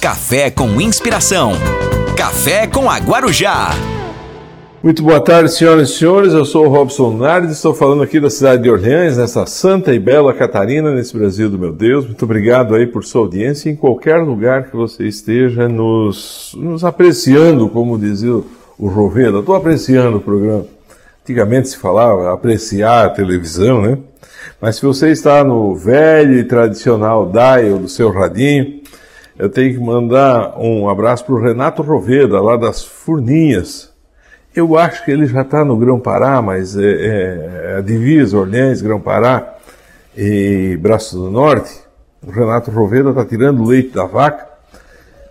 [0.00, 1.52] Café com inspiração.
[2.16, 3.68] Café com a Guarujá.
[4.82, 6.32] Muito boa tarde, senhoras e senhores.
[6.32, 9.98] Eu sou o Robson Nardes, estou falando aqui da cidade de Orleans, nessa santa e
[9.98, 12.06] bela Catarina, nesse Brasil do meu Deus.
[12.06, 17.68] Muito obrigado aí por sua audiência em qualquer lugar que você esteja nos, nos apreciando,
[17.68, 18.40] como dizia
[18.78, 19.40] o Roveda.
[19.40, 20.64] Estou apreciando o programa.
[21.22, 23.98] Antigamente se falava apreciar a televisão, né?
[24.58, 28.79] Mas se você está no velho e tradicional dial do seu radinho,
[29.40, 33.90] eu tenho que mandar um abraço para o Renato Roveda, lá das Furninhas,
[34.54, 38.82] eu acho que ele já está no Grão-Pará, mas é, é, é, a divisa, Orleans,
[38.82, 39.54] Grão-Pará
[40.14, 41.70] e Braço do Norte.
[42.26, 44.46] O Renato Roveda está tirando leite da vaca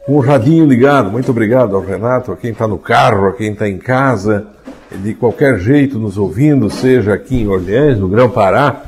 [0.08, 1.12] com o radinho ligado.
[1.12, 4.48] Muito obrigado ao Renato, a quem está no carro, a quem está em casa,
[4.90, 8.84] de qualquer jeito nos ouvindo, seja aqui em Orleans, no Grão-Pará,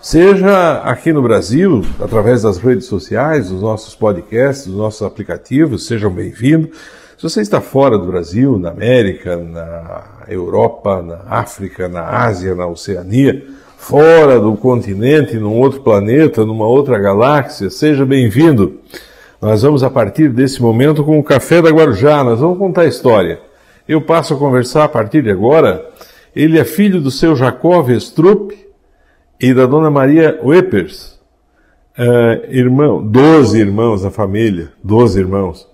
[0.00, 5.86] seja aqui no Brasil, através das redes sociais, dos nossos podcasts, dos nossos aplicativos.
[5.86, 6.70] Sejam bem-vindos.
[7.18, 12.66] Se você está fora do Brasil, na América, na Europa, na África, na Ásia, na
[12.66, 13.44] Oceania,
[13.76, 18.80] fora do continente, num outro planeta, numa outra galáxia, seja bem-vindo.
[19.40, 22.86] Nós vamos, a partir desse momento, com o Café da Guarujá, nós vamos contar a
[22.86, 23.38] história.
[23.86, 25.84] Eu passo a conversar a partir de agora.
[26.34, 28.69] Ele é filho do seu Jacó Vestrup
[29.40, 31.18] e da dona Maria Wepers.
[31.98, 35.70] Uh, irmão, doze irmãos na família, doze irmãos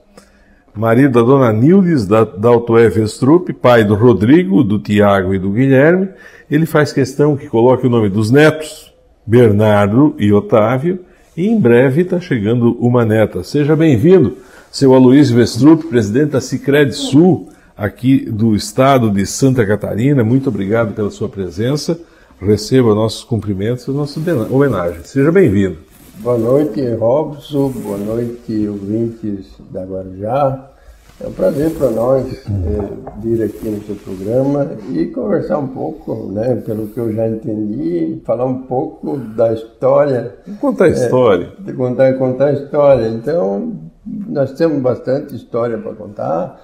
[0.76, 6.10] marido da dona Nildes da, Daltoé Vestrup, pai do Rodrigo, do Tiago e do Guilherme.
[6.50, 8.92] Ele faz questão que coloque o nome dos netos,
[9.26, 11.00] Bernardo e Otávio,
[11.36, 13.42] e em breve está chegando uma neta.
[13.42, 14.36] Seja bem-vindo,
[14.70, 20.22] seu Aloysio Vestrup, presidente da Cicred Sul, aqui do estado de Santa Catarina.
[20.22, 21.98] Muito obrigado pela sua presença.
[22.40, 24.20] Receba nossos cumprimentos e nossa
[24.50, 25.02] homenagem.
[25.04, 25.78] Seja bem-vindo.
[26.18, 27.70] Boa noite, Robson.
[27.70, 30.70] Boa noite, ouvintes da Guarujá.
[31.18, 36.30] É um prazer para nós é, vir aqui no seu programa e conversar um pouco,
[36.30, 40.36] né, pelo que eu já entendi, falar um pouco da história.
[40.60, 41.52] Contar a história.
[41.66, 43.08] É, contar, contar a história.
[43.08, 46.60] Então, nós temos bastante história para contar,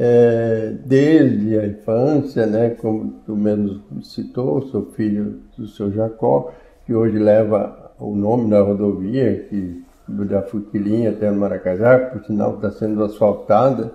[0.00, 6.52] é, desde a infância, né, como tu mesmo citou, sou filho do seu Jacó,
[6.86, 12.70] que hoje leva o nome da rodovia, que da Fuquilinha até Maracajá, por sinal está
[12.70, 13.92] sendo asfaltada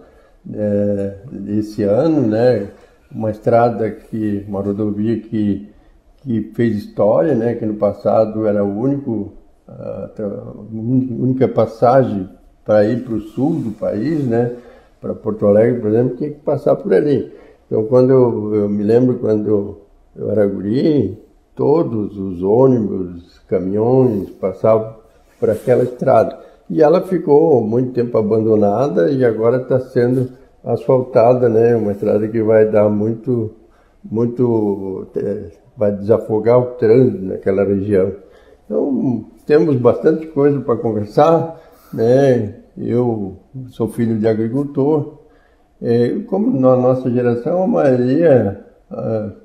[0.53, 2.67] é, esse ano, né?
[3.09, 5.69] Uma estrada que, uma rodovia que,
[6.17, 7.55] que fez história, né?
[7.55, 9.31] Que no passado era o único,
[9.67, 10.09] a
[10.69, 12.29] única passagem
[12.65, 14.51] para ir para o sul do país, né?
[15.03, 17.29] Para Porto Alegre, por exemplo, tinha que passar por ali.
[17.67, 19.77] Então, quando eu, eu me lembro quando
[20.15, 21.21] eu, era guri,
[21.53, 24.95] todos os ônibus, caminhões passavam
[25.41, 26.39] por aquela estrada.
[26.69, 30.29] E ela ficou muito tempo abandonada e agora está sendo
[30.63, 31.75] asfaltada, né?
[31.75, 33.51] Uma estrada que vai dar muito,
[34.09, 38.13] muito, é, vai desafogar o trânsito naquela região.
[38.63, 41.59] Então temos bastante coisa para conversar,
[41.93, 42.62] né?
[42.77, 43.37] Eu
[43.69, 45.19] sou filho de agricultor.
[45.81, 48.63] É, como na nossa geração a maioria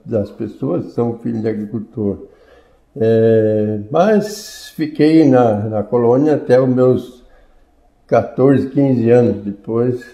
[0.04, 2.26] das pessoas são filhos de agricultor.
[2.96, 7.24] É, mas fiquei na, na colônia até os meus
[8.06, 9.44] 14, 15 anos.
[9.44, 10.04] Depois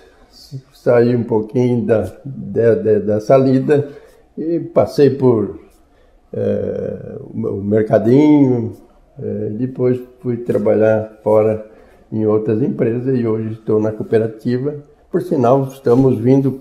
[0.72, 3.88] saí um pouquinho da, da, da, da salida
[4.36, 5.60] e passei por
[6.32, 8.72] é, o mercadinho.
[9.18, 11.73] É, depois fui trabalhar fora
[12.12, 14.74] em outras empresas e hoje estou na cooperativa.
[15.10, 16.60] Por sinal, estamos vindo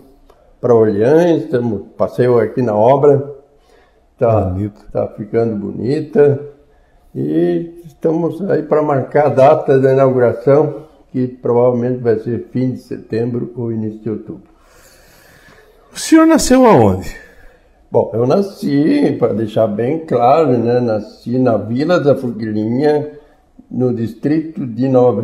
[0.59, 3.36] para Orleans, estamos, passeio aqui na obra,
[4.14, 4.56] está
[4.92, 6.40] tá ficando bonita
[7.14, 12.80] e estamos aí para marcar a data da inauguração, que provavelmente vai ser fim de
[12.80, 14.53] setembro ou início de outubro.
[15.94, 17.16] O senhor nasceu aonde?
[17.92, 23.12] Bom, eu nasci, para deixar bem claro, né, nasci na Vila da Foguilinha,
[23.73, 25.22] no distrito de Nova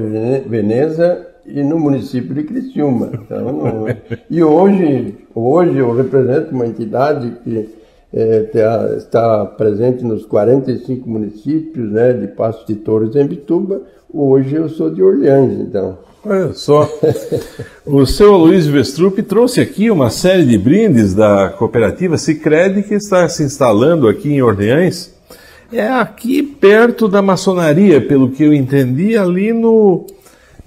[0.48, 3.10] Veneza, e no município de Criciúma.
[3.14, 3.88] Então, não...
[3.88, 3.98] É.
[4.30, 7.70] e hoje, hoje eu represento uma entidade que
[8.14, 13.82] é, está presente nos 45 municípios né, de Passos de Torres e Embituba.
[14.12, 15.98] Hoje eu sou de Orleans, então.
[16.26, 16.90] Olha só.
[17.86, 23.28] o seu Luiz Vestrup trouxe aqui uma série de brindes da cooperativa Cicred que está
[23.30, 25.19] se instalando aqui em Orleans.
[25.72, 30.06] É aqui perto da maçonaria, pelo que eu entendi, ali no,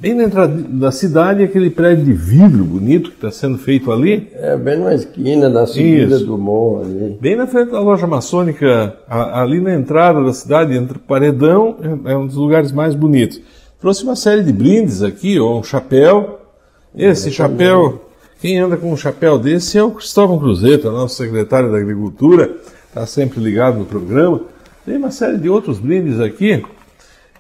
[0.03, 4.29] Bem na entrada da cidade, aquele prédio de vidro bonito que está sendo feito ali.
[4.35, 6.27] É, bem na esquina da subida Isso.
[6.27, 7.17] do morro ali.
[7.21, 12.15] Bem na frente da loja maçônica, ali na entrada da cidade, entre o paredão, é,
[12.15, 13.41] é um dos lugares mais bonitos.
[13.81, 16.41] trouxe uma série de brindes aqui, ó, um chapéu.
[16.97, 18.05] Esse chapéu,
[18.41, 22.57] quem anda com um chapéu desse é o Cristóvão Cruzeta, nosso secretário da Agricultura,
[22.89, 24.41] está sempre ligado no programa.
[24.85, 26.61] Tem uma série de outros brindes aqui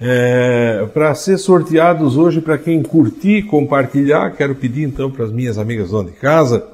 [0.00, 4.30] é, para ser sorteados hoje para quem curtir, compartilhar.
[4.30, 6.64] Quero pedir então para as minhas amigas dona de casa,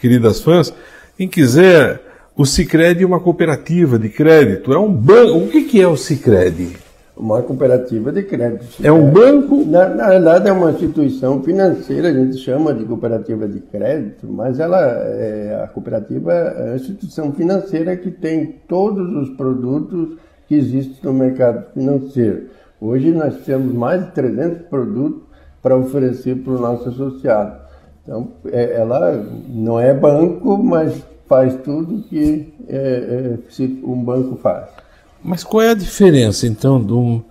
[0.00, 0.72] queridas fãs,
[1.18, 2.00] quem quiser,
[2.34, 5.38] o Sicredi é uma cooperativa de crédito, é um banco.
[5.38, 6.85] O que, que é o Sicredi?
[7.16, 8.66] Uma cooperativa de crédito.
[8.84, 9.64] É um banco?
[9.64, 14.60] Na, na verdade, é uma instituição financeira, a gente chama de cooperativa de crédito, mas
[14.60, 20.98] ela é, a cooperativa é uma instituição financeira que tem todos os produtos que existem
[21.02, 22.48] no mercado financeiro.
[22.80, 25.22] Hoje nós temos mais de 300 produtos
[25.62, 27.60] para oferecer para o nosso associado.
[28.02, 34.68] Então, é, ela não é banco, mas faz tudo que é, é, um banco faz.
[35.26, 37.24] Mas qual é a diferença, então,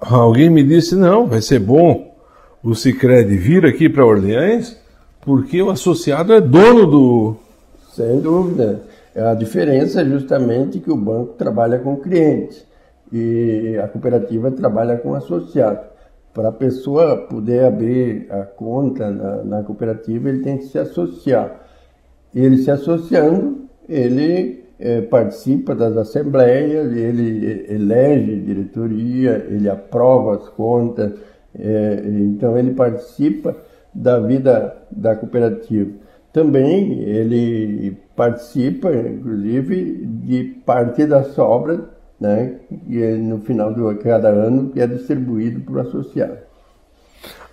[0.00, 2.14] alguém me disse, não, vai ser bom
[2.62, 4.76] o Cicred vir aqui para Orleans,
[5.20, 7.36] porque o associado é dono do...
[7.92, 8.82] Sem dúvida.
[9.16, 12.64] A diferença é justamente que o banco trabalha com clientes
[13.12, 15.80] e a cooperativa trabalha com associado.
[16.32, 21.66] Para a pessoa poder abrir a conta na, na cooperativa, ele tem que se associar.
[22.32, 31.12] Ele se associando, ele é, participa das assembleias, ele elege diretoria, ele aprova as contas,
[31.58, 33.56] é, então ele participa
[33.94, 35.90] da vida da cooperativa.
[36.32, 41.80] Também ele participa, inclusive, de parte das sobras
[42.22, 42.54] né,
[42.86, 46.38] que é no final de cada ano que é distribuído para o associado.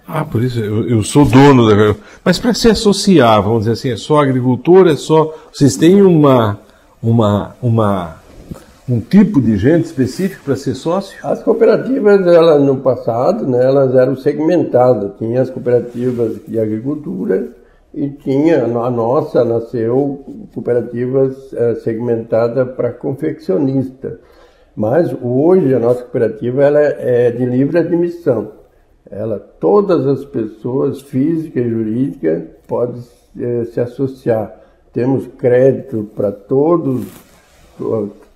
[0.08, 1.96] Ah, por isso eu, eu sou dono da.
[2.24, 5.36] Mas para se associar, vamos dizer assim, é só agricultor, é só.
[5.52, 6.60] Vocês têm uma,
[7.02, 8.18] uma, uma,
[8.88, 11.18] um tipo de gente específico para ser sócio?
[11.24, 15.12] As cooperativas, ela, no passado, né, elas eram segmentadas.
[15.18, 17.48] Tinha as cooperativas de agricultura
[17.94, 20.24] e tinha a nossa nasceu
[20.54, 24.20] cooperativas é, segmentada para confeccionista.
[24.76, 28.60] Mas hoje a nossa cooperativa ela é de livre admissão.
[29.10, 33.02] Ela, todas as pessoas físicas e jurídicas podem
[33.40, 34.59] é, se associar.
[34.94, 37.06] Temos crédito para todos,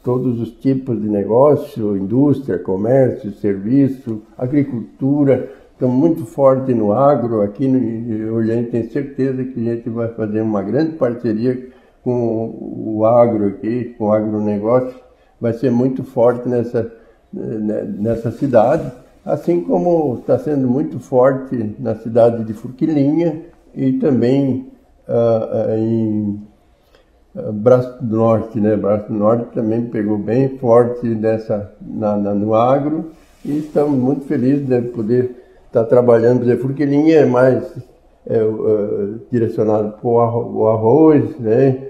[0.04, 5.52] todos os tipos de negócio, indústria, comércio, serviço, agricultura.
[5.72, 7.42] Estamos muito forte no agro.
[7.42, 11.70] Aqui no Oriente tenho certeza que a gente vai fazer uma grande parceria
[12.04, 15.04] com o agro aqui, com o agronegócio
[15.44, 16.90] vai ser muito forte nessa,
[17.34, 18.90] né, nessa cidade,
[19.26, 23.42] assim como está sendo muito forte na cidade de Furquilinha
[23.76, 24.72] e também
[25.08, 26.42] uh, em
[27.36, 28.76] uh, Braço do Norte, né?
[28.76, 33.12] Braço do Norte também pegou bem forte nessa, na, na, no agro
[33.44, 35.36] e estamos muito felizes de poder
[35.68, 36.40] estar trabalhando.
[36.40, 37.64] Por exemplo, Furquilinha é mais
[38.26, 41.90] é, uh, direcionado para o arroz, né?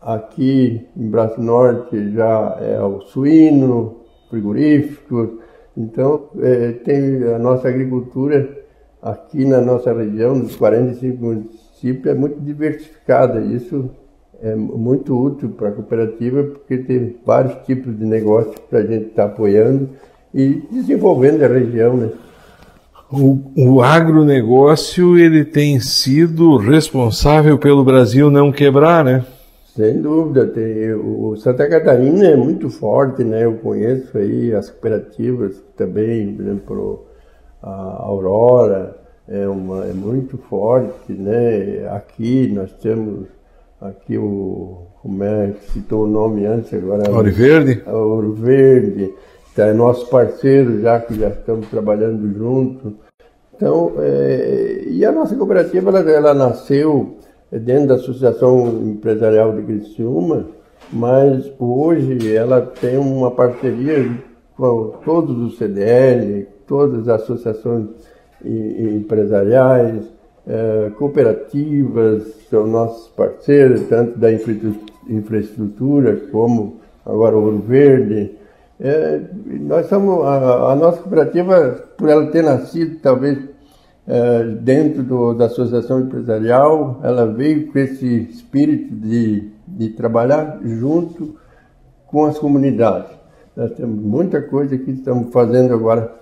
[0.00, 5.38] Aqui em Braço Norte já é o suíno, frigorífico.
[5.76, 8.64] Então, é, tem a nossa agricultura
[9.02, 11.44] aqui na nossa região, nos 45
[11.84, 13.40] municípios, é muito diversificada.
[13.40, 13.90] Isso
[14.42, 19.06] é muito útil para a cooperativa, porque tem vários tipos de negócios para a gente
[19.06, 19.90] estar tá apoiando
[20.32, 21.96] e desenvolvendo a região.
[21.96, 22.10] Né?
[23.12, 29.24] O, o agronegócio ele tem sido responsável pelo Brasil não quebrar, né?
[29.76, 33.44] Sem dúvida, tem, o Santa Catarina é muito forte, né?
[33.44, 37.06] Eu conheço aí as cooperativas também, por exemplo,
[37.60, 41.88] a Aurora é, uma, é muito forte, né?
[41.90, 43.26] Aqui nós temos
[43.80, 47.10] aqui o como é que citou o nome antes agora?
[47.10, 47.82] Ouro Verde.
[47.86, 49.12] Ouro Verde,
[49.54, 52.94] tá, é nosso parceiro já que já estamos trabalhando junto.
[53.54, 57.18] Então, é, e a nossa cooperativa ela, ela nasceu
[57.52, 60.46] dentro da Associação Empresarial de Criciúma,
[60.92, 64.10] mas hoje ela tem uma parceria
[64.56, 67.88] com todos os CDL, todas as associações
[68.46, 70.04] empresariais,
[70.46, 74.28] é, cooperativas, são nossos parceiros, tanto da
[75.08, 78.32] infraestrutura como agora o Ouro Verde.
[78.80, 79.20] É,
[79.60, 83.38] nós somos, a, a nossa cooperativa, por ela ter nascido talvez
[84.06, 91.36] é, dentro do, da associação empresarial, ela veio com esse espírito de, de trabalhar junto
[92.06, 93.10] com as comunidades.
[93.56, 96.12] Nós temos muita coisa que estamos fazendo agora,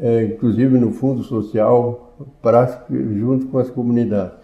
[0.00, 4.34] é, inclusive no Fundo Social, para, junto com as comunidades.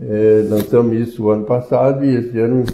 [0.00, 2.64] É, lançamos isso ano passado e esse ano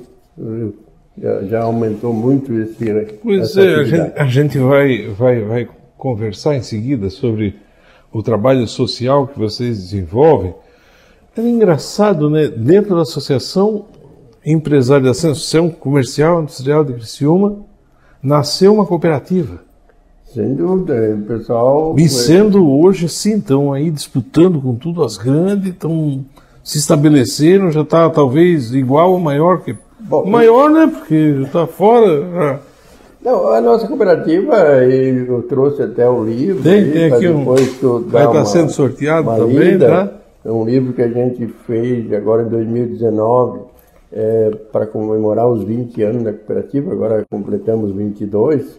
[1.20, 2.76] já, já aumentou muito esse.
[3.22, 7.56] Pois é, a gente, a gente vai, vai, vai conversar em seguida sobre
[8.12, 10.54] o trabalho social que vocês desenvolvem.
[11.36, 12.48] É engraçado, né?
[12.48, 13.86] Dentro da Associação
[14.44, 17.64] Empresária da Associação Comercial Industrial de Criciúma,
[18.22, 19.60] nasceu uma cooperativa.
[20.32, 21.94] Sem dúvida, o pessoal.
[21.98, 26.24] E sendo hoje sim, estão aí disputando com tudo as grandes, estão
[26.62, 29.74] se estabeleceram, já está talvez igual ou maior que.
[30.00, 30.86] Bom, maior, né?
[30.86, 32.60] Porque está fora.
[33.24, 34.54] Não, a nossa cooperativa,
[34.84, 36.62] eu trouxe até o livro.
[36.62, 37.44] Tem, tem aqui um.
[37.44, 39.88] Vai estar tá sendo sorteado também, lida.
[39.88, 40.12] tá?
[40.44, 43.60] É um livro que a gente fez agora em 2019
[44.12, 48.78] é, para comemorar os 20 anos da cooperativa, agora completamos 22.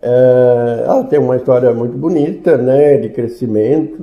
[0.00, 4.02] É, ela tem uma história muito bonita, né, de crescimento.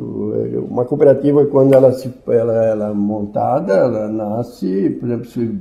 [0.69, 5.57] Uma cooperativa, quando ela se ela, ela é montada, ela nasce, por exemplo, se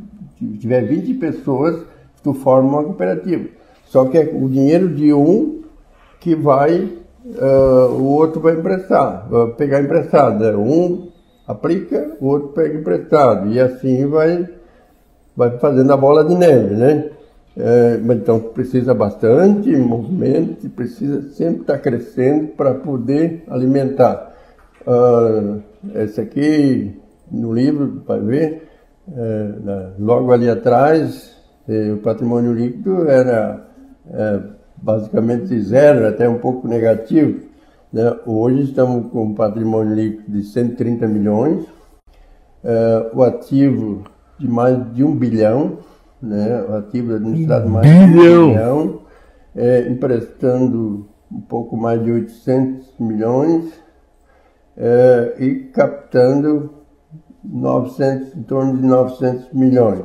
[0.58, 1.82] tiver 20 pessoas,
[2.22, 3.48] tu forma uma cooperativa.
[3.86, 5.62] Só que é o dinheiro de um
[6.18, 6.90] que vai,
[7.24, 10.44] uh, o outro vai emprestar, vai pegar emprestado.
[10.44, 11.08] É, um
[11.46, 13.52] aplica, o outro pega emprestado.
[13.52, 14.48] E assim vai,
[15.36, 17.10] vai fazendo a bola de neve, né?
[17.56, 24.34] É, então precisa bastante movimento, precisa sempre estar crescendo para poder alimentar.
[24.86, 25.62] Uh,
[25.94, 28.68] esse aqui no livro vai ver,
[29.12, 31.34] é, logo ali atrás,
[31.68, 33.66] é, o patrimônio líquido era
[34.10, 34.40] é,
[34.76, 37.40] basicamente zero, até um pouco negativo.
[37.92, 38.14] Né?
[38.26, 41.66] Hoje estamos com um patrimônio líquido de 130 milhões,
[42.62, 44.04] é, o ativo
[44.38, 45.78] de mais de um bilhão,
[46.24, 46.64] né?
[46.68, 49.00] o ativo administrado mais de um bilhão,
[49.54, 53.72] é, emprestando um pouco mais de 800 milhões
[54.76, 56.70] é, e captando
[57.42, 60.04] 900, em torno de 900 milhões.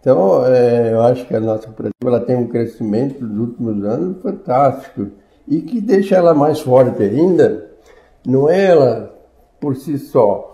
[0.00, 4.22] Então, é, eu acho que a nossa cooperativa ela tem um crescimento nos últimos anos
[4.22, 5.08] fantástico
[5.48, 7.70] e que deixa ela mais forte ainda,
[8.26, 9.14] não é ela
[9.60, 10.52] por si só.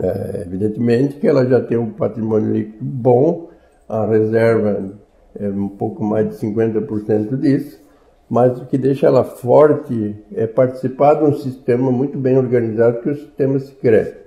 [0.00, 3.49] É, evidentemente que ela já tem um patrimônio líquido bom,
[3.90, 4.92] a reserva
[5.36, 7.80] é um pouco mais de 50% disso,
[8.28, 13.08] mas o que deixa ela forte é participar de um sistema muito bem organizado que
[13.08, 14.20] é o sistema secreto.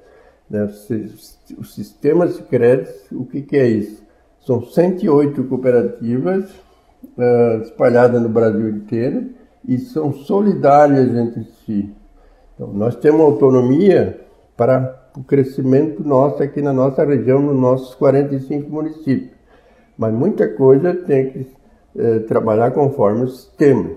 [0.50, 0.70] Né?
[1.58, 4.04] O sistema secreto, o que, é isso?
[4.42, 6.50] São 108 cooperativas
[7.18, 9.30] uh, espalhadas no Brasil inteiro
[9.66, 11.90] e são solidárias entre si.
[12.54, 14.20] Então, nós temos autonomia
[14.58, 19.33] para o crescimento nosso aqui na nossa região, nos nossos 45 municípios.
[20.04, 21.48] Mas muita coisa tem que
[21.96, 23.90] uh, trabalhar conforme o sistema.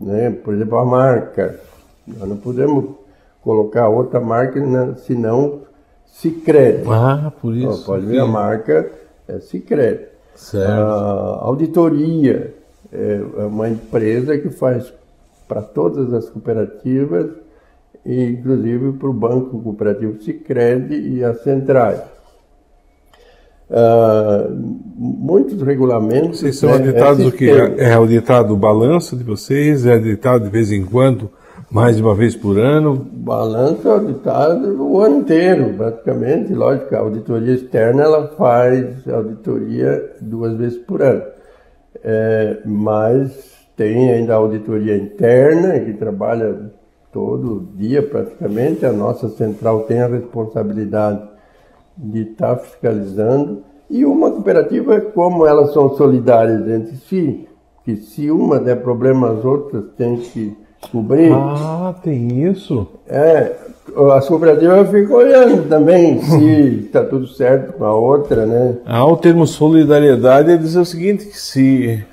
[0.00, 0.30] Né?
[0.30, 1.60] Por exemplo, a marca.
[2.04, 2.96] Nós não podemos
[3.42, 4.94] colocar outra marca, né?
[5.06, 5.60] senão
[6.06, 6.82] se crede.
[6.88, 7.68] Ah, por isso.
[7.68, 8.90] Então, pode ver a marca
[9.28, 10.06] é Sicredi.
[10.56, 12.54] A auditoria
[12.92, 14.92] é, é uma empresa que faz
[15.46, 17.30] para todas as cooperativas,
[18.04, 22.00] inclusive para o Banco Cooperativo Sicredi e as centrais.
[23.72, 24.54] Uh,
[24.98, 26.40] muitos regulamentos.
[26.40, 27.50] Vocês são né, auditados é o que?
[27.50, 29.86] É auditado o balanço de vocês?
[29.86, 31.30] É auditado de vez em quando?
[31.70, 32.94] Mais de uma vez por ano?
[32.94, 36.52] Balanço auditado o ano inteiro, praticamente.
[36.52, 41.22] Lógico, a auditoria externa ela faz auditoria duas vezes por ano.
[42.04, 46.72] É, mas tem ainda a auditoria interna, que trabalha
[47.10, 48.84] todo dia praticamente.
[48.84, 51.31] A nossa central tem a responsabilidade
[51.96, 53.62] de estar tá fiscalizando.
[53.88, 57.46] E uma cooperativa, como elas são solidárias entre si,
[57.84, 60.56] que se uma der problema, as outras têm que
[60.90, 61.32] cobrir.
[61.32, 62.86] Ah, tem isso?
[63.06, 63.52] É,
[64.14, 68.76] as cooperativas ficam olhando também se está tudo certo com a outra, né?
[68.86, 72.04] Ah, o termo solidariedade é dizer o seguinte, que se,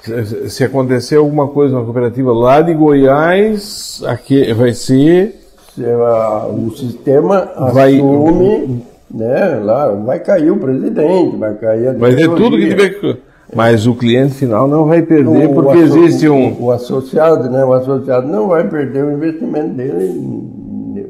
[0.00, 5.47] se, se acontecer alguma coisa na cooperativa lá de Goiás, aqui vai ser...
[5.84, 12.14] A, o sistema vai, assume, né, lá vai cair o presidente, vai cair a Vai
[12.14, 13.18] ter tudo que tiver
[13.54, 16.62] mas o cliente final não vai perder o, porque o, existe um.
[16.62, 17.64] O associado, né?
[17.64, 20.12] O associado não vai perder o investimento dele.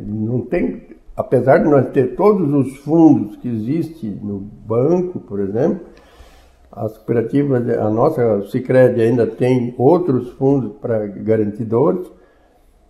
[0.07, 0.83] Não tem.
[1.17, 5.81] Apesar de nós ter todos os fundos que existem no banco, por exemplo,
[6.71, 12.07] as cooperativas, a nossa Sicredi ainda tem outros fundos para garantidores,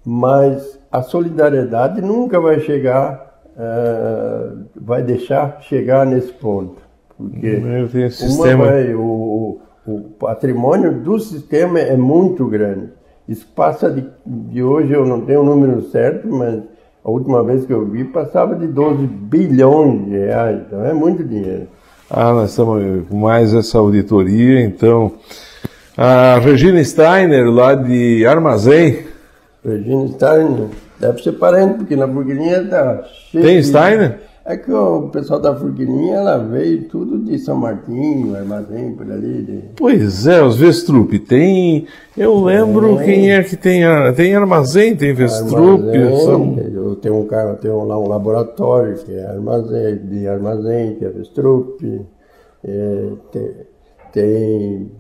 [0.05, 6.81] mas a solidariedade nunca vai chegar, uh, vai deixar chegar nesse ponto.
[7.17, 7.61] Porque
[8.23, 12.91] uma vai, o, o patrimônio do sistema é muito grande.
[13.29, 16.63] Isso passa de, de hoje, eu não tenho o número certo, mas
[17.05, 20.61] a última vez que eu vi passava de 12 bilhões de reais.
[20.67, 21.69] Então é muito dinheiro.
[22.11, 25.13] Ah, nós estamos com mais essa auditoria, então.
[25.97, 29.08] A Regina Steiner, lá de Armazém,
[29.65, 30.69] Regina Steiner.
[31.01, 33.45] Deve ser parente, porque na Furquilinha tá cheio.
[33.45, 34.21] Tem Steiner?
[34.45, 39.43] É que o pessoal da Furquilinha, ela veio tudo de São Martinho, armazém por ali.
[39.43, 41.13] de- Pois é, os Vestrup.
[41.19, 41.87] Tem.
[42.17, 43.05] Eu lembro É.
[43.05, 43.83] quem é que tem.
[44.17, 45.55] Tem armazém, tem Vestrup.
[45.55, 50.95] Armazém, eu tenho um cara, tem um, lá um laboratório que é armazém, de armazém,
[50.95, 51.83] que é Vestrup.
[52.65, 53.51] É, tem,
[54.13, 54.93] tem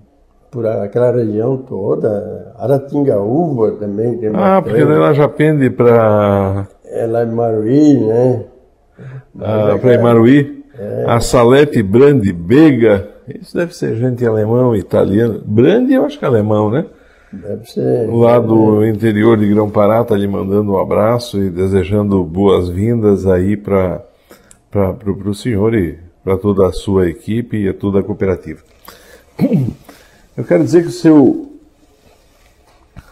[0.50, 7.24] por aquela região toda, Aratingaúva também tem Ah, porque ela já pende para É lá
[7.24, 8.44] em Maruí, né?
[9.40, 10.64] ah, para Imaruí.
[11.06, 13.08] A Salete Brandi Bega.
[13.28, 15.42] Isso deve ser gente alemão, italiano.
[15.44, 16.86] Brandi eu acho que é alemão, né?
[17.32, 18.08] Deve ser.
[18.10, 24.02] Lá do interior de Grão-Pará está lhe mandando um abraço e desejando boas-vindas aí para
[25.26, 28.60] o senhor e para toda a sua equipe e a toda a cooperativa.
[30.38, 31.50] Eu quero dizer que o seu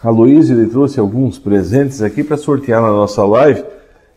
[0.01, 3.65] Aloysio ele trouxe alguns presentes aqui para sortear na nossa live.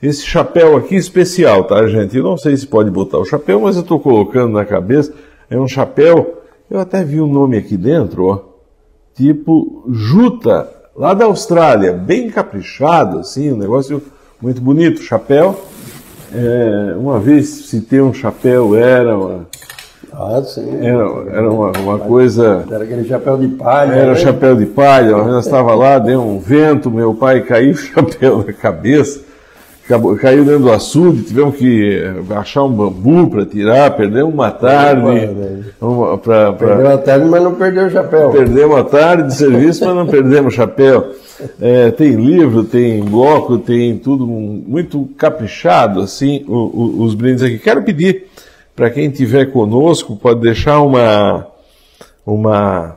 [0.01, 2.17] Esse chapéu aqui especial, tá, gente?
[2.17, 5.13] Eu não sei se pode botar o chapéu, mas eu estou colocando na cabeça.
[5.51, 8.51] É um chapéu, eu até vi o nome aqui dentro, ó
[9.17, 14.01] tipo Juta, lá da Austrália, bem caprichado, assim, um negócio
[14.41, 15.03] muito bonito.
[15.03, 15.61] Chapéu,
[16.33, 19.47] é, uma vez se ter um chapéu era uma,
[20.23, 20.69] Ah, sim.
[20.85, 22.65] era, era uma, uma coisa.
[22.71, 23.93] Era aquele chapéu de palha.
[23.93, 24.15] Era né?
[24.17, 28.53] chapéu de palha, nós estava lá, deu um vento, meu pai caiu o chapéu na
[28.53, 29.21] cabeça,
[29.87, 34.51] acabou- caiu dentro do açude, tivemos que eh, achar um bambu para tirar, perdemos uma
[34.51, 35.03] tarde.
[35.03, 35.65] velho.
[35.81, 38.31] uma- pra- pra- Perdeu a tarde, mas não perdeu o chapéu.
[38.31, 41.13] Perdemos a tarde de serviço, mas não perdemos o chapéu.
[41.59, 46.53] É, tem livro, tem bloco, tem tudo muito caprichado, assim, o-
[46.99, 47.59] o- os brindes aqui.
[47.59, 48.27] Quero pedir
[48.81, 51.47] para quem estiver conosco, pode deixar uma,
[52.25, 52.97] uma,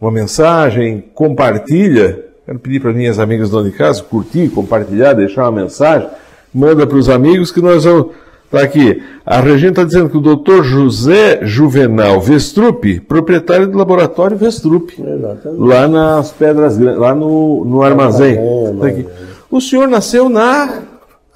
[0.00, 2.24] uma mensagem, compartilha.
[2.44, 6.08] Quero pedir para minhas amigas do de casa curtir, compartilhar, deixar uma mensagem.
[6.52, 8.06] Manda para os amigos que nós vamos.
[8.46, 9.00] Está aqui.
[9.24, 15.62] A Regina está dizendo que o doutor José Juvenal Vestrup, proprietário do laboratório Vestrup, Exatamente.
[15.62, 18.34] lá nas Pedras Grandes, lá no, no armazém.
[18.34, 18.66] Tá aqui.
[18.66, 19.06] armazém.
[19.48, 20.82] O senhor nasceu na,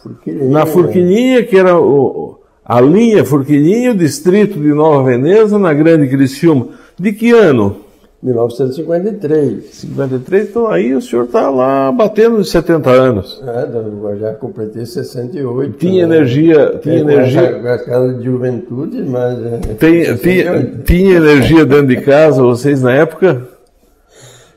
[0.02, 2.35] Furquilinha, na Furquilinha, que era o,
[2.66, 6.68] a linha Furquilinha, o distrito de Nova Veneza, na Grande Criciúma.
[6.98, 7.76] De que ano?
[8.22, 9.64] 1953.
[9.72, 13.40] 53, então aí o senhor está lá batendo os 70 anos.
[13.46, 15.76] É, já completei 68.
[15.78, 16.16] Tinha né?
[16.16, 19.38] energia, tinha É, com energia, essa casa de juventude, mas.
[19.44, 20.18] é, tem- 68.
[20.18, 23.42] tinha, tinha energia dentro de casa, vocês na época?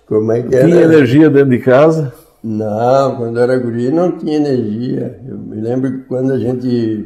[0.08, 0.65] Como é que era?
[0.65, 2.13] Tinha energia dentro de casa?
[2.43, 5.19] Não, quando eu era guri não tinha energia.
[5.28, 7.06] Eu me lembro que quando a gente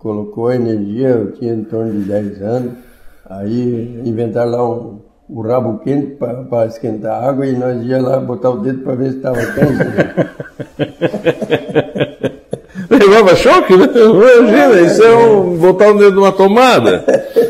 [0.00, 2.72] colocou a energia, eu tinha em torno de 10 anos,
[3.28, 6.16] aí inventaram lá um, o rabo quente
[6.48, 9.38] para esquentar a água e nós ia lá botar o dedo para ver se estava
[9.38, 9.84] quente.
[12.90, 13.86] Levava choque, né?
[13.94, 17.04] Imagina, isso é um, botar o dedo numa tomada.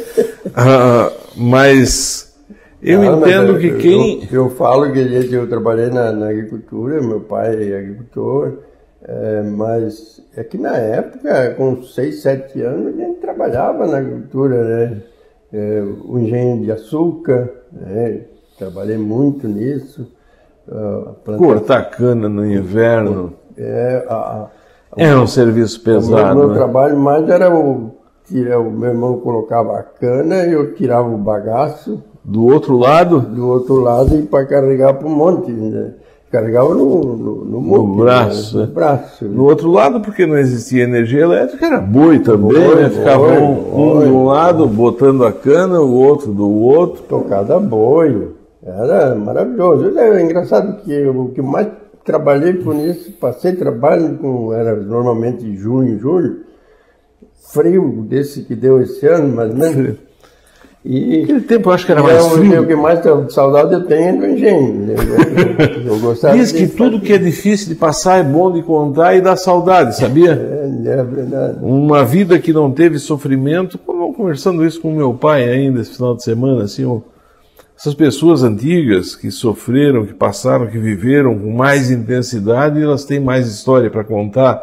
[0.52, 2.34] Ah, mas
[2.82, 4.28] eu mas entendo eu- que quem.
[4.32, 4.98] Eu, eu falo que
[5.32, 8.54] eu trabalhei na, na agricultura, meu pai é agricultor,
[9.12, 14.62] é, mas é que na época, com 6, 7 anos, a gente trabalhava na agricultura,
[14.64, 15.02] né?
[15.52, 18.20] É, o engenho de açúcar, né?
[18.56, 20.06] trabalhei muito nisso.
[20.70, 24.48] ah, a planta- Cortar cana no inverno É, a- a-
[24.96, 26.38] é um serviço o meu, pesado.
[26.38, 26.54] meu né?
[26.54, 27.90] trabalho mais era o,
[28.28, 33.18] tira, o meu irmão colocava a cana e eu tirava o bagaço Do outro lado,
[33.20, 35.50] do outro lado e para carregar para o monte.
[35.50, 35.94] Né?
[36.30, 38.62] Carregava no, no, no monte, braço, né?
[38.62, 38.66] é.
[38.68, 39.24] No braço.
[39.24, 42.88] do outro lado, porque não existia energia elétrica, era boi também, Boi, né?
[42.88, 44.04] Ficava boi, um, um boi.
[44.04, 47.02] de um lado botando a cana, o outro do outro.
[47.02, 48.28] Tocada a boi.
[48.62, 49.98] Era maravilhoso.
[49.98, 51.66] É engraçado que o que mais
[52.04, 56.44] trabalhei com isso, passei trabalho com, era normalmente junho, julho,
[57.52, 60.09] frio desse que deu esse ano, ou menos.
[60.82, 62.62] E Naquele tempo eu acho que era e mais é o- frio.
[62.62, 64.86] o que mais de saudade eu tenho é do engenho.
[65.86, 69.20] Eu, eu Diz que tudo que é difícil de passar é bom de contar e
[69.20, 70.32] dá saudade, sabia?
[70.32, 71.58] É, é verdade.
[71.60, 76.24] Uma vida que não teve sofrimento, conversando isso com meu pai ainda esse final de
[76.24, 77.00] semana, assim, ó,
[77.78, 83.48] essas pessoas antigas que sofreram, que passaram, que viveram com mais intensidade, elas têm mais
[83.48, 84.62] história para contar.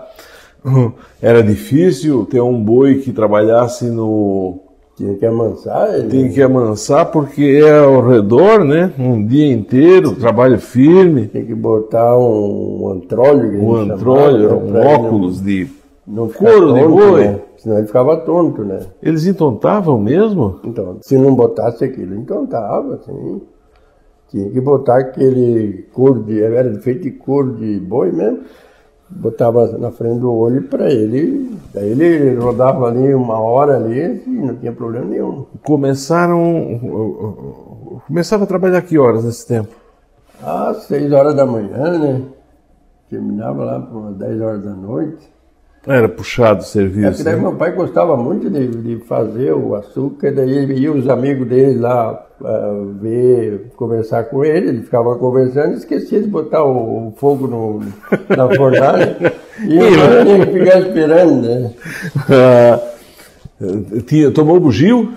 [1.21, 4.63] Era difícil ter um boi que trabalhasse no.
[4.97, 6.09] Tinha que amansar ele.
[6.09, 8.91] Tem que amansar porque é ao redor, né?
[8.97, 13.51] Um dia inteiro, trabalho firme, Tinha que botar um, um antróleo.
[13.51, 15.67] que a um antróleo, chamava, um óculos de.
[16.07, 17.23] Não, não ficar couro de tonto, boi.
[17.25, 17.39] Né?
[17.57, 18.79] Senão ele ficava tonto, né?
[19.03, 20.59] Eles entontavam mesmo?
[20.63, 23.41] Então, se não botasse aquilo, entontava, assim.
[24.29, 26.41] Tinha que botar aquele cor de.
[26.41, 28.39] Era feito de cor de boi mesmo.
[29.09, 31.57] Botava na frente do olho para ele.
[31.73, 35.45] Daí ele rodava ali uma hora ali e não tinha problema nenhum.
[35.63, 38.01] Começaram.
[38.05, 39.73] Começava a trabalhar que horas nesse tempo?
[40.43, 42.21] Às seis horas da manhã, né?
[43.09, 45.36] Terminava lá por umas 10 horas da noite.
[45.87, 47.23] Era puxado o É serviço.
[47.23, 47.41] daí né?
[47.41, 52.25] meu pai gostava muito de, de fazer o açúcar, daí ia os amigos dele lá
[52.43, 57.47] ah, ver, conversar com ele, ele ficava conversando e esquecia de botar o, o fogo
[57.47, 57.79] no,
[58.35, 59.15] na fornalha.
[59.65, 61.71] e eu tinha que ficar esperando, né?
[62.29, 62.79] Ah,
[64.05, 65.13] tinha, tomou bugio?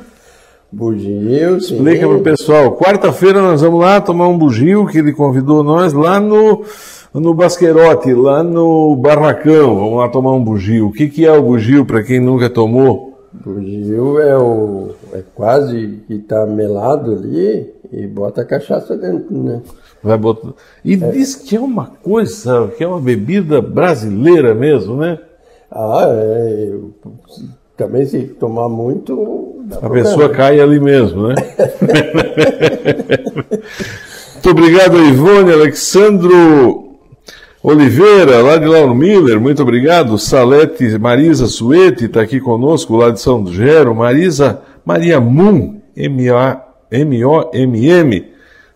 [0.72, 1.74] Bugio, sim.
[1.76, 2.76] Explica pro pessoal.
[2.76, 6.64] Quarta-feira nós vamos lá tomar um bugio que ele convidou nós lá no,
[7.14, 9.75] no Basquerote, lá no Barracão.
[9.77, 10.88] Vamos lá tomar um bugio.
[10.88, 13.18] O que, que é o bugio para quem nunca tomou?
[13.33, 14.90] Bugio é o.
[15.12, 19.61] é quase que tá melado ali e bota a cachaça dentro, né?
[20.03, 20.49] Vai botar...
[20.85, 25.18] E diz que é uma coisa, que é uma bebida brasileira mesmo, né?
[25.70, 26.68] Ah, é.
[26.73, 26.92] eu-
[27.77, 29.62] Também se tomar muito.
[29.73, 30.09] A problema.
[30.09, 31.35] pessoa cai ali mesmo, né?
[34.35, 36.89] Muito obrigado, Ivone, Alexandro
[37.62, 40.18] Oliveira, lá de Lauro Miller, muito obrigado.
[40.18, 43.94] Salete Marisa Suete está aqui conosco, lá de São Gero.
[43.94, 47.20] Marisa Maria Moon, M-O-M-M.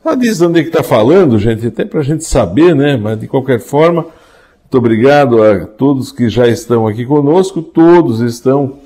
[0.04, 2.98] Ela diz de onde é que está falando, gente, até para a gente saber, né?
[2.98, 7.62] Mas de qualquer forma, muito obrigado a todos que já estão aqui conosco.
[7.62, 8.80] Todos estão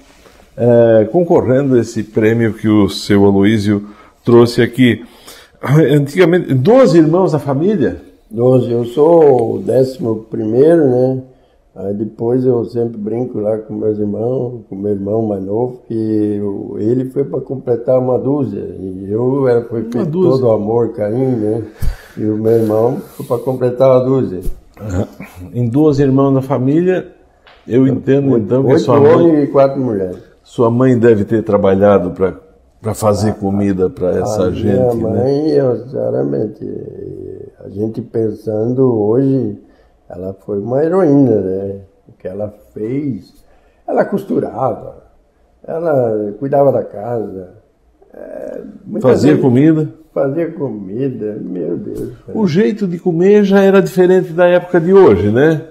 [0.57, 3.89] é, concorrendo a esse prêmio que o seu Aloísio
[4.25, 5.05] trouxe aqui.
[5.61, 8.08] Antigamente, 12 irmãos da família?
[8.31, 11.23] Doze, eu sou o décimo primeiro, né?
[11.75, 16.41] Aí depois eu sempre brinco lá com meus irmãos, com meu irmão mais novo, que
[16.43, 18.61] o- ele foi para completar uma dúzia.
[18.61, 20.43] E eu era, foi feito dúzia.
[20.43, 21.63] todo amor, carinho, né?
[22.17, 24.41] E o meu irmão foi para completar a dúzia.
[25.55, 27.13] Em 12 irmãos da família,
[27.67, 30.19] eu entendo então que Oito sua mãe, homens e quatro mulheres.
[30.43, 34.97] sua mãe deve ter trabalhado para fazer comida para essa a gente.
[34.97, 35.23] minha né?
[35.23, 36.65] mãe, eu, sinceramente,
[37.69, 39.59] a gente pensando hoje,
[40.09, 41.77] ela foi uma heroína, né?
[42.09, 43.35] O que ela fez,
[43.87, 45.05] ela costurava,
[45.67, 47.51] ela cuidava da casa,
[48.15, 48.61] é,
[49.01, 49.89] Fazia vezes comida.
[50.15, 52.13] fazia comida, meu Deus.
[52.35, 55.63] O jeito de comer já era diferente da época de hoje, né?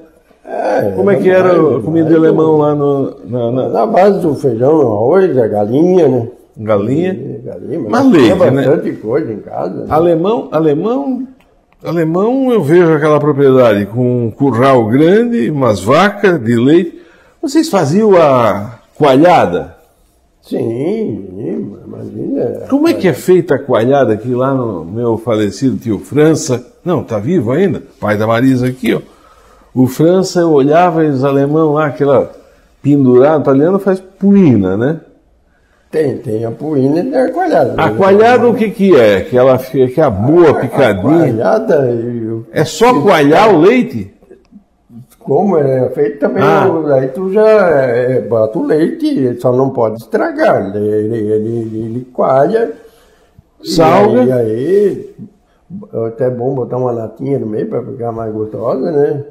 [0.46, 4.22] É, Como é que era a comida de alemão lá no, na, na- Na base
[4.22, 6.28] do feijão, arroz, a galinha, né?
[6.60, 7.14] galinha?
[7.44, 8.66] Galinha, Mas tinha leite, né?
[8.68, 9.74] bastante coisa em casa.
[9.82, 9.86] né?
[9.90, 11.28] Alemão, alemão,
[11.84, 17.02] alemão, eu vejo aquela propriedade com um curral grande, umas vacas de leite.
[17.42, 19.76] Vocês faziam a coalhada?
[20.42, 21.26] Sim,
[21.86, 22.68] imagina.
[22.70, 26.66] Como é que é feita a coalhada aqui lá no meu falecido tio França?
[26.84, 29.02] Não, tá vivo ainda, pai da Marisa aqui, ó.
[29.74, 32.32] O França, eu olhava e os alemão lá, aquela
[32.82, 35.02] pendurada, italiano faz puina, né?
[35.90, 37.74] Tem, tem a puína e tem a coalhada.
[37.82, 39.22] A coalhada o que que é?
[39.22, 41.02] Que ela fica, que é a boa picadinha.
[41.02, 44.14] Coalhada, e o- É só coalhar o leite?
[45.20, 46.70] como é feito também, Ah.
[46.72, 50.74] o- aí tu já é, bota o leite, só não pode estragar.
[50.74, 52.72] Ele, ele, ele, ele coalha.
[53.64, 54.22] Salga.
[54.22, 55.16] aí- E aí,
[55.94, 59.24] é até bom botar uma latinha no meio para ficar mais gostosa, né?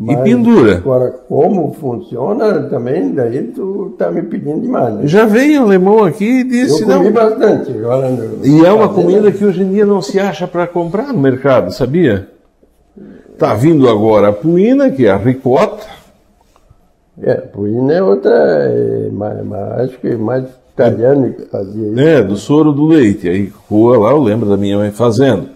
[0.00, 0.76] Mas pendura.
[0.76, 5.00] Agora, como funciona também, daí tu tá me pedindo demais, né?
[5.06, 7.12] Já veio alemão aqui e Eu disse, comi não.
[7.12, 7.72] bastante.
[7.72, 11.12] Agora, no- E é uma comida que hoje em dia não se acha para comprar
[11.12, 12.28] no mercado, sabia?
[13.36, 15.84] Tá vindo agora a puína, que é a ricota.
[17.20, 21.98] É, puína é outra, é, mais, mais- acho que mais italiano que fazia isso.
[22.00, 23.28] É, do soro do leite.
[23.28, 25.48] Aí rua lá, eu lembro da minha mãe fazendo.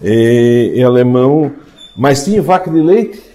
[0.00, 1.50] E, em alemão.
[1.96, 3.31] Mas tinha vaca de leite?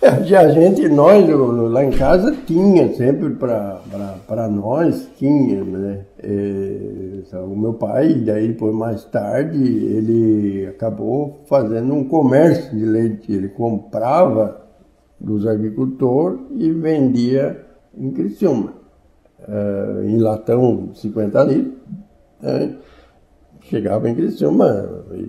[0.00, 6.04] É, já a gente, nós lá em casa tinha sempre para nós, tinha, né?
[6.22, 12.84] É, só o meu pai, daí depois mais tarde, ele acabou fazendo um comércio de
[12.84, 13.32] leite.
[13.32, 14.60] Ele comprava
[15.20, 17.60] dos agricultores e vendia
[17.96, 18.72] em Criciúma,
[19.48, 21.74] eh, em latão 50 litros.
[22.40, 22.76] né?
[23.62, 25.28] Chegava em Criciúma, e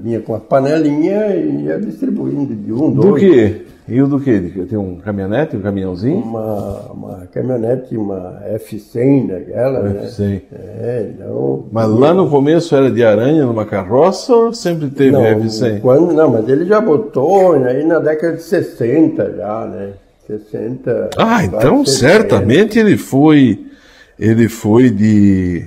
[0.00, 3.20] vinha com a panelinha e ia distribuindo de um, Do dois.
[3.22, 3.66] quê?
[3.88, 4.40] E o do quê?
[4.68, 6.18] Tem um caminhonete, um caminhãozinho?
[6.18, 10.06] uma, uma caminhonete, uma F100 daquela, né?
[10.06, 10.42] F100.
[10.52, 11.66] É, então...
[11.70, 15.80] Mas lá no começo era de aranha numa carroça ou sempre teve não, F100?
[15.80, 19.92] Quando, não, mas ele já botou aí na década de 60 já, né?
[20.26, 21.10] 60...
[21.16, 22.12] Ah, então quase 60.
[22.12, 23.66] certamente ele foi.
[24.18, 25.64] Ele foi de.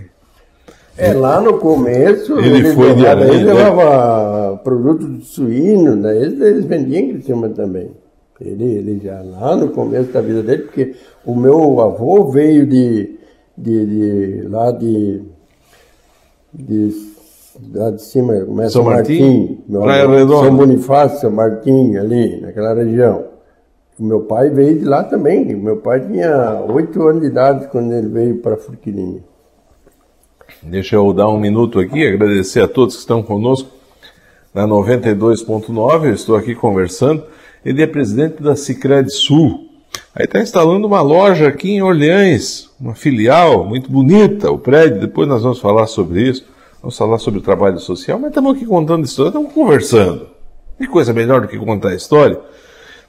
[0.97, 3.53] É, lá no começo, Ele foi de levava, aranha, ele né?
[3.53, 6.13] levava produto de suíno, né?
[6.17, 7.89] eles, eles vendiam em Criciúma também.
[8.41, 13.17] Ele, ele já lá no começo da vida dele, porque o meu avô veio de,
[13.57, 15.21] de, de lá de,
[16.53, 17.09] de
[17.73, 19.59] lá de cima, começa São Martim?
[19.67, 20.45] Redonda.
[20.45, 23.25] São Bonifácio, São Martim, ali, naquela região.
[23.99, 25.43] O meu pai veio de lá também.
[25.55, 29.21] Meu pai tinha oito anos de idade quando ele veio para Furquilinha.
[30.63, 33.69] Deixa eu dar um minuto aqui, agradecer a todos que estão conosco
[34.53, 36.05] na 92.9.
[36.05, 37.23] Eu estou aqui conversando.
[37.63, 39.69] Ele é presidente da Cicred Sul.
[40.15, 45.01] Aí está instalando uma loja aqui em Orleans, uma filial muito bonita, o prédio.
[45.01, 46.45] Depois nós vamos falar sobre isso.
[46.81, 50.27] Vamos falar sobre o trabalho social, mas estamos aqui contando história, estamos conversando.
[50.77, 52.39] Que coisa melhor do que contar a história?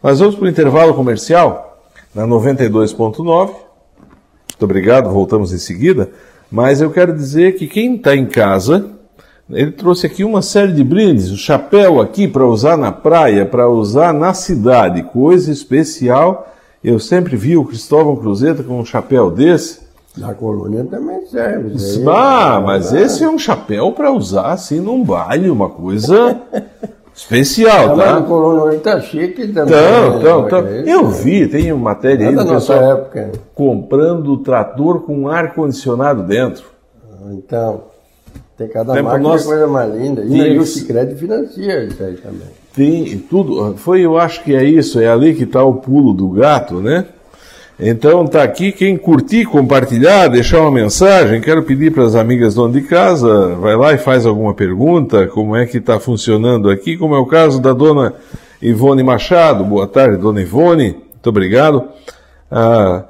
[0.02, 1.80] Nós vamos para o intervalo comercial
[2.12, 3.46] na 92.9.
[3.50, 6.10] Muito obrigado, voltamos em seguida.
[6.50, 8.90] Mas eu quero dizer que quem está em casa,
[9.52, 13.68] ele trouxe aqui uma série de brindes, o chapéu aqui para usar na praia, para
[13.68, 16.48] usar na cidade, coisa especial.
[16.82, 19.80] Eu sempre vi o Cristóvão Cruzeta com um chapéu desse.
[20.16, 21.74] Na colônia também serve.
[21.74, 22.04] aí.
[22.08, 26.40] Ah, mas esse é um chapéu para usar assim num baile, uma coisa
[27.14, 28.12] especial, Ah, tá?
[28.14, 29.74] na colônia hoje tá chique também.
[29.74, 30.18] Então, né?
[30.18, 30.66] então, então.
[30.66, 30.82] É.
[30.86, 33.32] Eu vi, tem uma matéria É aí da do nossa pessoal época.
[33.54, 36.64] comprando trator com ar-condicionado dentro.
[37.32, 37.82] Então,
[38.60, 40.22] tem cada Tempo máquina nosso- coisa mais linda.
[40.22, 42.48] E, e o Cicred financia isso aí também.
[42.74, 43.74] Tem tudo.
[43.78, 47.06] Foi, eu acho que é isso, é ali que está o pulo do gato, né?
[47.82, 52.74] Então tá aqui, quem curtir, compartilhar, deixar uma mensagem, quero pedir para as amigas donas
[52.74, 57.14] de casa, vai lá e faz alguma pergunta, como é que está funcionando aqui, como
[57.14, 58.12] é o caso da dona
[58.60, 59.64] Ivone Machado.
[59.64, 61.84] Boa tarde, dona Ivone, muito obrigado.
[62.50, 63.04] Ah,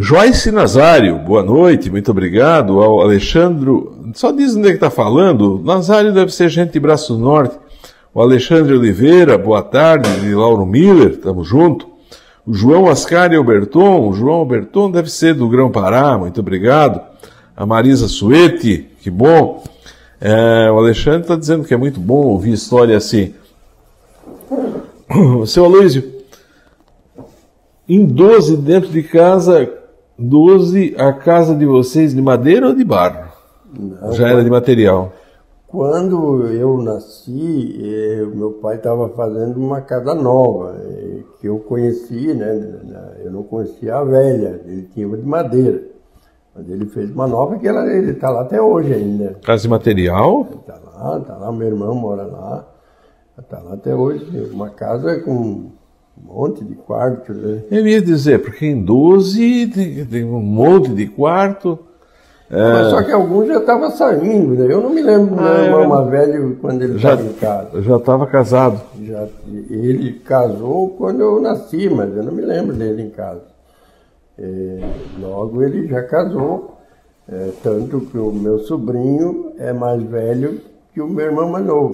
[0.00, 2.80] Joyce Nazário, boa noite, muito obrigado.
[2.80, 3.68] Ao Alexandre,
[4.14, 5.60] só diz onde é que está falando.
[5.64, 7.58] Nazário deve ser gente de Braço Norte.
[8.14, 10.08] O Alexandre Oliveira, boa tarde.
[10.24, 11.88] E Lauro Miller, estamos junto.
[12.46, 17.00] O João Ascari Alberton, o João Alberton deve ser do Grão Pará, muito obrigado.
[17.56, 19.64] A Marisa Suete, que bom.
[20.20, 23.34] É, o Alexandre está dizendo que é muito bom ouvir história assim.
[25.44, 26.04] Seu Aloysio,
[27.88, 29.77] em 12 dentro de casa,
[30.18, 33.30] 12 a casa de vocês de madeira ou de barro?
[33.78, 35.12] Não, Já era de material.
[35.66, 42.32] Quando eu nasci, eh, meu pai estava fazendo uma casa nova, eh, que eu conheci,
[42.34, 42.80] né?
[43.22, 45.82] Eu não conhecia a velha, ele tinha uma de madeira.
[46.56, 49.36] Mas ele fez uma nova que ela, ele está lá até hoje ainda.
[49.44, 50.48] Casa de material?
[50.58, 52.66] Está lá, está lá, meu irmão mora lá.
[53.38, 54.50] Está lá até hoje.
[54.50, 55.70] Uma casa com
[56.24, 57.62] um monte de quartos, né?
[57.70, 61.78] Eu ia dizer, porque em 12 tem, tem um monte de quarto.
[62.50, 64.72] Mas só que alguns já estavam saindo, né?
[64.72, 65.86] Eu não me lembro do meu Ah, irmão é.
[65.86, 67.82] mais velho quando ele Já- estava em casa.
[67.82, 68.80] Já estava casado.
[69.02, 69.28] Já,
[69.68, 73.42] ele casou quando eu nasci, mas eu não me lembro dele em casa.
[74.38, 74.80] É,
[75.20, 76.78] logo ele já casou,
[77.28, 80.60] é, tanto que o meu sobrinho é mais velho
[80.94, 81.92] que o meu irmão mais novo.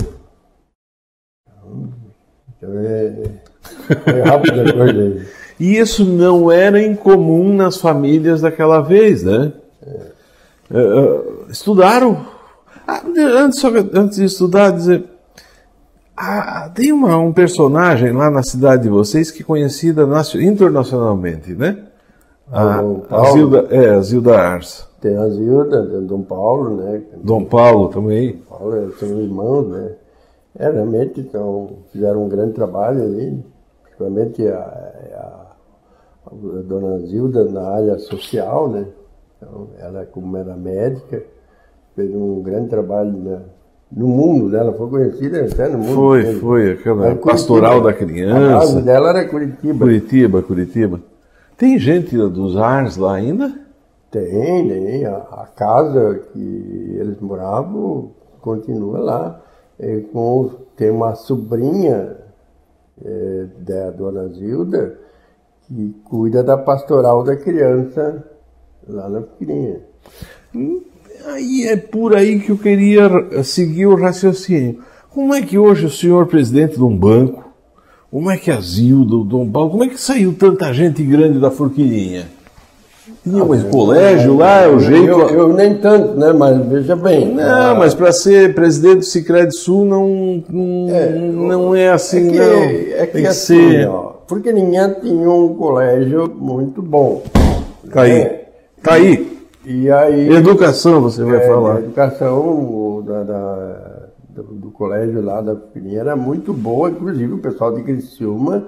[2.57, 3.13] Então é,
[4.07, 5.27] é rápido a.
[5.61, 9.53] E isso não era incomum nas famílias daquela vez, né?
[9.87, 12.27] É, é, estudaram.
[12.87, 15.05] Ah, antes, só antes de estudar, dizer.
[16.17, 21.53] ah, tem uma- um personagem lá na cidade de vocês que é conhecida nacio- internacionalmente,
[21.55, 21.79] né?
[22.53, 23.33] A, O a Paulo.
[23.33, 24.87] Zilda, é, a Zilda Ars.
[25.01, 27.01] Tem a Zilda, Dom Paulo, né?
[27.23, 28.43] Dom Paulo também.
[28.49, 29.91] Paulo é- são irmãos, né?
[30.59, 33.45] É, realmente então, fizeram um grande trabalho ali,
[34.09, 34.59] principalmente a,
[35.17, 35.47] a,
[36.27, 38.87] a dona Zilda na área social, né?
[39.39, 41.23] Então, ela, como era médica,
[41.95, 43.41] fez um grande trabalho na-
[43.93, 44.59] no mundo, né?
[44.59, 45.95] Ela foi conhecida até no mundo.
[45.95, 46.41] Foi, mesmo.
[46.41, 48.81] foi, aquela pastoral da A criança.
[48.83, 49.79] dela era Curitiba.
[49.85, 51.01] Curitiba, Curitiba.
[51.57, 53.53] Tem gente dos Ars lá ainda?
[54.11, 55.05] Tem, tem.
[55.07, 59.41] A, a casa que eles moravam continua lá.
[59.79, 62.17] É, com, tem uma sobrinha
[63.03, 64.99] é, da dona Zilda
[65.67, 68.23] que cuida da pastoral da criança
[68.87, 69.81] lá na pequenininha.
[71.27, 73.09] Aí é por aí que eu queria
[73.43, 74.83] seguir o raciocínio.
[75.11, 77.45] Como é que hoje o senhor presidente de um banco,
[78.11, 81.41] como é que a Zilda, o Dom Paulo, como é que saiu tanta gente grande
[81.41, 82.29] da Forquilinha?
[83.25, 85.09] Tinha um colégio lá, é o jeito.
[85.09, 86.31] Eu, eu nem tanto, né?
[86.35, 87.35] Mas veja bem.
[87.35, 92.39] Não, mas para ser presidente do Sicredi Sul não, não, não é assim, é que,
[92.39, 92.45] não.
[92.45, 93.89] é que Tem que assim, ser.
[93.89, 97.23] ó, porque ninguém tinha um colégio muito bom.
[97.91, 98.13] Tá aí.
[98.13, 98.49] É.
[98.83, 99.35] Tá aí.
[99.65, 101.77] E aí, Educação, você vai é, falar.
[101.77, 107.39] A educação da, da, do, do, colégio lá da Fuquilinha era muito boa, inclusive o
[107.39, 108.67] pessoal de Criciúma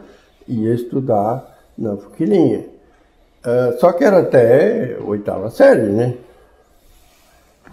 [0.48, 1.44] ia estudar
[1.76, 2.75] na Fuquilinha.
[3.46, 6.16] Uh, só que era até oitava série, né?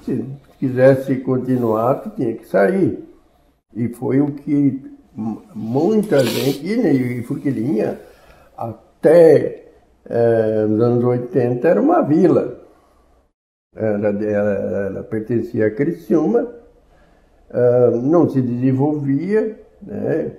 [0.04, 0.24] Se
[0.60, 3.04] quisesse continuar, tu tinha que sair.
[3.76, 8.00] E foi o que muita gente, e Fuquilinha,
[8.58, 9.64] até
[10.06, 12.60] eh, nos anos 80, era uma vila.
[13.76, 16.48] Ela, pertencia a Criciúma,
[17.50, 20.32] uh, não se desenvolvia, né?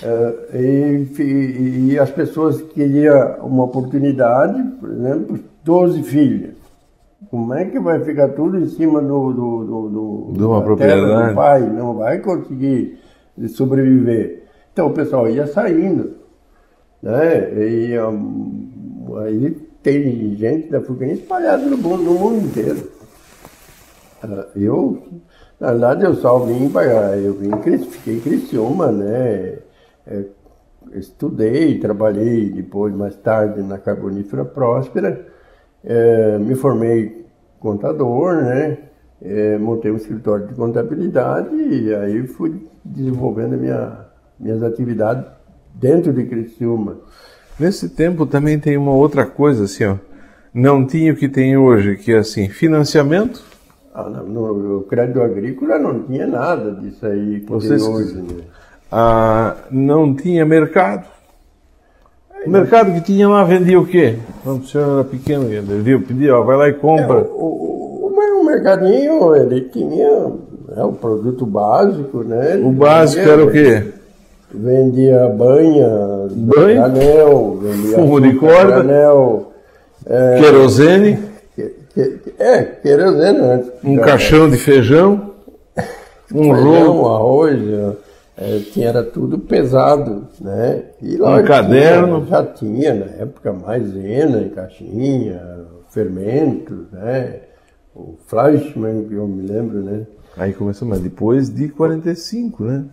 [0.00, 6.54] Uh, e, e, as pessoas queriam uma oportunidade, por exemplo, 12 filhos.
[7.30, 11.28] Como é que vai ficar tudo em cima do, do, do, do de uma propriedade
[11.28, 11.60] do pai?
[11.60, 12.98] Não vai conseguir
[13.48, 14.44] sobreviver.
[14.72, 16.14] Então o pessoal ia saindo,
[17.02, 17.52] né?
[17.54, 19.50] E um, aí
[19.82, 22.90] tem gente da Fucaninha espalhada no mundo, no mundo inteiro.
[24.24, 25.02] Uh, eu,
[25.60, 27.16] na verdade, eu só vim para.
[27.18, 27.50] Eu vim,
[27.88, 29.58] fiquei em Criciúma, né?
[30.06, 30.24] É,
[30.94, 35.26] estudei, trabalhei depois, mais tarde, na Carbonífera Próspera.
[35.84, 37.26] É, me formei
[37.58, 38.78] contador, né?
[39.20, 44.06] É, montei um escritório de contabilidade e aí fui desenvolvendo minha,
[44.38, 45.24] minhas atividades
[45.74, 46.98] dentro de Criciúma.
[47.58, 49.96] Nesse tempo também tem uma outra coisa assim, ó.
[50.52, 53.42] Não tinha o que tem hoje, que é assim, financiamento.
[53.94, 58.14] Ah, não, no, o crédito agrícola não tinha nada disso aí que Vocês, tem hoje.
[58.20, 58.44] Né?
[58.94, 61.06] Ah, não tinha mercado.
[62.44, 64.16] O mercado que tinha lá vendia o quê?
[64.44, 67.20] Quando o senhor era pequeno, ele viu, pedia, ó, vai lá e compra.
[67.20, 70.26] É, o, o, o, mercadinho, ele tinha
[70.68, 72.56] né, o produto básico, né?
[72.56, 73.92] o básico era o quê?
[74.52, 79.52] Vendia banha, banha anel, vendia fumo de corda, anel,
[80.04, 81.18] é, querosene.
[81.54, 83.70] Que, que, é, querosene antes.
[83.82, 85.30] Um caixão de feijão,
[86.34, 87.14] um feijão, rolo.
[87.14, 87.62] arroz,
[88.36, 90.84] é, tinha, era tudo pesado, né?
[91.00, 92.26] E lá um caderno.
[92.26, 97.40] Já tinha, na época, maisena em caixinha, fermentos, né?
[97.94, 100.06] O Fleischmann, que eu me lembro, né?
[100.36, 102.84] Aí começou, mas depois de 45, né?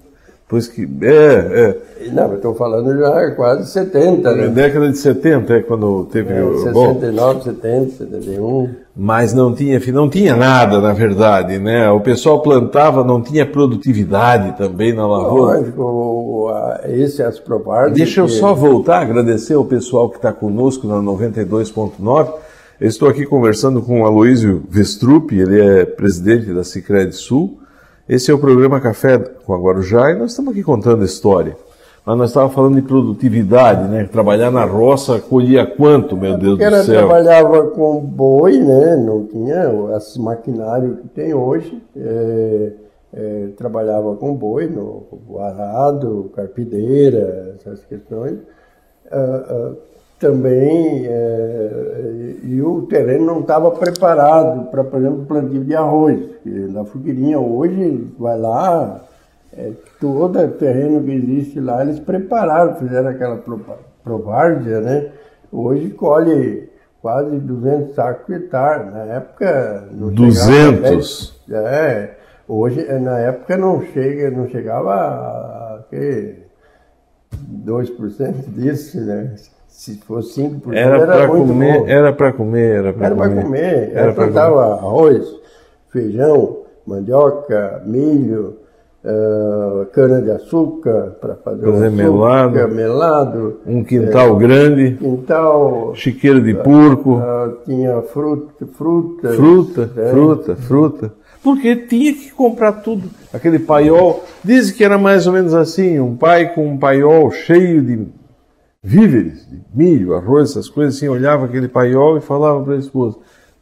[0.50, 0.90] Depois que.
[1.04, 2.10] É, é.
[2.12, 4.48] Não, eu estou falando já quase 70, né?
[4.48, 6.58] Na década de 70 é quando teve é, o.
[6.64, 8.70] 69, bom, 70, 71.
[8.98, 11.92] Mas não tinha, não tinha nada, na verdade, né?
[11.92, 15.60] O pessoal plantava, não tinha produtividade também na lavoura.
[15.60, 16.50] Lógico,
[16.88, 17.94] esse é as propagandas.
[17.94, 22.34] Deixa eu só voltar, agradecer ao pessoal que está conosco na 92.9.
[22.82, 27.60] Estou aqui conversando com o Aloísio Vestrup, ele é presidente da Cicred Sul.
[28.10, 31.56] Esse é o programa Café com a Guarujá e nós estamos aqui contando história.
[32.04, 34.04] Mas nós estávamos falando de produtividade, né?
[34.12, 36.96] Trabalhar na roça colhia quanto, meu Deus do ela céu?
[36.96, 38.96] Ela trabalhava com boi, né?
[38.96, 41.80] Não tinha esse maquinário que tem hoje.
[41.96, 42.72] É,
[43.14, 45.06] é, trabalhava com boi, no
[45.40, 48.40] arado, carpideira, essas questões.
[49.12, 49.78] Uh, uh,
[50.20, 56.20] também é, e o terreno não estava preparado para, por exemplo, plantio de arroz.
[56.46, 59.02] Na Fogueirinha hoje, vai lá,
[59.54, 63.42] é, todo o terreno que existe lá, eles prepararam, fizeram aquela
[64.04, 65.12] provárzea, né?
[65.52, 66.70] Hoje colhe
[67.02, 68.92] quase 200 sacos por hectare.
[68.92, 69.88] Na época...
[69.92, 71.42] Não 200?
[71.46, 76.36] Chegava, é, hoje, na época não, chega, não chegava a, a que,
[77.66, 79.36] 2% disso, né?
[79.80, 81.88] Se fosse 5%, era, era para comer, bom.
[81.88, 83.32] Era para comer, era para comer.
[83.32, 83.92] Era comer.
[83.94, 85.26] Era plantava arroz,
[85.88, 88.58] feijão, mandioca, milho,
[89.06, 93.60] uh, cana-de-açúcar para fazer, fazer açúcar, melado, melado.
[93.66, 94.98] Um quintal é, grande.
[94.98, 95.94] Quintal.
[95.96, 97.14] Chiqueiro de porco.
[97.16, 99.30] Uh, tinha fruta, fruta.
[99.30, 100.10] Fruta, é.
[100.10, 101.14] fruta, fruta.
[101.42, 103.10] Porque tinha que comprar tudo.
[103.32, 104.26] Aquele paiol.
[104.44, 108.19] Dizem que era mais ou menos assim: um pai com um paiol cheio de
[108.84, 113.18] víveres, de milho, arroz, essas coisas assim, olhava aquele paiol e falava para a esposa: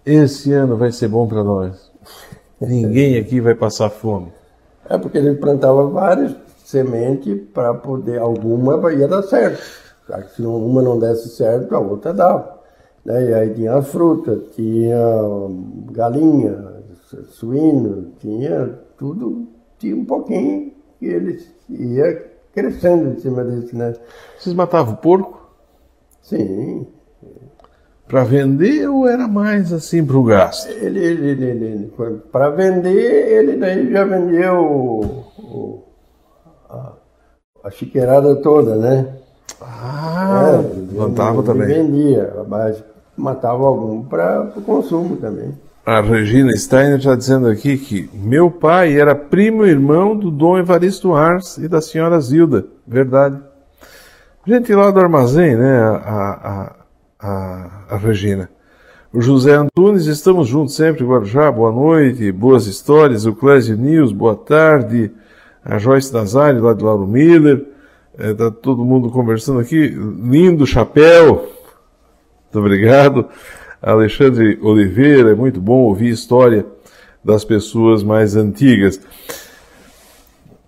[0.06, 1.92] Esse ano vai ser bom para nós.
[2.60, 4.32] Ninguém aqui vai passar fome.
[4.90, 9.62] É porque ele plantava várias sementes para poder, alguma ia dar certo.
[10.34, 12.58] Se uma não desse certo, a outra dava.
[13.04, 13.30] Né?
[13.30, 14.98] E aí tinha fruta, tinha
[15.92, 16.78] galinha,
[17.30, 23.94] suíno, tinha tudo, tinha um pouquinho que eles ia crescendo em cima disso, né?
[24.40, 25.48] Vocês matavam porco?
[26.24, 26.88] Sim.
[28.08, 30.68] Para vender ou era mais assim para o gasto?
[30.72, 31.94] Ele, ele, ele, ele
[32.32, 35.02] para vender, ele daí já vendeu o,
[35.38, 35.84] o,
[36.68, 36.94] a,
[37.66, 39.18] a chiqueirada toda, né?
[39.62, 41.68] Ah, é, plantava também.
[41.68, 42.84] Vendia, mas
[43.16, 45.54] matava algum para o consumo também.
[45.88, 51.14] A Regina Steiner está dizendo aqui que meu pai era primo irmão do Dom Evaristo
[51.14, 52.68] Ars e da senhora Zilda.
[52.86, 53.40] Verdade.
[54.46, 55.80] Gente lá do armazém, né?
[55.80, 56.76] A, a,
[57.22, 58.50] a, a Regina.
[59.14, 63.26] O José Antunes, estamos juntos sempre, Guarujá, boa noite, boas histórias.
[63.26, 65.10] O Clésio News, boa tarde.
[65.64, 67.66] A Joyce Nazário, lá de Lauro Miller.
[68.20, 69.88] Está é, todo mundo conversando aqui.
[69.88, 71.50] Lindo chapéu.
[72.44, 73.30] Muito obrigado.
[73.82, 76.66] Alexandre Oliveira, é muito bom ouvir história
[77.24, 79.00] das pessoas mais antigas.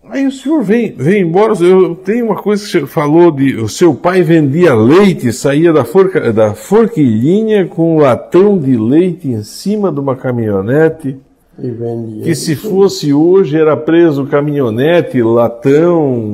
[0.09, 3.69] Aí o senhor vem, vem embora, eu tenho uma coisa que você falou de o
[3.69, 9.43] seu pai vendia leite, saía da, forca, da forquilhinha com um latão de leite em
[9.43, 11.19] cima de uma caminhonete.
[12.23, 16.33] Que se fosse hoje era preso caminhonete, latão,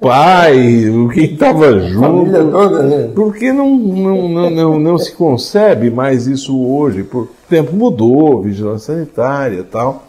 [0.00, 0.84] pai,
[1.14, 2.50] quem estava junto.
[2.50, 3.10] Toda, né?
[3.14, 7.02] Porque não, não, não, não, não se concebe mais isso hoje.
[7.02, 10.06] Por, o tempo mudou, vigilância sanitária e tal.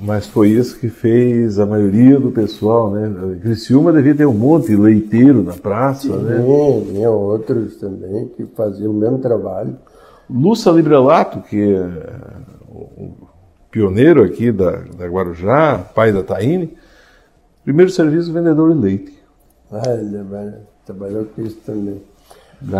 [0.00, 3.38] Mas foi isso que fez a maioria do pessoal, né?
[3.42, 6.42] Criciúma devia ter um monte de leiteiro na praça, Sim, né?
[6.90, 9.76] Tinha outros também que faziam o mesmo trabalho.
[10.32, 12.39] Lúcia Librelato, que é o
[13.70, 16.76] pioneiro aqui da, da Guarujá, pai da Taine,
[17.64, 19.18] primeiro serviço vendedor de leite.
[19.70, 20.18] Ah, ele
[20.84, 22.02] trabalhou- com isso também.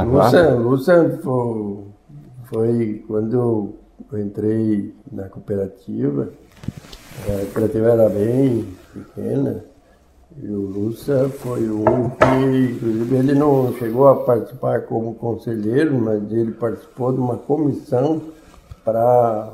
[0.04, 1.78] Lúcia, Lúcia foi,
[2.44, 3.34] foi quando
[4.12, 6.28] eu entrei na cooperativa,
[7.26, 9.64] a cooperativa era bem pequena,
[10.42, 16.20] e o Lúcia foi um que, inclusive, ele não chegou a participar como conselheiro, mas
[16.32, 18.20] ele participou de uma comissão
[18.84, 19.50] para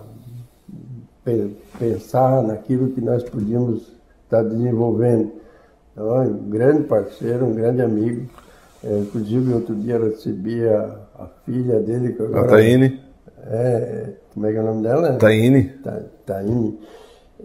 [1.78, 3.92] pensar naquilo que nós podíamos
[4.24, 5.32] estar desenvolvendo.
[5.92, 8.26] Então, é um grande parceiro, um grande amigo.
[8.84, 12.48] É, inclusive, outro dia eu recebi a, a filha dele, que A agora...
[12.48, 13.00] Taine,
[13.48, 15.12] É, como é que é o nome dela?
[15.18, 16.78] Taine, Ta- Taine.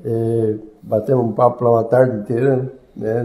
[0.04, 3.24] É, batemos um papo lá uma tarde inteira, né,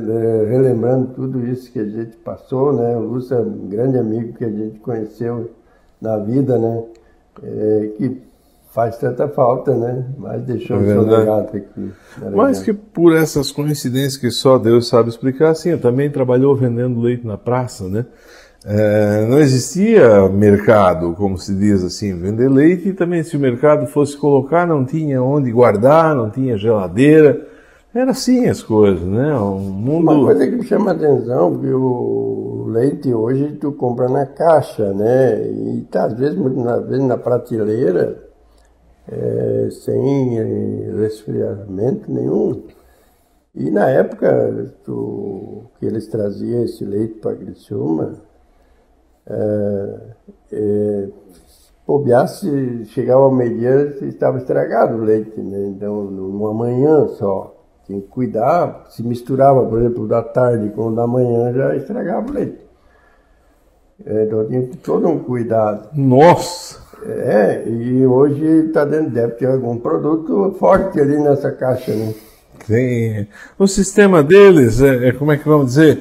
[0.49, 2.97] relembrando tudo isso que a gente passou, né?
[2.97, 5.51] O Lúcio é um grande amigo que a gente conheceu
[6.01, 6.85] na vida, né?
[7.43, 8.23] É, que
[8.77, 10.05] faz tanta falta, né?
[10.19, 11.91] Mas deixou É o seu legado aqui.
[12.59, 12.63] região.
[12.63, 17.27] que por essas coincidências que só Deus sabe explicar, sim, eu também trabalhou vendendo leite
[17.27, 18.05] na praça, né?
[18.67, 23.87] É, não existia mercado, como se diz assim, vender leite, e também se o mercado
[23.87, 27.47] fosse colocar, não tinha onde guardar, não tinha geladeira.
[27.95, 29.35] Era assim as coisas, né?
[29.39, 30.11] Um mundo.
[30.11, 34.93] Uma coisa que me chama a atenção, que o leite hoje tu compra na caixa,
[34.93, 35.41] né?
[35.49, 38.26] E tá às vezes, muitas vezes na prateleira,
[39.09, 42.63] é, sem eh, resfriamento nenhum.
[43.55, 48.15] E na época tu, que eles traziam esse leite para Criciúma,
[49.29, 50.01] é,
[50.53, 51.09] é,
[51.87, 55.67] bobeasse, chegava ao meio-dia estava estragado o leite, né?
[55.69, 57.55] Então, numa manhã só.
[57.87, 62.29] Tinha que cuidar, se misturava, por exemplo, da tarde com o da manhã, já estragava
[62.29, 62.67] o leite.
[64.01, 65.89] Então tinha todo um cuidado.
[65.95, 66.86] Nossa!
[67.05, 72.15] É, e hoje está dentro, deve ter algum produto forte ali nessa caixa, né?
[72.67, 73.29] Tem...
[73.59, 76.01] O sistema deles é, é, como é que vamos dizer?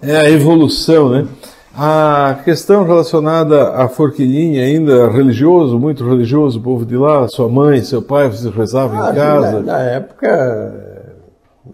[0.00, 1.28] É a evolução, né?
[1.74, 7.82] A questão relacionada à forquilhinha ainda religioso, muito religioso, o povo de lá, sua mãe,
[7.82, 9.52] seu pai, vocês rezavam Ah, em casa.
[9.60, 11.08] Na, na época,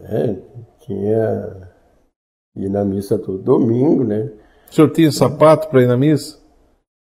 [0.00, 0.36] né,
[0.86, 1.68] tinha
[2.56, 4.30] ir na missa todo domingo, né?
[4.70, 6.38] O senhor tinha sapato para ir na missa?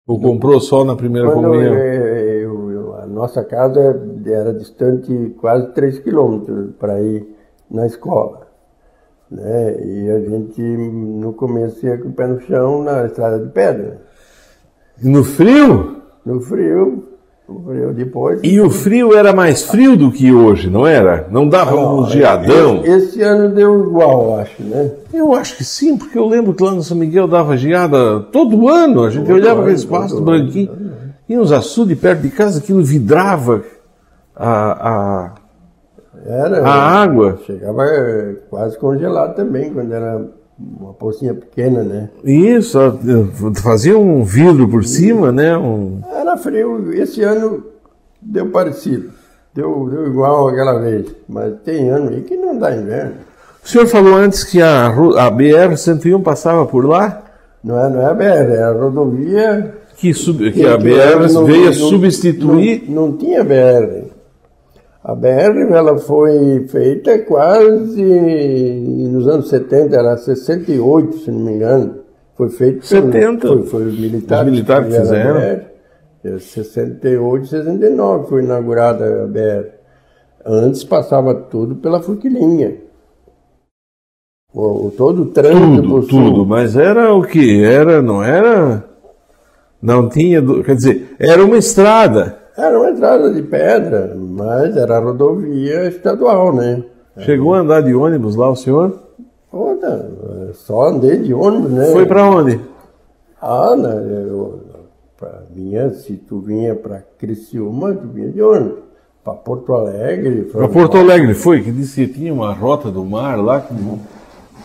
[0.07, 1.75] Ou comprou só na primeira Quando comunhão?
[1.75, 3.81] eu- eu- a nossa casa
[4.27, 7.27] era distante quase 3 quilômetros para ir
[7.71, 8.47] na escola.
[9.31, 9.83] Né?
[9.83, 14.03] E a gente, no começo, ia com o pé no chão na estrada de pedra.
[15.03, 15.09] E?
[15.09, 17.14] No frio, no frio
[17.95, 18.41] depois.
[18.43, 21.29] E o frio era mais frio do que hoje, não era?
[21.31, 22.81] Não dava um geadão?
[22.85, 24.91] Esse, esse ano deu igual, acho, né?
[25.13, 28.69] Eu acho que sim, porque eu lembro que lá no São Miguel dava geada todo
[28.69, 29.05] ano.
[29.05, 30.95] A gente olhava ano, aquele espaço todo branquinho.
[31.29, 33.63] E uns açudes perto de casa, aquilo vidrava
[34.35, 35.35] a, a,
[36.27, 36.67] Era.
[36.67, 37.39] a água.
[37.47, 40.27] Chegava eh, quase congelado também, quando era
[40.59, 42.09] uma pocinha pequena, né?
[42.25, 42.79] E isso,
[43.63, 45.57] fazia um vidro por cima, né?
[45.57, 46.01] Um...
[46.13, 46.93] Era frio.
[46.93, 47.65] Esse ano
[48.23, 49.11] deu parecido.
[49.55, 51.07] Deu, deu igual aquela vez.
[51.29, 53.15] Mas tem ano aí que não dá inverno.
[53.65, 57.23] O senhor falou antes que a, a BR-101 passava por lá?
[57.63, 59.75] Não é, não é a BR, é a rodovia.
[59.97, 62.85] Que, sub- que a BR veio não- substituir.
[62.89, 64.04] Não, não tinha BR.
[65.05, 68.03] A BR ela foi feita quase
[69.11, 71.97] nos anos 70, era 68, se não me engano.
[72.37, 73.47] Foi feito pelo- 70.
[73.49, 75.57] Foi, foi os militares, Os militares fizeram a fizeram.
[75.59, 75.75] BR.
[76.27, 79.69] Em 68, 69 foi inaugurada a BR.
[80.47, 82.77] Antes passava tudo pela Forquilinha.
[84.55, 87.63] O, todo o trânsito tudo, tudo, mas era o que?
[87.63, 88.85] Era, não era?
[89.83, 92.39] Não tinha, quer dizer, era uma estrada.
[92.57, 96.85] Era uma estrada de pedra, mas era rodovia estadual, né?
[97.19, 99.01] Chegou a andar de ônibus lá o senhor?
[99.53, 100.09] Olha,
[100.53, 101.87] só andei de ônibus, né?
[101.87, 102.61] Foi para onde?
[103.41, 103.93] Ah, né,
[104.29, 104.61] eu,
[105.51, 108.85] vinha, se tu vinha para Criciúma, tu vinha de ônibus.
[109.23, 110.43] Para Porto Alegre.
[110.53, 113.61] Para Porto Alegre foi, que disse que tinha uma rota do mar lá.
[113.61, 113.75] Que,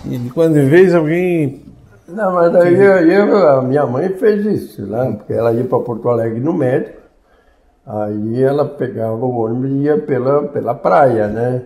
[0.06, 1.62] e de quando em vez alguém.
[2.08, 5.14] Não, mas daí eu, eu, a minha mãe fez isso, né?
[5.18, 6.99] Porque ela ia para Porto Alegre no médico,
[7.90, 11.64] aí ela pegava o ônibus e ia pela, pela praia, né?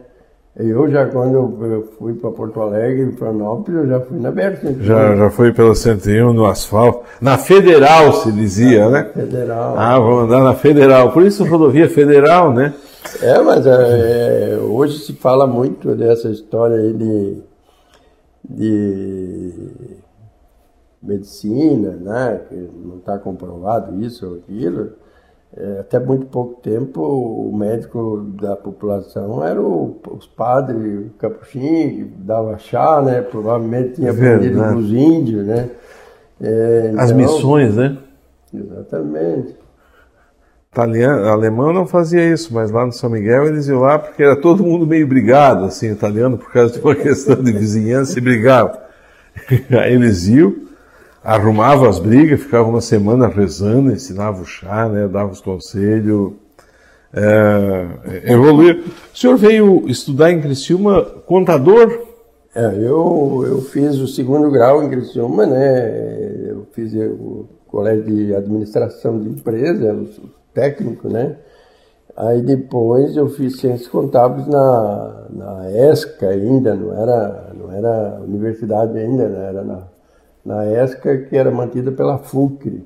[0.56, 4.82] Eu já, quando eu fui para Porto Alegre, Florianópolis, eu já fui na BR-101.
[4.82, 7.02] Já, já fui pela 101 no asfalto.
[7.20, 9.10] Na Federal, se dizia, né?
[9.16, 9.74] Federal.
[9.76, 11.12] Ah, vou andar na Federal.
[11.12, 12.72] Por isso rodovia federal, né?
[13.22, 17.38] É, mas é, hoje se fala muito dessa história aí de,
[18.48, 19.54] de
[21.02, 22.42] medicina, né?
[22.48, 25.03] Que não está comprovado isso ou aquilo.
[25.56, 32.04] É, até muito pouco tempo, o médico da população era o, os padres capuchinhos, que
[32.18, 33.22] dava chá, né?
[33.22, 35.70] Provavelmente tinha aprendido com os índios, né?
[36.42, 37.98] É, então, As missões, né?
[38.52, 39.56] Exatamente.
[40.72, 44.36] Italiano, alemão não fazia isso, mas lá no São Miguel eles iam lá porque era
[44.36, 48.82] todo mundo meio brigado, assim, italiano, por causa de uma questão de vizinhança e brigava.
[49.80, 50.56] Aí eles iam,
[51.24, 56.34] arrumava as brigas, ficava uma semana rezando, ensinava o chá, né, dava os conselhos,
[57.14, 58.84] é, evoluía.
[59.14, 62.08] O senhor veio estudar em Criciúma contador?
[62.54, 68.36] É, eu, eu fiz o segundo grau em Criciúma, né, eu fiz o colégio de
[68.36, 71.38] administração de empresa, o técnico, né,
[72.16, 78.96] Aí depois eu fiz ciências contábeis na, na ESCA ainda, não era, não era universidade
[78.98, 79.50] ainda, né?
[79.50, 79.88] era na
[80.46, 82.86] na ESCA, que era mantida pela FUCRE,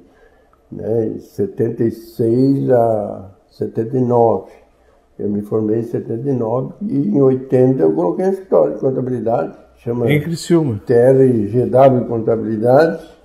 [0.71, 4.51] né, de 76 a 79.
[5.17, 10.11] Eu me formei em 79 e em 80 eu coloquei um escritório de contabilidade, chama
[10.11, 10.79] em Criciúma.
[10.85, 13.17] TRGW Contabilidade.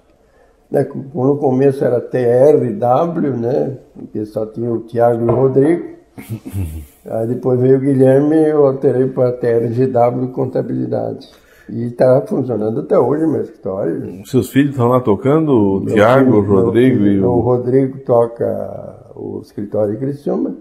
[0.71, 5.93] Né, no começo era TRW, né, porque só tinha o Tiago e o Rodrigo.
[7.05, 11.29] Aí depois veio o Guilherme e eu alterei para TRGW Contabilidade.
[11.73, 14.27] E está funcionando até hoje meu escritório.
[14.27, 15.79] Seus filhos estão lá tocando?
[15.79, 17.31] O Tiago, o Rodrigo filho, e o...
[17.31, 20.55] O Rodrigo toca o escritório em Criciúma.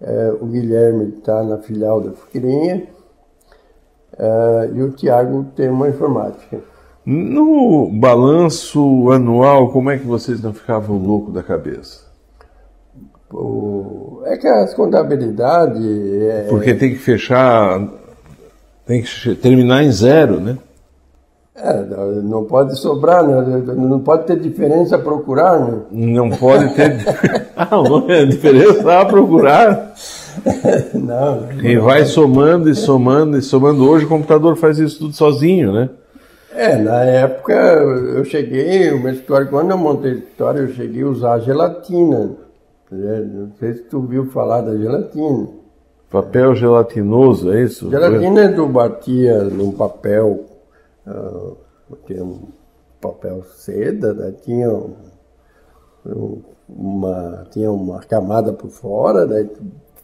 [0.00, 2.84] É, o Guilherme está na filial da Fuquirinha.
[4.16, 6.60] É, e o Tiago tem uma informática.
[7.04, 12.06] No balanço anual, como é que vocês não ficavam loucos da cabeça?
[14.24, 15.84] é que as contabilidades.
[16.22, 16.46] É...
[16.48, 17.80] Porque tem que fechar
[18.88, 20.56] tem que terminar em zero, né?
[21.54, 21.82] É,
[22.22, 23.62] não pode sobrar, né?
[23.76, 25.80] não pode ter diferença a procurar, né?
[25.90, 26.96] Não pode ter
[27.54, 27.68] ah,
[28.08, 29.94] é diferença a procurar.
[30.94, 31.64] Não, não.
[31.64, 33.90] E vai somando e somando e somando.
[33.90, 35.90] Hoje o computador faz isso tudo sozinho, né?
[36.54, 41.02] É, na época eu cheguei, o meu escritório, quando eu montei o escritório, eu cheguei
[41.02, 42.36] a usar gelatina.
[42.88, 45.48] Não sei se tu viu falar da gelatina.
[46.10, 47.90] Papel gelatinoso, é isso?
[47.90, 50.46] Gelatina tu batia num papel,
[51.06, 51.56] uh,
[52.06, 52.48] tinha um
[52.98, 54.32] papel seda, né?
[54.42, 54.70] tinha
[56.06, 59.60] um, uma, tinha uma camada por fora, daí tu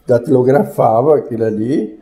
[0.07, 1.99] datilografava aquilo ali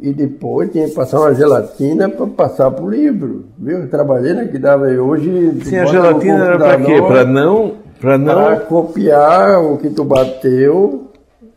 [0.00, 3.44] e depois tinha que passar uma gelatina para passar para o livro.
[3.58, 3.80] Viu?
[3.80, 5.60] Eu trabalhei na que dava hoje.
[5.62, 7.02] Sim, a gelatina era para quê?
[7.02, 7.74] Para não.
[8.00, 8.60] Para não...
[8.60, 11.08] Copiar o que tu bateu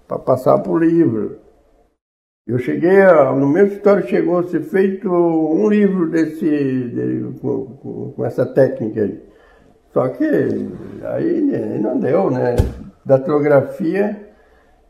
[0.07, 1.44] para passar para o livro.
[2.47, 8.13] Eu cheguei, a, no meu escritório chegou a ser feito um livro desse, de, com,
[8.15, 9.19] com, essa técnica aí.
[9.91, 10.23] Só que
[11.03, 12.55] aí não deu, né?
[13.03, 14.29] Datilografia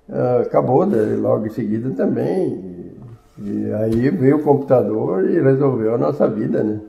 [0.09, 1.15] uh, acabou né?
[1.15, 2.97] logo em seguida também.
[3.39, 6.81] E, e aí veio o computador e resolveu a nossa vida, né?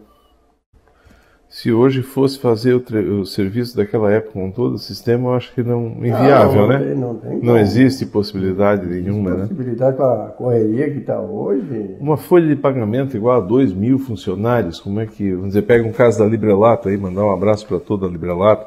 [1.57, 5.55] Se hoje fosse fazer o, o, serviço daquela época com todo o sistema, eu acho
[5.55, 6.79] que não inviável, não, né?
[6.81, 9.47] Tem, não, tem não existe possibilidade nenhuma, né?
[9.47, 11.97] Possibilidade com a correria que está hoje.
[11.99, 15.89] Uma folha de pagamento igual a 2 mil funcionários, como é que, vamos dizer, pega
[15.89, 18.67] um caso da Librelato aí, mandar um abraço para toda a Librelato,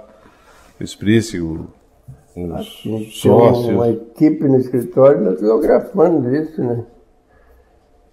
[0.82, 1.68] o Esprício,
[2.36, 3.68] os assim, sócios.
[3.68, 6.84] uma equipe no escritório datilografando isso, né?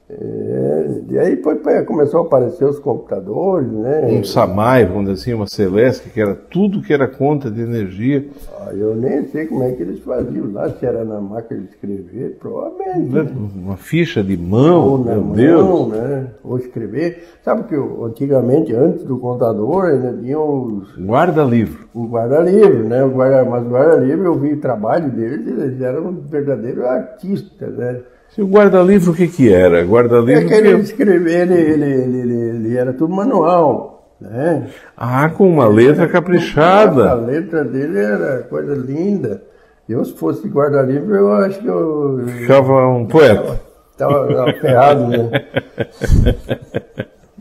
[0.09, 4.07] É, e aí depois começou a aparecer os computadores, né?
[4.07, 8.25] Um Samai, vamos dizer assim, uma Celeste, que era tudo que era conta de energia.
[8.61, 11.71] Ah, eu nem sei como é que eles faziam lá, se era na máquina de
[11.71, 13.11] escrever, provavelmente.
[13.13, 13.29] Né?
[13.57, 16.01] Uma ficha de mão, Ou na meu mão, Deus.
[16.01, 16.27] né?
[16.45, 17.25] Ou escrever.
[17.45, 21.89] Sabe que antigamente, antes do contador, ainda tinha os, Guarda-livro.
[21.93, 23.03] o guarda-livro, né?
[23.03, 28.01] O guarda, mas o guarda-livro, eu vi o trabalho deles, eles eram verdadeiros artistas, né?
[28.37, 29.81] E o guarda-livro o que que era?
[29.81, 34.69] É Guarda-livro que ele escrevia, ele, ele, ele, ele, era tudo manual, né?
[34.97, 37.15] Ah, com uma letra Nossa, a caprichada.
[37.15, 39.43] letra dele era coisa linda.
[39.89, 43.61] Eu, se fosse guarda-livro, eu acho que eu Ficava um poeta.
[43.93, 45.31] estava ferrado, né?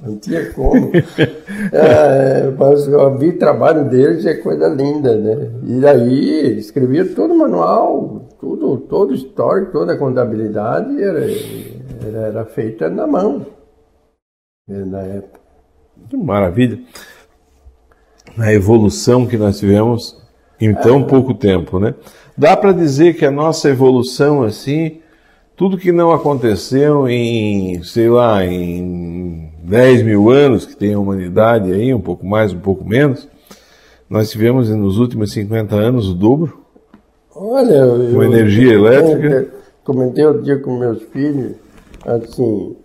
[0.05, 0.91] Não tinha como.
[1.71, 5.49] É, mas eu vi trabalho deles, é coisa linda, né?
[5.63, 11.25] E aí escrevia todo o manual, tudo, todo o histórico, toda a contabilidade era,
[12.05, 13.43] era, era feita na mão
[14.67, 15.39] né, na época.
[16.07, 16.79] Que maravilha.
[18.37, 20.21] Na evolução que nós tivemos
[20.61, 21.95] em tão pouco tempo, né?
[22.37, 24.99] Dá para dizer que a nossa evolução, assim,
[25.55, 31.71] tudo que não aconteceu em, sei lá, em 10 mil anos que tem a humanidade
[31.71, 33.27] aí, um pouco mais, um pouco menos,
[34.07, 36.64] nós tivemos nos últimos 50 anos o dobro.
[37.35, 39.53] Olha, eu, Com energia elétrica?
[39.83, 41.53] Comentei, outro dia com meus filhos,
[42.05, 42.75] assim,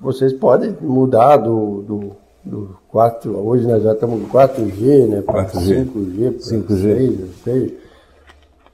[0.00, 2.10] vocês podem mudar do, do,
[2.44, 5.22] do 4, hoje nós já estamos no 4G, né?
[5.22, 5.86] Para 4G.
[5.86, 6.82] 5G, para 5G.
[6.82, 7.78] 6, eu sei.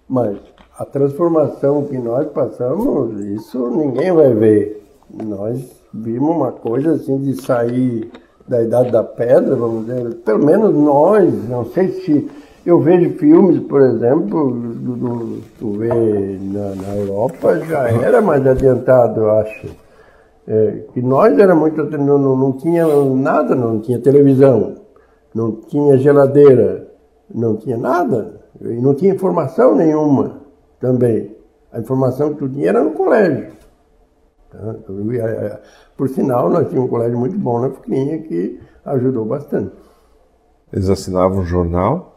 [0.08, 0.36] Mas
[0.78, 4.82] a transformação que nós passamos, isso ninguém vai ver.
[5.22, 5.60] Nós
[5.92, 8.10] vimos uma coisa assim de sair
[8.48, 12.30] da idade da pedra, vamos dizer, pelo menos nós, não sei se
[12.66, 18.46] eu vejo filmes, por exemplo, do, do, tu vê na, na Europa já era mais
[18.46, 19.68] adiantado, eu acho.
[20.48, 24.74] É, que nós era muito não, não, não tinha nada, não tinha televisão,
[25.34, 26.88] não tinha geladeira,
[27.34, 30.40] não tinha nada, e não tinha informação nenhuma
[30.80, 31.34] também.
[31.72, 33.48] A informação que tu tinha era no colégio.
[34.50, 34.76] Tá?
[35.12, 35.60] Ia- eh,
[35.96, 39.72] Por sinal, nós tínhamos um colégio muito bom na Fuquinha que ajudou bastante.
[40.72, 42.15] Eles assinavam um jornal.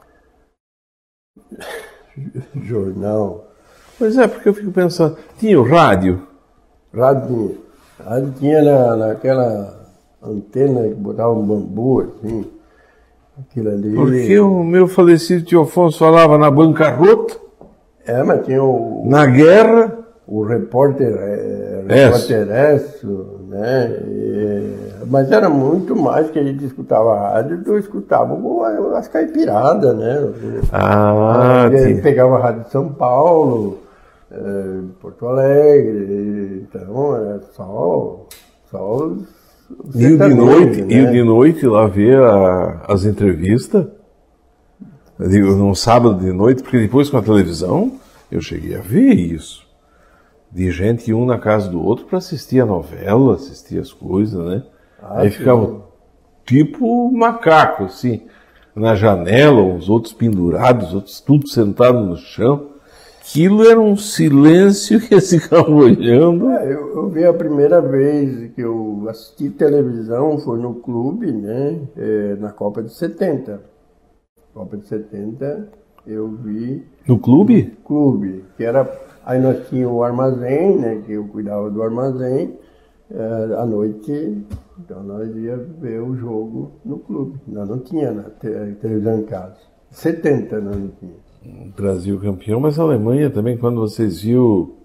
[2.63, 3.45] Jornal,
[3.97, 6.21] Pois é, porque eu fico pensando, tinha o rádio.
[6.93, 8.09] rádio tinha.
[8.09, 9.77] Rádio tinha na, naquela
[10.23, 12.45] antena que botava um bambu assim.
[13.37, 13.93] Aquilo ali.
[13.95, 17.37] Porque o meu falecido tio Afonso falava na bancarrota,
[18.05, 19.97] É, mas tinha o, na guerra.
[20.25, 22.47] o repórter, é, repórter
[23.49, 23.87] né?
[24.07, 24.75] E-
[25.07, 28.37] mas era muito mais que a gente escutava a rádio do que escutava
[28.95, 30.29] as caipiradas, né?
[30.71, 33.79] Ah, a gente pegava a rádio de São Paulo,
[34.31, 38.25] eh, Porto Alegre, então era só,
[38.69, 39.23] só os,
[39.85, 40.93] os E o de noite, né?
[40.93, 43.85] e de noite lá ver a- as entrevistas.
[45.19, 47.93] Digo, num sábado de noite, porque depois com a televisão
[48.31, 49.67] eu cheguei a ver isso.
[50.51, 54.43] De gente que um na casa do outro para assistir a novela, assistir as coisas,
[54.45, 54.63] né?
[55.01, 55.37] Ah, Aí sim.
[55.37, 55.81] ficava
[56.45, 58.21] tipo macaco, assim,
[58.75, 62.67] na janela, os outros pendurados, os outros tudo sentados no chão.
[63.21, 66.49] Aquilo era um silêncio que eles ficavam olhando.
[66.49, 71.79] É, Eu, eu vi a primeira vez que eu assisti televisão foi no clube, né?
[71.95, 73.61] eh, na Copa de 70.
[74.51, 75.69] Copa de 70
[76.07, 77.77] eu vi No clube?
[77.85, 78.89] clube, que era.
[79.29, 81.01] Aí nós tínhamos o armazém, né?
[81.05, 82.57] Que eu cuidava do armazém.
[83.11, 84.37] eh, à noite,
[84.79, 87.39] então nós ia ver o jogo no clube.
[87.47, 89.55] Nós não tinha na te- televisão em casa.
[89.91, 91.71] 70 nós não tinha.
[91.75, 94.75] Brasil campeão, mas a Alemanha também, quando vocês viu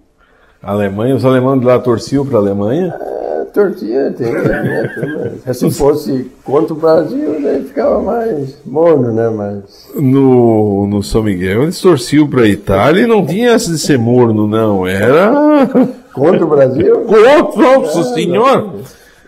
[0.63, 2.97] a Alemanha, os alemães de lá torciam para a Alemanha.
[2.99, 5.39] É, torcia, tem, né?
[5.53, 9.29] Se fosse contra o Brasil, né, ficava mais morno, né?
[9.29, 13.79] Mas No, no São Miguel, eles torciam para a Itália e não tinha essa de
[13.79, 14.87] ser morno, não.
[14.87, 15.33] Era.
[16.15, 18.71] contra o Brasil, Contra, nossa senhor!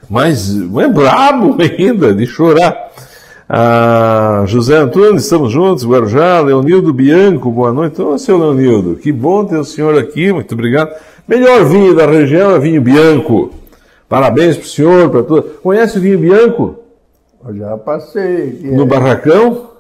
[0.09, 2.87] Mas é brabo ainda, de chorar.
[3.49, 8.01] Ah, José Antônio, estamos juntos, Guarujá, Leonildo Bianco, boa noite.
[8.01, 10.91] Ô, seu Leonildo, que bom ter o senhor aqui, muito obrigado.
[11.27, 13.51] Melhor vinho da região é vinho Bianco.
[14.09, 15.43] Parabéns pro senhor, para tudo.
[15.63, 16.86] Conhece o vinho Bianco?
[17.49, 18.61] Eu já passei.
[18.65, 19.71] No é- Barracão?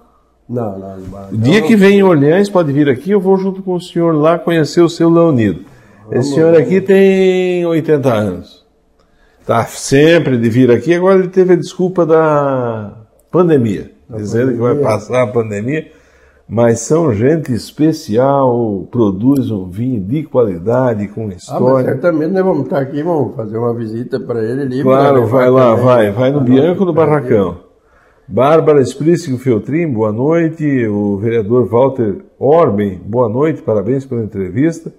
[0.48, 1.38] Não, não, no Barracão.
[1.38, 4.38] Dia que vem em Orleans, pode vir aqui, eu vou junto com o senhor lá
[4.38, 5.64] conhecer o seu Leonido.
[6.10, 8.64] Esse senhor aqui tem 80 anos.
[9.44, 12.92] Tá sempre de vir aqui, agora ele teve a desculpa da
[13.30, 13.90] pandemia.
[14.16, 14.90] dizendo que vai pandemia.
[14.90, 15.90] passar a pandemia.
[16.48, 21.66] Mas são gente especial, produz um vinho de qualidade, com história.
[21.66, 24.82] Ah, mas certamente nós vamos estar aqui, vamos fazer uma visita para ele ali.
[24.82, 25.84] Claro, vai lá, também.
[25.84, 27.58] vai, vai no Bianco do Barracão.
[28.28, 30.86] Bárbara Esprícigo Feltrin, boa noite.
[30.88, 34.92] O vereador Walter Orben, boa noite, parabéns pela entrevista.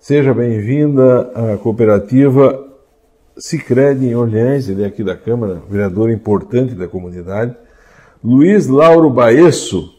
[0.00, 2.64] Seja bem-vinda à cooperativa
[3.36, 7.56] Cicred em Orleans, ele é aqui da Câmara, vereador importante da comunidade.
[8.22, 9.92] Luiz Lauro Baesso,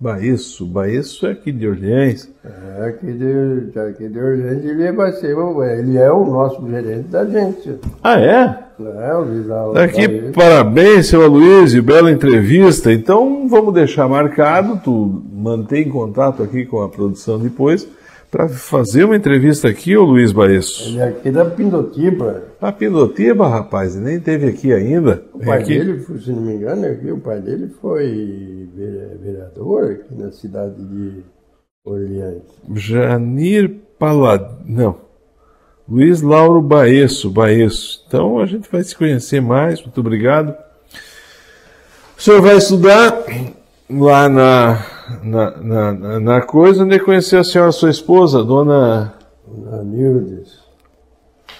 [0.00, 2.30] Baeço, Baeço é aqui de Orleans.
[2.44, 5.36] É, aqui de, aqui de Orleans ele vai ser,
[5.76, 7.80] ele é o nosso gerente da agência.
[8.02, 8.58] Ah, é?
[8.80, 12.92] É, o Luiz Tá aqui, parabéns, seu Aloysio, bela entrevista.
[12.92, 17.88] Então vamos deixar marcado, tu mantém contato aqui com a produção depois
[18.30, 20.88] para fazer uma entrevista aqui, ô Luiz Baesso.
[20.88, 22.44] Ele é aqui da Pindotiba.
[22.60, 25.22] A Pindotiba, rapaz, nem teve aqui ainda.
[25.32, 25.78] O pai aqui.
[25.78, 28.68] dele, se não me engano, aqui, o pai dele foi
[29.22, 31.22] vereador aqui na cidade de
[31.84, 32.42] Orleans.
[32.74, 34.42] Janir Palad...
[34.66, 35.08] Não.
[35.88, 38.04] Luiz Lauro Baesso, Baesso.
[38.06, 40.54] Então a gente vai se conhecer mais, muito obrigado.
[42.16, 43.24] O senhor vai estudar
[43.90, 44.84] lá na
[45.22, 49.14] na, na, na coisa onde conheceu a senhora, sua esposa, dona.
[49.72, 50.58] Anildes.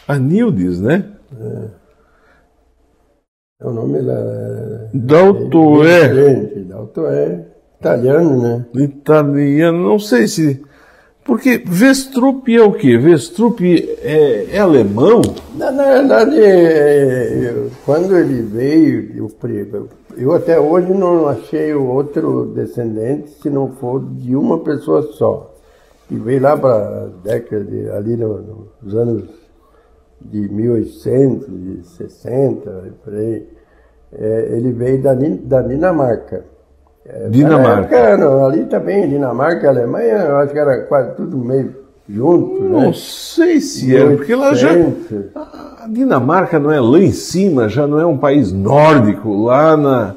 [0.07, 1.11] Anildes, né?
[1.41, 1.68] É.
[3.62, 3.99] é o nome.
[4.93, 6.05] Daltoé.
[6.05, 7.47] É, Daltoé.
[7.79, 8.66] Italiano, né?
[8.74, 10.62] Italiano, não sei se.
[11.29, 12.97] Porque Vestrup é o quê?
[12.97, 15.20] Vestrup é, é alemão?
[15.55, 19.31] Na, na verdade, é, quando ele veio, eu,
[20.16, 25.55] eu até hoje não achei outro descendente se não for de uma pessoa só.
[26.11, 29.29] E veio lá para década, de, ali no, nos anos
[30.22, 33.47] de 1860, por aí.
[34.14, 36.47] É, ele veio da, da Dinamarca.
[37.30, 37.96] Dinamarca.
[37.96, 41.74] Época, não, ali também, Dinamarca e Alemanha, eu acho que era quase tudo meio
[42.09, 42.62] junto.
[42.64, 42.92] Não né?
[42.94, 44.70] sei se é, porque lá já.
[44.72, 50.14] A Dinamarca não é lá em cima, já não é um país nórdico, lá na.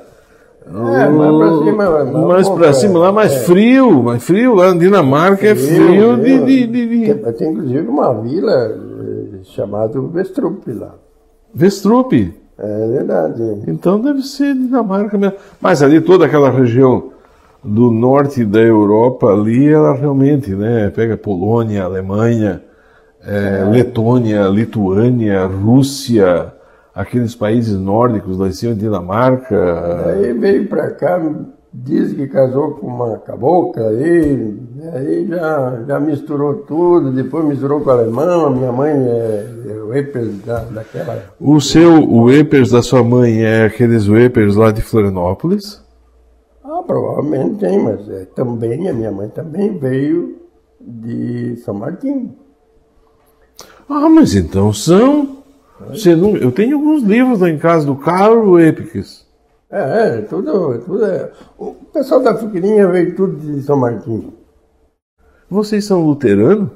[0.67, 3.39] É, mais pra cima, mais pra cima lá mais é.
[3.39, 7.51] frio, mais frio, lá na Dinamarca é frio, frio de, de, de, de, Tem, tem
[7.51, 10.95] inclusive uma vila eh, chamada Vestrup lá.
[11.53, 12.40] Vestrup?
[12.63, 13.63] É verdade.
[13.67, 15.35] Então deve ser Dinamarca mesmo.
[15.59, 17.11] Mas ali toda aquela região
[17.63, 22.61] do norte da Europa ali, ela realmente, né, pega Polônia, Alemanha,
[23.23, 23.65] é, é.
[23.65, 26.53] Letônia, Lituânia, Rússia,
[26.93, 30.05] aqueles países nórdicos, lá em cima, Dinamarca.
[30.07, 31.19] Aí veio para cá,
[31.73, 34.59] diz que casou com uma cabocla aí,
[34.93, 39.73] aí já, já misturou tudo, depois misturou com o alemão, a minha mãe é, é
[39.81, 41.23] o Epers da, daquela...
[41.39, 45.81] O seu, o Epers da sua mãe é aqueles Epers lá de Florianópolis?
[46.63, 50.41] Ah, provavelmente tem, mas é, também, a minha mãe também veio
[50.79, 52.35] de São Martinho.
[53.87, 55.37] Ah, mas então são...
[55.89, 59.25] Você não, eu tenho alguns livros lá em casa do Carlos Epicus.
[59.71, 61.31] É, é, tudo, tudo é.
[61.57, 64.33] O pessoal da Figueirinha veio tudo de São Martinho.
[65.49, 66.69] Vocês são luterano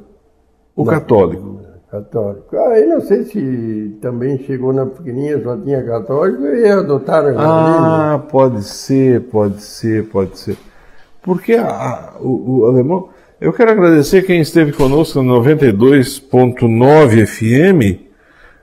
[0.73, 1.59] ou não, católico?
[1.91, 2.57] Católico.
[2.57, 7.35] Aí ah, não sei se também chegou na Figueirinha, só tinha católico e adotaram.
[7.37, 10.57] Ah, pode ser, pode ser, pode ser.
[11.21, 13.09] Porque a, a, o, o alemão.
[13.41, 18.05] Eu quero agradecer quem esteve conosco no 92.9 FM.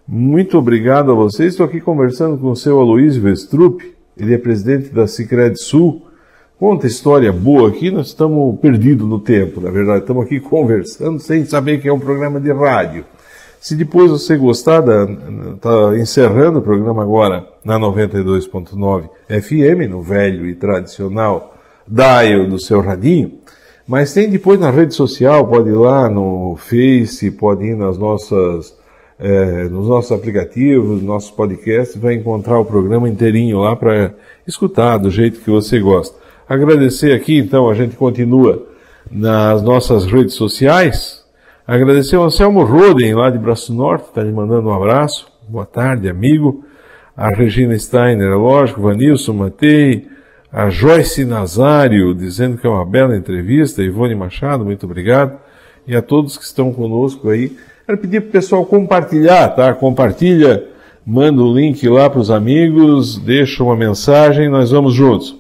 [0.09, 1.53] Muito obrigado a vocês.
[1.53, 3.83] Estou aqui conversando com o seu Aloysio Vestrup
[4.17, 6.07] ele é presidente da Cicred Sul.
[6.59, 11.45] Conta história boa aqui, nós estamos perdidos no tempo, na verdade, estamos aqui conversando sem
[11.45, 13.05] saber que é um programa de rádio.
[13.61, 14.83] Se depois você gostar,
[15.55, 21.57] está encerrando o programa agora na 92.9 FM, no velho e tradicional
[21.87, 23.39] dial do seu radinho,
[23.87, 28.75] mas tem depois na rede social, pode ir lá no Face, pode ir nas nossas
[29.19, 34.15] é, nos nossos aplicativos, nos nossos podcasts, vai encontrar o programa inteirinho lá para
[34.47, 36.17] escutar do jeito que você gosta.
[36.49, 38.67] Agradecer aqui, então, a gente continua
[39.11, 41.25] nas nossas redes sociais.
[41.67, 45.27] Agradecer ao Anselmo Roden, lá de Braço Norte, está lhe mandando um abraço.
[45.49, 46.65] Boa tarde, amigo.
[47.17, 50.09] A Regina Steiner, lógico, Vanilson Matei,
[50.51, 55.39] a Joyce Nazário, dizendo que é uma bela entrevista, Ivone Machado, muito obrigado.
[55.87, 59.75] E a todos que estão conosco aí Quero pedir para o pessoal compartilhar, tá?
[59.75, 60.69] Compartilha,
[61.05, 65.37] manda o link lá para os amigos, deixa uma mensagem, nós vamos juntos.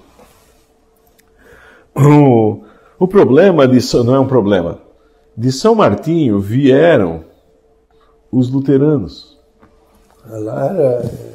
[1.95, 2.63] O,
[2.99, 4.79] o problema de não é um problema.
[5.37, 7.25] De São Martinho vieram
[8.31, 9.39] os luteranos.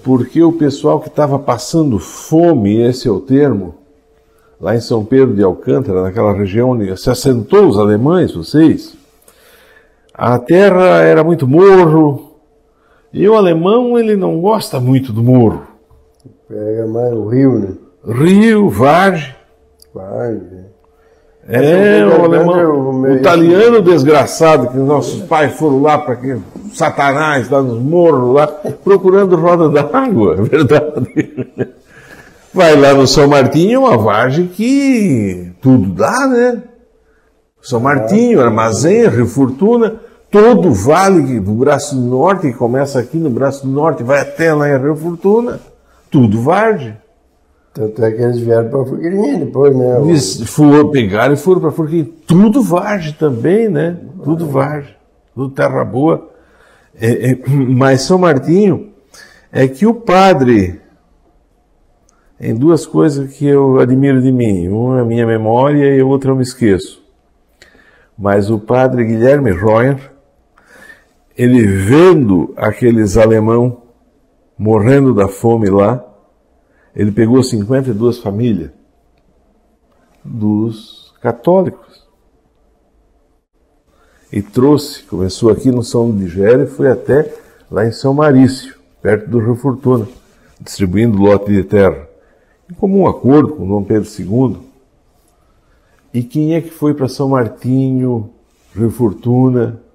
[0.04, 3.76] Porque o pessoal que estava passando fome, esse é o termo,
[4.60, 8.97] lá em São Pedro de Alcântara, naquela região onde se assentou os alemães, vocês,
[10.18, 12.40] a terra era muito morro,
[13.14, 15.62] e o alemão ele não gosta muito do morro.
[16.50, 17.74] Pega mais o rio, né?
[18.04, 19.36] Rio, vargem.
[19.94, 20.66] Vargem.
[21.50, 26.38] É, o alemão, o italiano desgraçado, que nossos pais foram lá para que
[26.74, 31.48] Satanás lá nos morros, lá, procurando roda d'água, é verdade.
[32.54, 36.64] Vai lá no São Martinho, uma vargem que tudo dá, né?
[37.62, 43.30] São Martinho, Armazém, Rio Fortuna, todo o vale do Braço Norte, que começa aqui no
[43.30, 45.60] Braço do Norte, vai até lá em Rio Fortuna,
[46.12, 46.96] tudo vargem.
[47.78, 50.02] Tanto é que eles vieram para Furquilinha depois, né?
[50.02, 52.10] Eles foram, pegaram e foram para Furquilinha.
[52.26, 53.96] Tudo Vargem também, né?
[54.24, 54.96] Tudo Vargem.
[55.36, 56.28] Tudo terra boa.
[57.00, 58.94] É, é, mas São Martinho
[59.52, 60.82] é que o padre,
[62.40, 66.06] em duas coisas que eu admiro de mim, uma é a minha memória e a
[66.06, 67.04] outra eu me esqueço.
[68.18, 70.00] Mas o padre Guilherme Royer,
[71.38, 73.84] ele vendo aqueles alemão
[74.58, 76.04] morrendo da fome lá,
[76.96, 78.72] ele pegou 52 famílias
[80.26, 82.08] dos católicos
[84.34, 87.32] e trouxe, começou aqui no São Digério e foi até
[87.70, 90.08] lá em São Marício, perto do Rio Fortuna,
[90.60, 92.10] distribuindo lote de terra,
[92.70, 94.58] em comum acordo com Dom Pedro II.
[96.12, 98.32] E quem é que foi para São Martinho,
[98.74, 99.87] Rio Fortuna?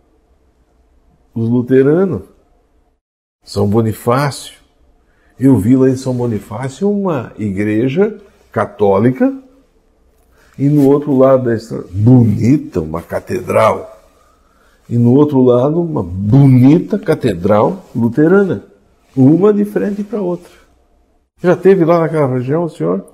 [1.34, 2.22] Os luteranos.
[3.44, 4.60] São Bonifácio.
[5.38, 8.20] Eu vi lá em São Bonifácio uma igreja
[8.52, 9.32] católica
[10.58, 13.90] e no outro lado da estrada, bonita, uma catedral.
[14.88, 18.64] E no outro lado, uma bonita catedral luterana.
[19.16, 20.52] Uma de frente para outra.
[21.42, 23.04] Já teve lá naquela região, senhor?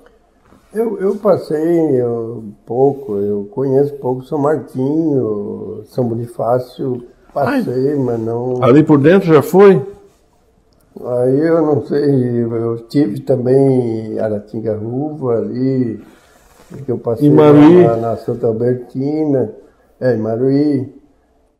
[0.73, 8.19] Eu, eu passei um pouco, eu conheço pouco São Martinho, São Bonifácio, passei, Ai, mas
[8.19, 8.63] não.
[8.63, 9.81] Ali por dentro já foi?
[11.01, 16.03] Aí eu não sei, eu tive também Aratingaruva ali,
[16.83, 19.53] que eu passei lá na Santa Albertina,
[19.99, 20.99] é, em Maruí.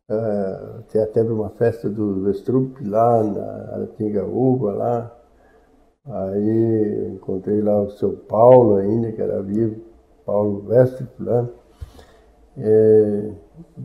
[0.09, 0.81] Uh,
[1.13, 5.15] teve uma festa do Vestrup lá na Aratingaúva lá.
[6.05, 9.79] Aí encontrei lá o seu Paulo ainda, que era vivo,
[10.25, 11.47] Paulo Vestrup lá.
[12.57, 13.31] É,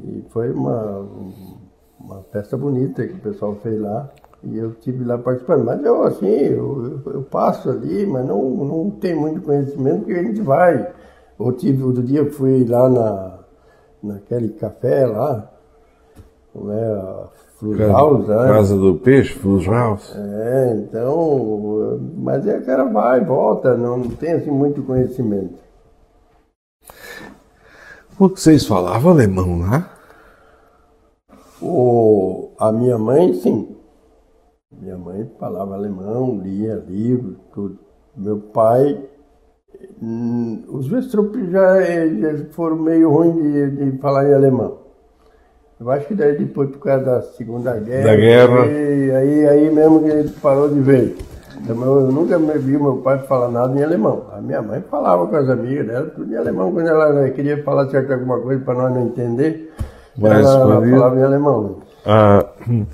[0.02, 1.06] e foi uma,
[2.04, 4.10] uma festa bonita que o pessoal fez lá.
[4.42, 5.64] E eu tive lá participando.
[5.64, 10.12] Mas eu, assim, eu, eu, eu passo ali, mas não, não tenho muito conhecimento, porque
[10.12, 10.92] a gente vai.
[11.40, 13.38] Eu tive, outro dia fui lá na,
[14.02, 15.50] naquele café lá,
[16.52, 17.24] como é,
[17.58, 18.46] Flus né?
[18.48, 19.66] Casa do Peixe, Flus.
[20.14, 25.64] É, então, mas é, o cara vai, volta, não, não tem assim muito conhecimento.
[28.18, 29.93] Vocês falavam alemão lá?
[31.64, 33.74] O, a minha mãe, sim.
[34.70, 37.78] Minha mãe falava alemão, lia livro, tudo.
[38.16, 39.02] Meu pai,
[40.00, 44.78] hum, os Westrup já, já foram meio ruins de, de, falar em alemão.
[45.80, 48.62] Eu acho que daí depois, por causa da Segunda Guerra, da guerra.
[48.64, 51.16] aí, aí mesmo que ele parou de ver.
[51.60, 54.26] Então, eu nunca vi meu pai falar nada em alemão.
[54.32, 56.72] A minha mãe falava com as amigas dela, tudo em alemão.
[56.72, 59.72] Quando ela queria falar certo alguma coisa para nós não entender,
[60.20, 61.78] Ela falava em alemão.
[62.06, 62.86] Ah, hum.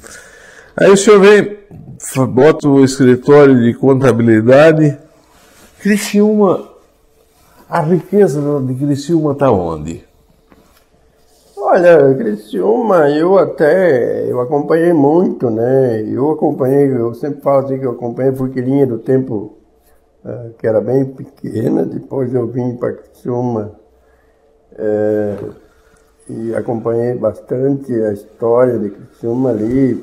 [0.76, 1.60] aí o senhor vem
[2.28, 4.98] bota o escritório de contabilidade.
[5.80, 6.68] Criciúma,
[7.68, 10.04] a riqueza de Criciúma está onde?
[11.56, 16.02] Olha, Criciúma, eu até, eu acompanhei muito, né?
[16.02, 19.58] Eu acompanhei, eu sempre falo assim que eu acompanhei porque linha do tempo
[20.24, 23.72] uh, que era bem pequena, depois eu vim para Criciúma.
[24.72, 25.69] Uh,
[26.30, 30.00] e acompanhei bastante a história de Criciúma ali.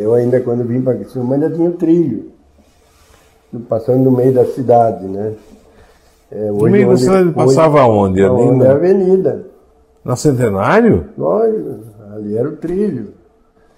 [0.00, 2.30] Eu ainda, quando vim para Criciúma, ainda tinha o trilho,
[3.68, 5.34] passando no meio da cidade, né?
[6.30, 8.22] É, no meio da cidade passava onde?
[8.22, 9.46] Ali onde é a avenida.
[10.04, 11.08] Na Centenário?
[11.18, 11.80] Lógico,
[12.14, 13.14] ali era o trilho.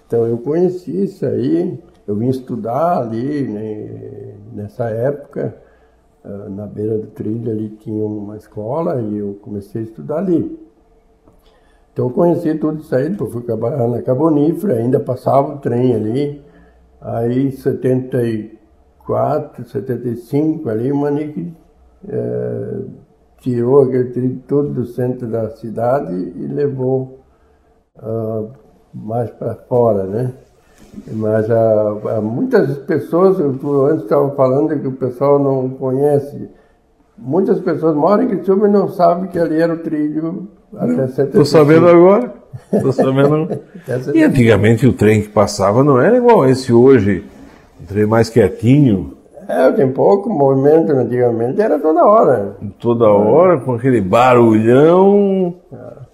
[0.05, 5.55] Então eu conheci isso aí, eu vim estudar ali, né, nessa época,
[6.23, 10.62] ah, na beira do trilho ali tinha uma escola e eu comecei a estudar ali.
[11.93, 15.93] Então eu conheci tudo isso aí, depois fui trabalhar na Cabonífera, ainda passava o trem
[15.93, 16.41] ali.
[16.99, 21.53] Aí em 74, 75 ali, o Manique
[22.09, 22.79] é,
[23.43, 27.19] tirou aquele trem todo do centro da cidade e levou
[27.97, 28.49] uh,
[28.93, 30.33] mais para fora, né?
[31.11, 36.49] Mas uh, muitas pessoas, eu antes estava falando que o pessoal não conhece,
[37.17, 40.62] muitas pessoas moram em Criciúma e não sabem que ali era o trilho até 75.
[41.17, 42.33] Estou sabendo agora.
[42.71, 43.49] Estou sabendo.
[44.13, 47.23] e antigamente o trem que passava não era igual esse hoje.
[47.81, 49.17] Um trem mais quietinho.
[49.47, 52.55] É, tem pouco movimento antigamente, era toda hora.
[52.79, 55.55] Toda hora, com aquele barulhão.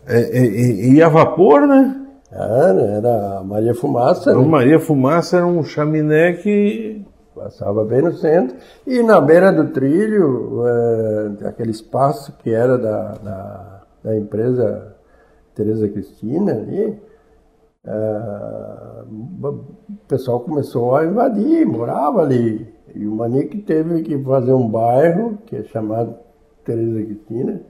[0.07, 1.95] É, e, e a vapor, né?
[2.32, 4.32] Era, era Maria Fumaça.
[4.32, 4.47] Então, né?
[4.47, 7.05] Maria Fumaça era um chaminé que.
[7.36, 8.57] Passava bem no centro.
[8.86, 13.79] E na beira do trilho, é, aquele espaço que era da, da,
[14.10, 14.95] da empresa
[15.53, 16.99] Tereza Cristina ali,
[17.86, 19.03] é,
[19.43, 19.64] o
[20.07, 22.68] pessoal começou a invadir, morava ali.
[22.95, 26.16] E o Manique teve que fazer um bairro, que é chamado
[26.66, 27.62] Tereza Cristina,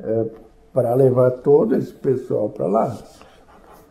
[0.00, 0.26] é,
[0.72, 2.96] para levar todo esse pessoal para lá.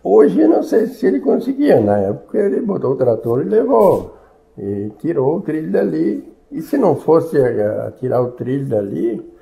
[0.04, 4.16] Hoje não sei se ele conseguia, na época ele botou o trator e levou,
[4.58, 6.34] e tirou o trilho dali.
[6.52, 9.36] E se não fosse a, a tirar o trilho dali,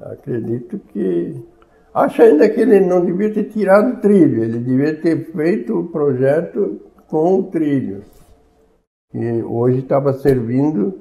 [0.00, 1.49] acredito que.
[1.92, 5.88] Acho ainda que ele não devia ter tirado o trilho, ele devia ter feito o
[5.88, 8.02] projeto com o trilho.
[9.12, 11.00] E hoje estava servindo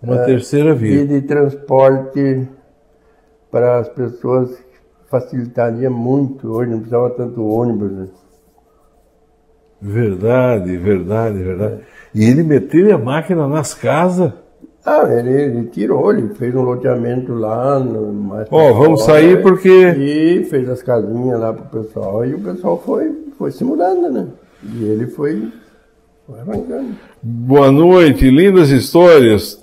[0.00, 1.04] Uma é, terceira via.
[1.04, 2.48] de transporte
[3.50, 4.56] para as pessoas
[5.12, 7.92] facilitaria muito hoje, não precisava tanto ônibus.
[7.92, 8.08] Né?
[9.80, 11.82] Verdade, verdade, verdade.
[12.14, 14.32] E ele meteu a máquina nas casas.
[14.84, 17.78] Ah, ele, ele tirou, ele fez um loteamento lá.
[17.78, 19.42] No, mais Ó, pra vamos sair né?
[19.42, 19.68] porque-
[19.98, 24.26] E fez as casinhas lá pro pessoal, e o pessoal foi, foi se mudando, né?
[24.74, 25.48] E ele foi,
[26.26, 26.94] foi arrancando.
[27.22, 29.60] Boa noite, lindas histórias.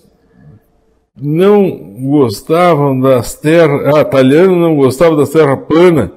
[1.21, 1.69] Não
[2.09, 3.93] gostavam das terras.
[3.93, 6.11] Ah, italiano não gostava das terras planas.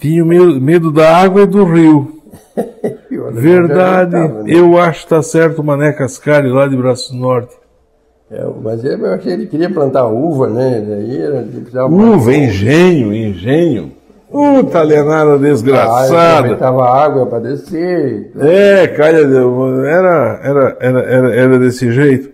[0.00, 2.12] Tinha medo, medo da água e do rio.
[3.32, 4.16] Verdade.
[4.16, 4.44] né?
[4.48, 7.54] Eu acho que tá certo o Mané Cascari lá de Braço Norte.
[8.30, 10.84] É, mas ele, eu achei que ele queria plantar uva, né?
[10.86, 13.92] Daí era, Uva, engenho, engenho.
[14.60, 16.56] Italianada Ah, desgraçada.
[16.56, 18.30] tava água para descer.
[18.38, 22.28] É, calha, de- era, era, era, era, era desse jeito.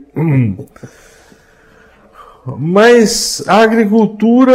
[2.58, 4.52] Mas a agricultura,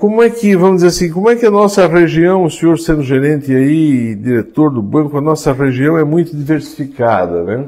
[0.00, 3.02] como é que, vamos dizer assim, como é que a nossa região, o senhor sendo
[3.02, 7.64] gerente aí, diretor do banco, a nossa região é muito diversificada, né?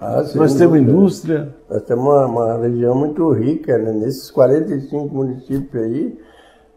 [0.00, 3.92] Ah, sem Nós temos indústria, Nós temos uma, uma região muito rica, né?
[3.92, 6.18] Nesses 45 municípios aí,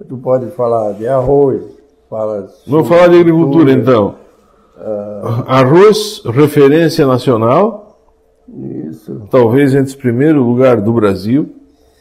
[0.08, 1.64] tu pode falar de arroz,
[2.10, 2.48] fala...
[2.68, 4.16] vamos falar de agricultura então.
[5.48, 7.98] Arroz, referência nacional,
[8.90, 11.50] Isso, talvez entre os primeiros lugares do Brasil.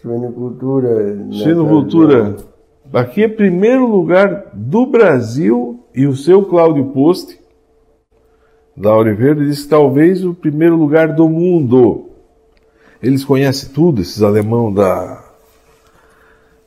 [0.01, 1.15] suinocultura...
[1.15, 2.25] nessa Suinocultura.
[2.25, 2.53] região.
[2.93, 7.39] Aqui é primeiro lugar do Brasil e o seu Cláudio Poste,
[8.77, 12.11] da Oliveira, disse que talvez o primeiro lugar do mundo.
[13.03, 15.25] Eles conhecem tudo, esses alemão da,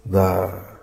[0.04, 0.78] da,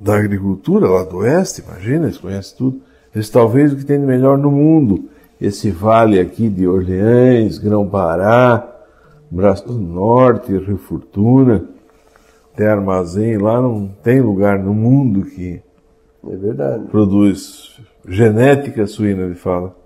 [0.00, 2.80] da agricultura lá do oeste, imagina, eles conhecem tudo.
[3.14, 5.08] Eles talvez o que tem de melhor no mundo.
[5.40, 8.76] Esse vale aqui de Orleans, Grão-Pará,
[9.30, 11.64] Braço do Norte, Rio Fortuna
[12.58, 15.62] tem armazém lá, não tem lugar no mundo que
[16.28, 16.86] É verdade.
[16.86, 19.76] produz genética suína, ele fala.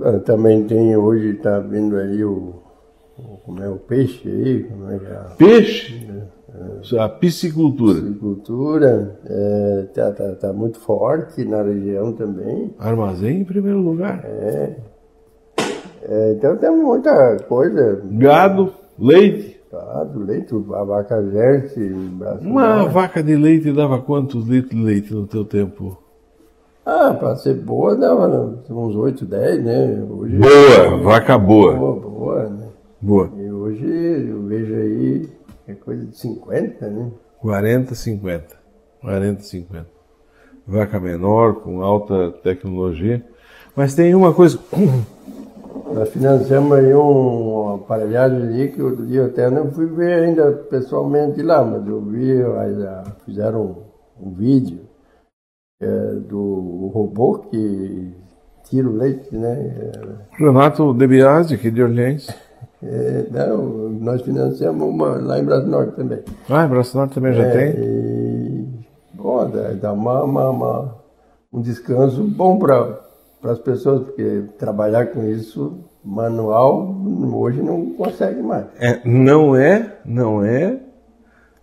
[0.00, 2.54] Ah, Também tem, hoje está vindo aí o,
[3.44, 6.08] como é o peixe aí, como é que é a Peixe,
[6.98, 12.74] a piscicultura, agricultura, é, tá, tá, tá muito forte na região também.
[12.78, 14.22] armazém em primeiro lugar.
[14.24, 14.76] É,
[16.32, 19.60] então tem muita coisa, Gado, leite.
[19.70, 21.80] gado, leite, a vaca braço
[22.44, 25.96] Uma vaca de leite dava quantos litros de leite no teu tempo?
[26.84, 28.26] Ah, para ser boa dava
[28.70, 30.06] uns 8, 10, né?
[30.08, 31.74] Hoje, Boa, vaca boa.
[31.76, 32.68] boa, boa, né?
[33.00, 33.30] Boa.
[33.36, 35.28] E hoje eu vejo aí
[35.68, 37.10] é coisa de 50, né?
[37.38, 38.56] 40, 50.
[39.02, 39.86] 40, 50.
[40.66, 43.24] Vaca menor, com alta tecnologia.
[43.76, 44.58] Mas tem uma coisa.
[45.92, 50.52] Nós financiamos aí um, aparelhagem ali que outro dia eu até não fui ver ainda
[50.52, 53.84] pessoalmente lá, mas eu vi, ah, fizeram
[54.20, 54.89] um, um vídeo
[55.80, 55.86] é,
[56.28, 58.12] do robô que
[58.64, 59.72] tira o leite, né?
[60.32, 62.28] Renato De Biasi, aqui de Orleans.
[62.82, 66.20] É, não, nós financiamos uma lá em Brasil Norte também.
[66.48, 67.82] Ah, em Braço Norte também já É, tem?
[67.84, 68.68] E,
[69.12, 70.94] bom, dá, dá uma, uma- uma-
[71.52, 72.98] um descanso bom para
[73.44, 76.94] as pessoas, porque trabalhar com isso manual
[77.34, 78.64] hoje não consegue mais.
[78.78, 80.78] É, não é, não é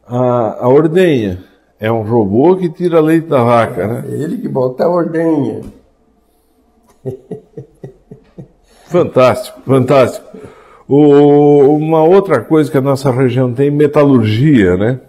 [0.06, 1.40] a, a ordenha.
[1.80, 4.04] É um robô que tira leite da vaca, né?
[4.08, 5.62] É ele que bota a ordenha.
[8.86, 10.26] Fantástico, fantástico.
[10.88, 15.00] O- uma outra coisa que a nossa região tem, metalurgia, né?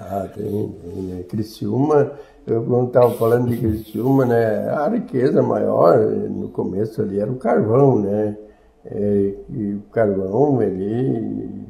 [0.00, 0.44] Ah, tem.
[0.82, 1.22] tem né?
[1.28, 2.12] Criciúma,
[2.46, 7.36] eu quando estava falando de Criciúma, né, a riqueza maior no começo ali era o
[7.36, 8.36] carvão, né?
[8.84, 11.66] É, e o carvão, ele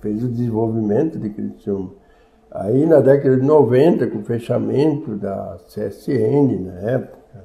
[0.00, 1.90] fez o desenvolvimento de Criciúma.
[2.58, 7.44] Aí na década de 90, com o fechamento da CSN na época,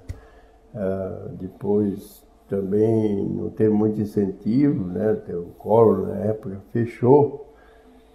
[0.74, 5.18] uh, depois também não teve muito incentivo, né?
[5.30, 7.50] O Collor na época fechou.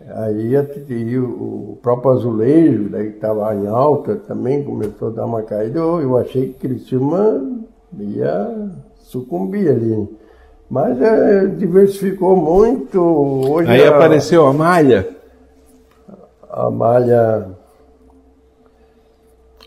[0.08, 0.54] Aí
[1.18, 5.78] o, o próprio azulejo, né, que estava em alta, também começou a dar uma caída.
[5.78, 7.62] Eu, eu achei que Criciúma
[7.98, 10.08] ia sucumbir ali.
[10.70, 13.00] Mas é, diversificou muito.
[13.00, 15.15] Hoje Aí a, apareceu a malha.
[16.56, 17.48] A malha.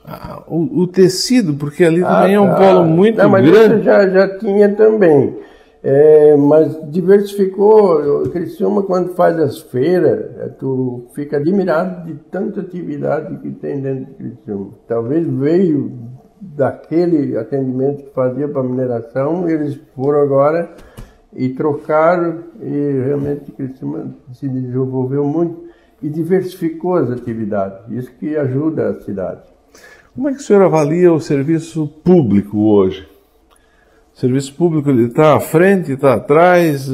[0.03, 2.55] Ah, o, o, tecido, porque ali ah, também é um tá.
[2.55, 3.83] polo muito Não, mas grande.
[3.83, 5.37] já, já tinha também.
[5.83, 8.23] É, mas diversificou.
[8.31, 14.05] Criciúma, quando faz as feiras, é, tu fica admirado de tanta atividade que tem dentro
[14.05, 14.71] de Criciúma.
[14.87, 15.91] Talvez veio
[16.41, 20.71] daquele atendimento que fazia para mineração, eles foram agora
[21.35, 25.68] e trocaram e realmente Criciúma se desenvolveu muito
[26.01, 27.79] e diversificou as atividades.
[27.89, 29.41] Isso que ajuda a cidade.
[30.15, 33.07] Como é que o senhor avalia o serviço público hoje?
[34.13, 36.89] O serviço público está à frente, está atrás,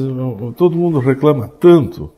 [0.56, 2.12] todo mundo reclama tanto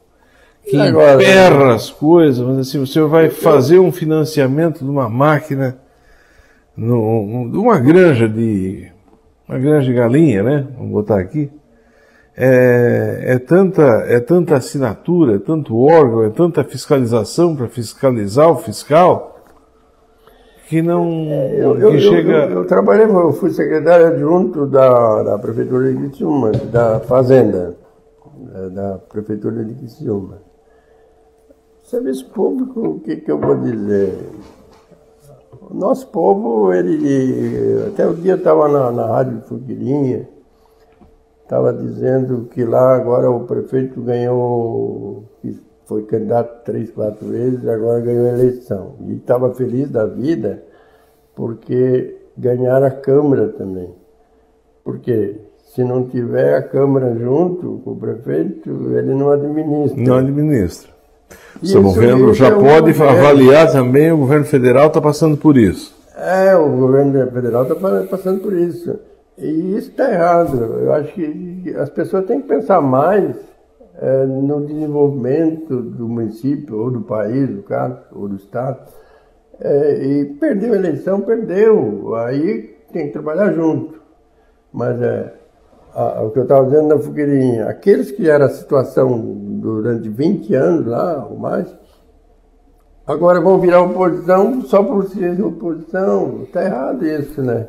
[0.65, 5.79] que emperra as coisas, mas assim, o senhor vai fazer um financiamento de uma máquina,
[6.77, 6.85] de
[7.57, 8.93] uma granja de
[9.49, 10.67] uma granja de galinha, né?
[10.77, 11.51] Vamos botar aqui
[12.41, 18.57] é, é, tanta, é tanta assinatura, é tanto órgão, é tanta fiscalização para fiscalizar o
[18.59, 19.35] fiscal
[20.69, 22.45] que não é, eu, eu, chega.
[22.45, 27.77] Eu, eu, trabalhei, eu fui secretário adjunto da, da prefeitura de Criciúma, da fazenda
[28.55, 30.39] é, da prefeitura de Criciúma.
[31.83, 34.15] Serviço público, o que, que eu vou dizer?
[35.69, 40.38] O nosso povo, ele até o dia estava na, na rádio Fuquirinha
[41.49, 45.25] estava dizendo que lá agora o prefeito ganhou,
[45.87, 48.97] foi candidato três, quatro vezes, agora ganhou a eleição.
[49.07, 50.63] E estava feliz da vida
[51.35, 53.95] porque ganharam a Câmara também.
[54.85, 55.37] Porque
[55.75, 60.03] se não tiver a Câmara junto com o prefeito, ele não administra.
[60.03, 60.91] Não administra.
[61.63, 65.97] O seu governo já é pode avaliar também, o governo federal está passando por isso.
[66.15, 67.75] É, o governo federal está
[68.11, 69.08] passando por isso.
[69.39, 70.57] E isso está errado.
[70.57, 73.37] Eu acho que as pessoas têm que pensar mais
[74.01, 78.81] é, no desenvolvimento do município, ou do país, do caso, ou do estado.
[79.61, 82.15] É, e perdeu a eleição, perdeu.
[82.17, 84.01] Aí tem que trabalhar junto.
[84.73, 85.35] Mas é,
[85.95, 89.19] a, o que eu estava dizendo na fogueirinha, aqueles que eram a situação
[89.61, 91.73] durante 20 anos lá, ou mais,
[93.07, 96.43] agora vão virar oposição só por ser oposição.
[96.43, 97.69] Está errado isso, né?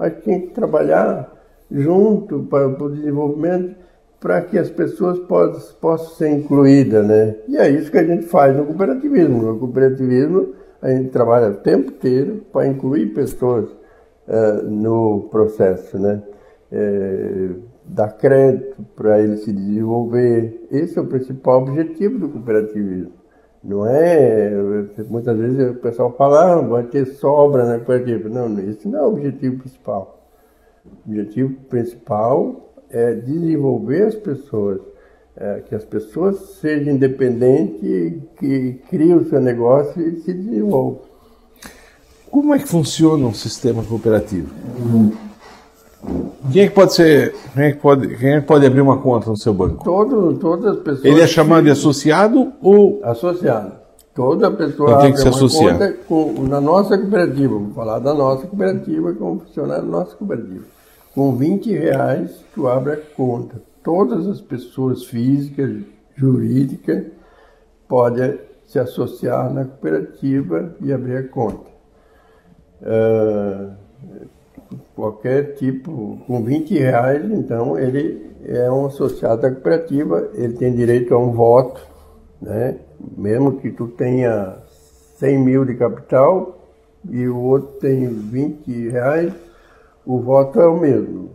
[0.00, 1.30] Mas tem que trabalhar
[1.70, 3.76] junto para, o desenvolvimento
[4.18, 7.36] para que as pessoas possam, possam ser incluídas, né?
[7.46, 9.42] E é isso que a gente faz no cooperativismo.
[9.42, 13.68] No cooperativismo a gente trabalha o tempo inteiro para incluir pessoas
[14.26, 16.22] uh, no processo, né?
[16.72, 17.48] É,
[17.84, 20.66] dar crédito para ele se desenvolver.
[20.70, 23.19] Esse é o principal objetivo do cooperativismo.
[23.62, 24.50] Não é.
[25.08, 28.28] Muitas vezes o pessoal fala, ah, vai ter sobra na cooperativa.
[28.28, 30.26] Não, esse não é o objetivo principal.
[30.84, 34.80] O objetivo principal é desenvolver as pessoas,
[35.36, 41.00] é, que as pessoas sejam independentes, que criem o seu negócio e se desenvolvam.
[42.30, 44.54] Como é que funciona um sistema cooperativo?
[44.78, 45.29] Uhum.
[46.52, 47.34] Quem é que pode ser.
[47.54, 49.84] Quem é que pode, quem é que pode abrir uma conta no seu banco?
[49.84, 51.04] Todo, todas as pessoas.
[51.04, 53.00] Ele é chamado de associado ou.
[53.02, 53.72] Associado.
[54.14, 55.94] Toda pessoa então, tem que associado.
[56.08, 60.64] Com, na nossa cooperativa, vou falar da nossa cooperativa, como funcionário da nossa cooperativa.
[61.14, 63.62] Com 20 reais, tu abre a conta.
[63.84, 65.82] Todas as pessoas físicas,
[66.16, 67.04] jurídicas,
[67.88, 71.70] podem se associar na cooperativa e abrir a conta.
[72.82, 73.72] Uh,
[74.94, 81.14] qualquer tipo, com 20 reais, então ele é um associado da cooperativa, ele tem direito
[81.14, 81.80] a um voto,
[82.40, 82.78] né?
[83.16, 84.56] mesmo que tu tenha
[85.18, 86.58] 100 mil de capital
[87.08, 89.32] e o outro tem 20 reais,
[90.04, 91.30] o voto é o mesmo.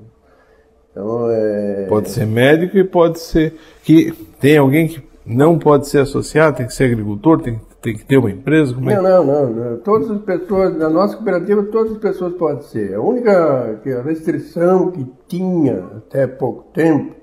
[0.92, 1.86] Então, é...
[1.88, 3.54] Pode ser médico e pode ser
[3.84, 8.04] que tem alguém que não pode ser associado, tem que ser agricultor, tem tem que
[8.04, 8.74] ter uma empresa?
[8.74, 9.00] Como é?
[9.00, 9.78] não, não, não.
[9.78, 12.96] Todas as pessoas, na nossa cooperativa, todas as pessoas podem ser.
[12.96, 17.16] A única restrição que tinha até pouco tempo,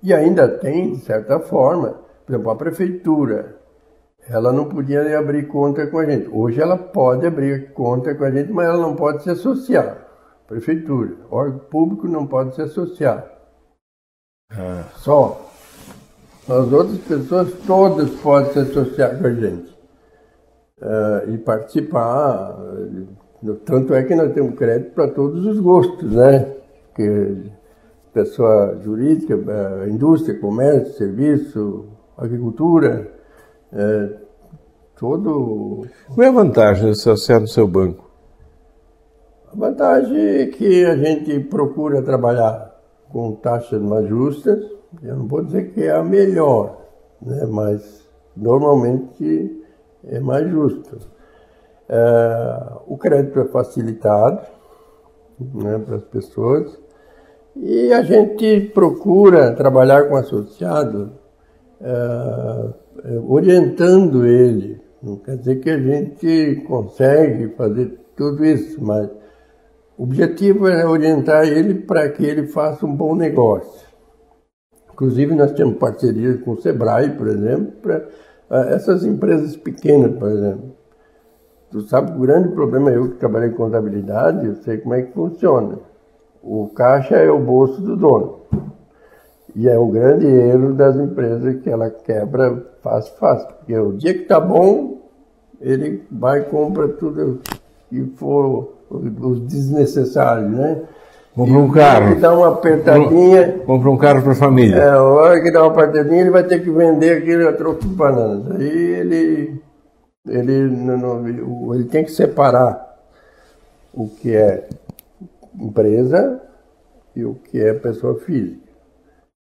[0.00, 3.56] e ainda tem, de certa forma, por exemplo, a prefeitura,
[4.28, 6.28] ela não podia abrir conta com a gente.
[6.32, 10.06] Hoje ela pode abrir conta com a gente, mas ela não pode se associar.
[10.46, 13.26] Prefeitura, órgão público não pode se associar.
[14.52, 14.84] Ah.
[14.94, 15.42] Só.
[16.48, 19.75] As outras pessoas todas podem se associar com a gente
[20.80, 22.56] uh, e participar.
[23.64, 26.54] Tanto é que nós temos crédito para todos os gostos, né?
[26.94, 27.50] Que
[28.12, 31.86] pessoa jurídica, uh, indústria, comércio, serviço,
[32.16, 33.12] agricultura,
[33.72, 34.16] uh,
[34.98, 35.86] todo.
[36.14, 38.06] Qual é a vantagem de associar no seu banco?
[39.52, 42.74] A vantagem é que a gente procura trabalhar
[43.10, 44.64] com taxas mais justas.
[45.02, 46.82] Eu não vou dizer que é a melhor,
[47.20, 47.46] né?
[47.46, 49.55] mas normalmente
[50.08, 50.98] é mais justo.
[51.88, 54.40] É, o crédito é facilitado
[55.38, 56.78] né, para as pessoas
[57.54, 61.12] e a gente procura trabalhar com o associado
[61.80, 61.90] é,
[63.04, 64.80] é, orientando ele.
[65.02, 69.08] Não quer dizer que a gente consegue fazer tudo isso, mas
[69.96, 73.86] o objetivo é orientar ele para que ele faça um bom negócio.
[74.92, 78.06] Inclusive, nós temos parcerias com o Sebrae, por exemplo, para
[78.50, 80.76] essas empresas pequenas, por exemplo.
[81.70, 85.02] Tu sabe que o grande problema, eu que trabalhei em contabilidade, eu sei como é
[85.02, 85.78] que funciona.
[86.42, 88.40] O caixa é o bolso do dono.
[89.54, 93.48] E é o grande erro das empresas que ela quebra fácil, fácil.
[93.48, 95.00] Porque o dia que está bom,
[95.60, 97.40] ele vai e compra tudo
[97.88, 100.82] que for os desnecessários, né?
[101.36, 102.14] Compra um carro.
[102.14, 103.58] Que dá uma apertadinha.
[103.66, 104.76] Compra um carro para a família.
[104.76, 107.88] É, a hora que dá uma apertadinha, ele vai ter que vender aquele troco de
[107.88, 108.58] bananas.
[108.58, 109.62] Aí ele,
[110.26, 112.96] ele, não, ele tem que separar
[113.92, 114.66] o que é
[115.60, 116.40] empresa
[117.14, 118.66] e o que é pessoa física.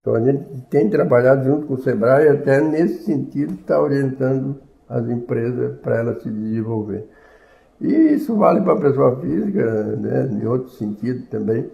[0.01, 4.57] Então a gente tem trabalhado junto com o Sebrae até nesse sentido, está orientando
[4.89, 7.07] as empresas para elas se desenvolver.
[7.79, 11.69] E isso vale para a pessoa física, né, em outro sentido também,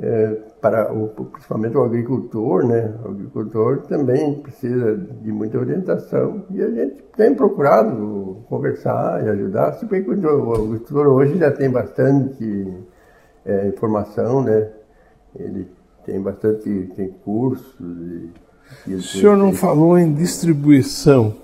[0.00, 2.94] é, para o, principalmente o agricultor, né?
[3.04, 9.72] O agricultor também precisa de muita orientação e a gente tem procurado conversar e ajudar.
[9.74, 12.76] Se bem que o agricultor hoje já tem bastante
[13.46, 14.68] é, informação, né?
[15.36, 15.68] Ele
[16.04, 17.80] tem bastante tem cursos.
[17.80, 18.30] E,
[18.90, 21.36] e o senhor não falou em distribuição.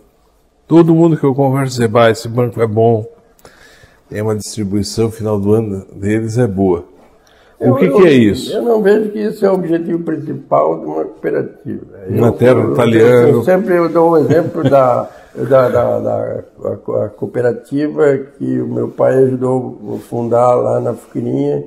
[0.67, 3.05] Todo mundo que eu converso diz, esse banco é bom,
[4.09, 6.90] tem uma distribuição final do ano deles é boa.
[7.61, 8.53] O que, que, é isso?
[8.55, 11.85] Eu não vejo que isso é o objetivo principal de uma cooperativa.
[12.09, 13.29] Uma terra italiana.
[13.29, 18.61] Eu, sempre eu dou o um exemplo da, da, da, da a, a cooperativa que
[18.63, 21.65] o meu pai ajudou a fundar lá na Fuquirinha,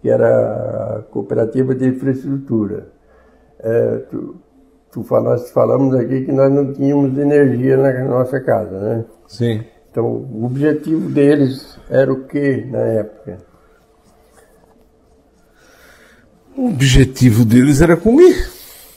[0.00, 2.88] que era a cooperativa de infraestrutura.
[3.60, 4.36] É, tu,
[4.90, 9.04] tu nós falamos aqui que nós não tínhamos energia na nossa casa, né?
[9.26, 9.62] Sim.
[9.90, 13.38] Então, o objetivo deles era o que na época?
[16.56, 18.50] O objetivo deles era comer.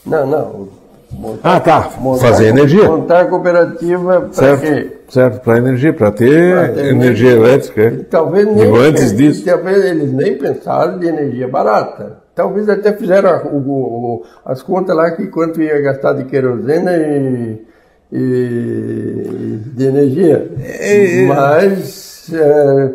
[0.06, 0.68] Não, não.
[1.12, 1.90] Montar, ah, tá.
[1.98, 2.84] Montar, Fazer energia.
[2.88, 4.92] Montar cooperativa para quê?
[5.08, 7.82] Certo, para energia, para ter, ter, energia, elétrica.
[7.82, 9.44] E, talvez nem, antes disso.
[9.44, 12.22] Talvez eles nem pensaram de energia barata.
[12.34, 17.60] Talvez até fizeram o, o, as contas lá que quanto ia gastar de querosene
[18.10, 20.50] e, e de energia.
[20.62, 21.26] É, é.
[21.26, 22.92] Mas é,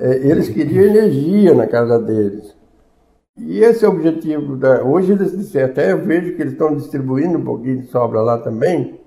[0.00, 2.57] é, eles queriam energia na casa deles.
[3.38, 4.82] E esse é o objetivo da.
[4.82, 9.00] Hoje eles até eu vejo que eles estão distribuindo um pouquinho de sobra lá também,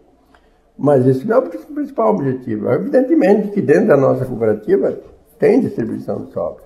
[0.78, 2.70] mas esse não é o principal objetivo.
[2.70, 5.00] Evidentemente que dentro da nossa cooperativa
[5.38, 6.64] tem distribuição de sobra.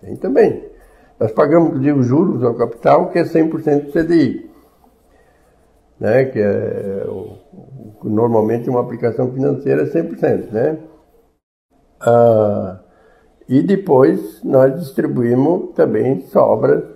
[0.00, 0.64] Tem também.
[1.18, 4.50] Nós pagamos, inclusive, juros ao capital, que é 100% do CDI.
[5.98, 6.24] Né?
[6.26, 7.06] Que é,
[8.04, 10.50] normalmente uma aplicação financeira é 100%.
[10.50, 10.78] Né?
[12.00, 12.80] Ah,
[13.48, 16.95] e depois nós distribuímos também sobra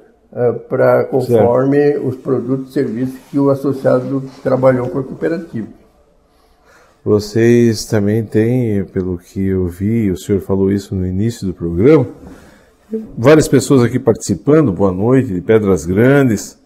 [0.69, 2.07] para conforme certo.
[2.07, 5.67] os produtos e serviços que o associado trabalhou com a cooperativa.
[7.05, 12.07] Vocês também têm, pelo que eu vi, o senhor falou isso no início do programa,
[13.17, 16.59] várias pessoas aqui participando, boa noite, de Pedras Grandes,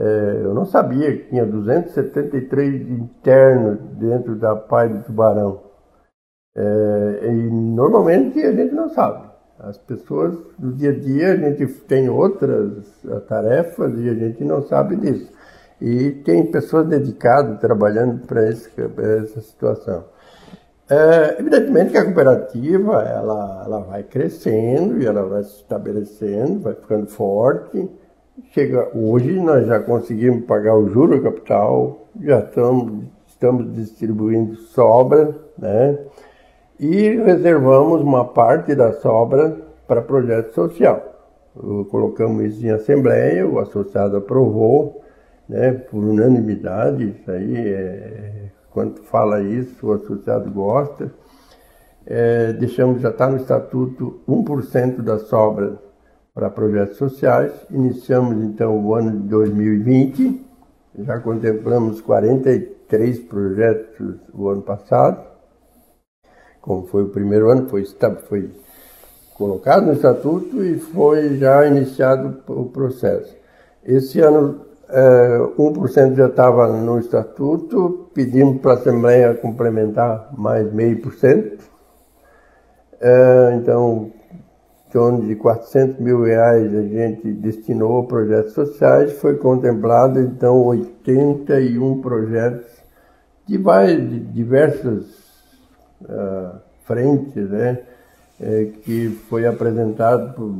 [0.00, 5.60] É, eu não sabia que tinha 273 internos dentro da paz de Tubarão.
[6.56, 9.28] É, e normalmente a gente não sabe.
[9.58, 12.86] As pessoas do dia a dia, a gente tem outras
[13.28, 15.32] tarefas e a gente não sabe disso.
[15.80, 20.04] E tem pessoas dedicadas trabalhando para essa situação.
[20.90, 26.74] É, evidentemente que a cooperativa ela, ela vai crescendo e ela vai se estabelecendo, vai
[26.74, 27.88] ficando forte.
[28.52, 35.98] Chega hoje nós já conseguimos pagar o juro capital, já estamos, estamos distribuindo sobra, né?
[36.80, 41.02] E reservamos uma parte da sobra para projeto social.
[41.90, 45.02] Colocamos isso em assembleia, o associado aprovou,
[45.48, 48.47] né, por unanimidade, isso aí é,
[48.78, 51.12] quando fala isso, o associado gosta.
[52.06, 55.76] É, deixamos, já está no estatuto, 1% da sobra
[56.32, 57.52] para projetos sociais.
[57.72, 60.46] Iniciamos então o ano de 2020,
[61.00, 65.26] já contemplamos 43 projetos o ano passado.
[66.60, 67.84] Como foi o primeiro ano, foi,
[68.28, 68.52] foi
[69.34, 73.36] colocado no estatuto e foi já iniciado o processo.
[73.84, 81.00] Esse ano é, 1% já estava no estatuto, pedimos para a Assembleia complementar mais meio
[81.02, 81.62] por cento.
[83.00, 84.10] É, então,
[84.88, 90.64] em torno de 400 mil reais a gente destinou a projetos sociais, foi contemplado então
[90.64, 92.78] 81 projetos
[93.46, 95.04] de, várias, de diversas
[96.02, 97.82] uh, frentes, né,
[98.82, 100.54] que foi apresentado por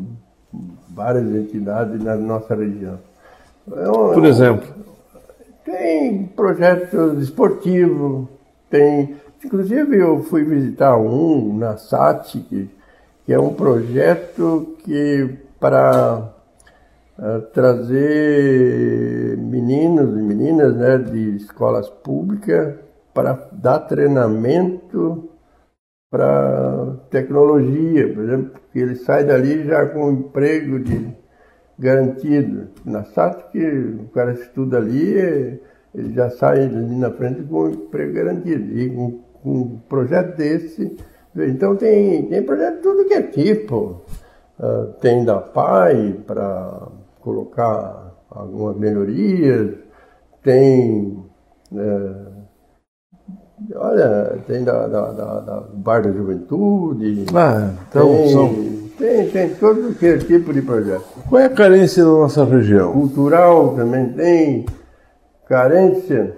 [0.90, 2.98] várias entidades na nossa região.
[3.68, 4.68] Por exemplo?
[5.64, 8.26] Tem projetos esportivos,
[8.70, 9.16] tem.
[9.44, 12.70] Inclusive eu fui visitar um na SAT, que,
[13.24, 16.32] que é um projeto que para
[17.18, 22.74] uh, trazer meninos e meninas né, de escolas públicas
[23.12, 25.28] para dar treinamento
[26.10, 31.14] para tecnologia, por exemplo, que ele sai dali já com um emprego de
[31.78, 32.68] garantido.
[32.84, 35.60] Na SAT, que o cara estuda ali,
[35.94, 38.78] ele já sai ali na frente com um emprego garantido.
[38.78, 40.96] E com, com um projeto desse,
[41.36, 44.02] então tem, tem projeto de tudo que é tipo.
[44.58, 46.88] Uh, tem da PAI para
[47.20, 49.76] colocar algumas melhorias,
[50.42, 51.24] tem.
[51.70, 52.38] Uh,
[53.76, 57.26] olha, tem da, da, da, da Bar da Juventude.
[57.34, 61.04] Ah, então tem, são tem, tem todo aquele tipo de projeto.
[61.28, 62.92] Qual é a carência da nossa região?
[62.92, 64.66] Cultural também tem.
[65.48, 66.36] Carência.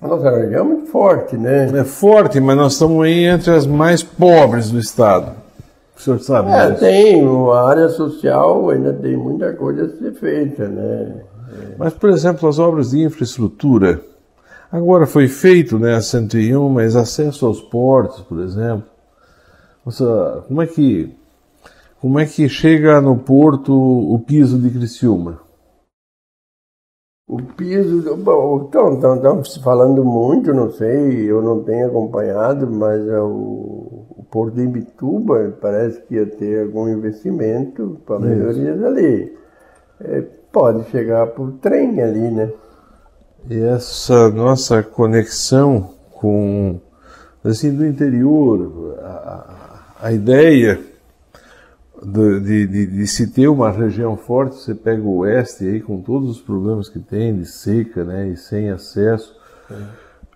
[0.00, 1.70] A nossa região é muito forte, né?
[1.78, 5.32] É forte, mas nós estamos aí entre as mais pobres do estado.
[5.96, 7.24] O senhor sabe É, tem.
[7.26, 11.22] A área social ainda tem muita coisa a ser feita, né?
[11.52, 11.74] É.
[11.76, 14.00] Mas, por exemplo, as obras de infraestrutura.
[14.70, 18.84] Agora foi feito, né, a 101, mas acesso aos portos, por exemplo.
[19.84, 21.17] Nossa, como é que
[22.00, 25.40] como é que chega no porto o piso de Criciúma?
[27.26, 33.06] O piso, bom, então, então, estamos falando muito, não sei, eu não tenho acompanhado, mas
[33.06, 39.36] é o, o Porto de Imbituba parece que ia ter algum investimento para melhorias ali.
[40.00, 42.50] É, pode chegar por trem ali, né?
[43.50, 46.80] E essa nossa conexão com,
[47.44, 50.80] assim, do interior, a, a ideia
[52.04, 56.30] de, de, de, se ter uma região forte, você pega o oeste aí com todos
[56.30, 59.34] os problemas que tem de seca, né, e sem acesso.
[59.70, 59.74] É.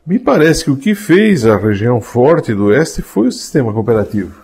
[0.04, 4.42] Me parece que o que fez a região forte do oeste foi o sistema cooperativo.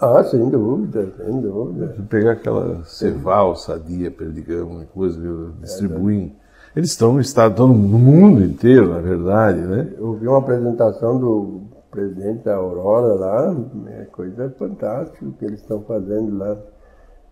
[0.00, 1.88] Ah, sem dúvida, sem dúvida.
[1.88, 5.18] De pegar aquela ceval, sadia, perdigão, coisa,
[5.60, 6.32] distribuir.
[6.74, 9.88] É, Eles estão no estado, estão no mundo inteiro, na verdade, né?
[9.98, 11.62] Eu vi uma apresentação do
[11.96, 13.56] presidente da Aurora lá,
[13.88, 16.58] é coisa fantástica o que eles estão fazendo lá.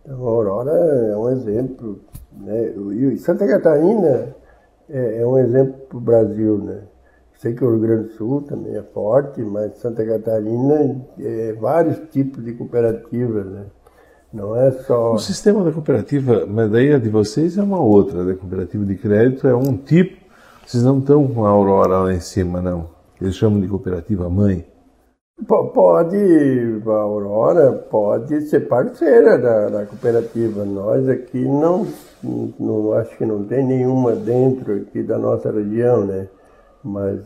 [0.02, 2.00] Então, a Aurora é um exemplo,
[2.32, 2.72] né?
[2.94, 4.34] E Santa Catarina
[4.88, 6.80] é, é um exemplo para o Brasil, né?
[7.34, 11.98] Sei que o Rio Grande do Sul também é forte, mas Santa Catarina é vários
[12.10, 13.66] tipos de cooperativas, né?
[14.32, 15.12] Não é só.
[15.12, 18.94] O sistema da cooperativa, mas daí a de vocês é uma outra, da cooperativa de
[18.96, 20.24] crédito é um tipo.
[20.64, 22.93] Vocês não estão com a Aurora lá em cima, não.
[23.20, 24.66] Eles chamam de cooperativa mãe?
[25.46, 26.16] Pode,
[26.86, 30.64] a Aurora pode ser parceira da, da cooperativa.
[30.64, 31.86] Nós aqui não,
[32.58, 36.28] não, acho que não tem nenhuma dentro aqui da nossa região, né?
[36.82, 37.20] Mas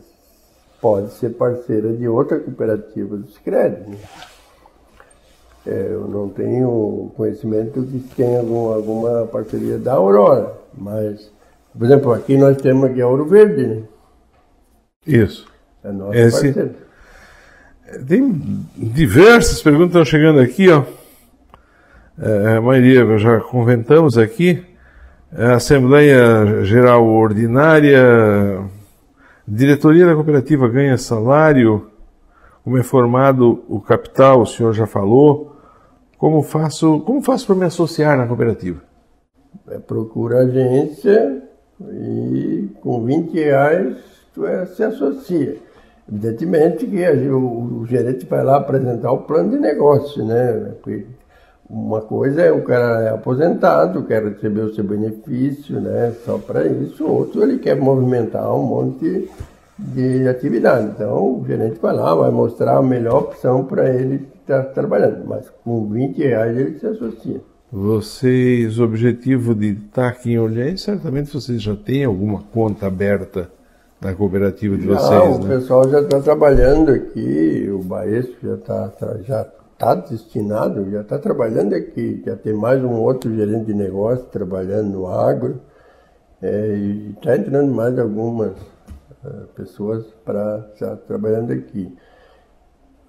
[0.81, 3.87] pode ser parceira de outra cooperativa dos créditos.
[3.87, 3.97] Né?
[5.67, 11.31] É, eu não tenho conhecimento de que tem algum, alguma parceria da Aurora, mas,
[11.77, 13.83] por exemplo, aqui nós temos aqui a Ouro Verde, né?
[15.05, 15.48] Isso.
[15.83, 16.89] É nosso Esse- parceiro.
[18.07, 20.83] Tem diversas perguntas que estão chegando aqui, ó.
[22.21, 24.63] É, a maioria já comentamos aqui.
[25.33, 28.63] É, Assembleia Geral Ordinária,
[29.47, 31.89] diretoria da cooperativa ganha salário,
[32.63, 35.55] como é formado o capital, o senhor já falou.
[36.17, 38.81] Como faço, como faço para me associar na cooperativa?
[39.69, 41.41] É, procura a agência
[41.91, 43.97] e com 20 reais
[44.35, 45.55] tu é, se associa.
[46.11, 50.73] Evidentemente que a o, o gerente vai lá apresentar o plano de negócio, né?
[51.69, 56.11] Uma coisa é o cara é aposentado, quer receber o seu benefício, né?
[56.25, 57.05] Só para isso.
[57.05, 59.29] Outro ele quer movimentar um monte
[59.77, 60.87] de atividade.
[60.95, 65.27] Então o gerente vai lá, vai mostrar a melhor opção para ele estar trabalhando.
[65.27, 67.39] Mas com 20 reais ele se associa.
[67.71, 73.47] Vocês, o objetivo de estar aqui em Olhães, certamente vocês já têm alguma conta aberta
[74.01, 75.55] na cooperativa de vocês, o né?
[75.55, 78.91] pessoal já está trabalhando aqui, o Baesco já está
[79.23, 79.43] já
[79.77, 84.89] tá destinado, já está trabalhando aqui, já tem mais um outro gerente de negócio trabalhando
[84.91, 85.59] no agro,
[86.41, 88.53] é, e está entrando mais algumas
[89.25, 91.93] eh, pessoas para estar trabalhando aqui.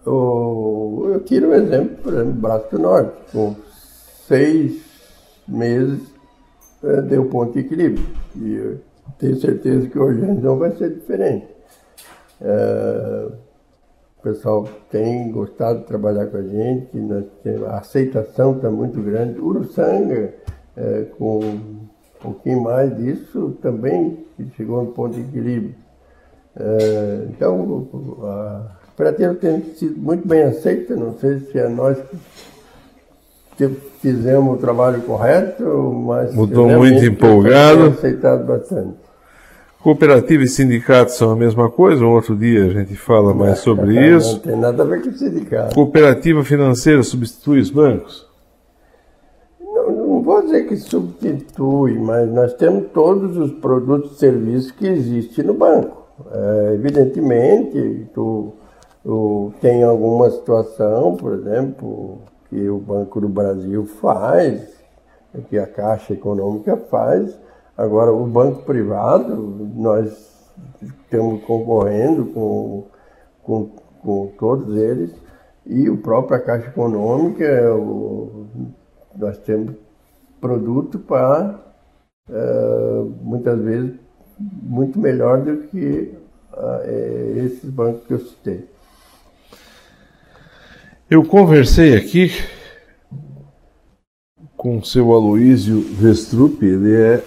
[0.05, 3.55] O- eu tiro um exemplo, por exemplo, Braço do Norte, com
[4.27, 4.83] seis
[5.47, 6.01] meses
[6.83, 8.05] eh, deu ponto de equilíbrio.
[8.37, 8.77] E
[9.19, 11.47] tenho certeza que hoje não vai ser diferente.
[12.41, 13.29] Eh,
[14.19, 16.91] o pessoal tem gostado de trabalhar com a gente,
[17.67, 19.39] a aceitação está muito grande.
[19.41, 20.35] Uruçanga,
[20.77, 21.89] eh, com um
[22.21, 24.27] pouquinho mais disso, também
[24.57, 25.75] chegou no ponto de equilíbrio.
[26.57, 27.89] Eh, então,
[28.23, 32.17] a cooperativa tem sido muito bem aceita, não sei se é nós que
[33.69, 35.65] fizemos o trabalho correto,
[36.07, 37.87] mas Mudou muito empolgado.
[37.87, 38.95] aceitado bastante.
[39.83, 42.05] Cooperativa e sindicato são a mesma coisa?
[42.05, 44.39] Um outro dia a gente fala mais sobre Não isso.
[44.41, 45.75] tem nada a ver com sindicato.
[45.75, 48.29] Cooperativa financeira substitui os bancos?
[49.59, 54.87] Não, não vou dizer que substitui, mas nós temos todos os produtos e serviços que
[54.87, 55.99] existem no banco.
[56.31, 58.53] É, evidentemente, tu,
[59.03, 62.19] tu tem alguma situação, por exemplo,
[62.51, 64.77] que o Banco do Brasil faz,
[65.49, 67.39] que a Caixa Econômica faz.
[67.79, 69.35] Agora, o banco privado,
[69.75, 70.51] nós
[70.83, 72.85] estamos concorrendo com,
[73.43, 73.71] com,
[74.03, 75.15] com todos eles,
[75.65, 78.47] e o próprio a Caixa Econômica, é o-
[79.17, 79.75] nós temos
[80.41, 81.59] produto para,
[82.29, 83.95] eh, muitas vezes,
[84.39, 86.15] muito melhor do que
[86.57, 88.70] eh, esses bancos que eu citei.
[91.11, 92.31] Eu conversei aqui
[94.57, 97.23] com o seu Aloísio Vestrup, ele é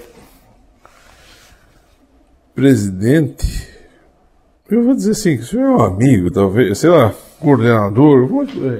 [2.55, 3.67] presidente.
[4.69, 8.29] Eu vou dizer assim, que o senhor é um amigo, talvez, sei lá, coordenador,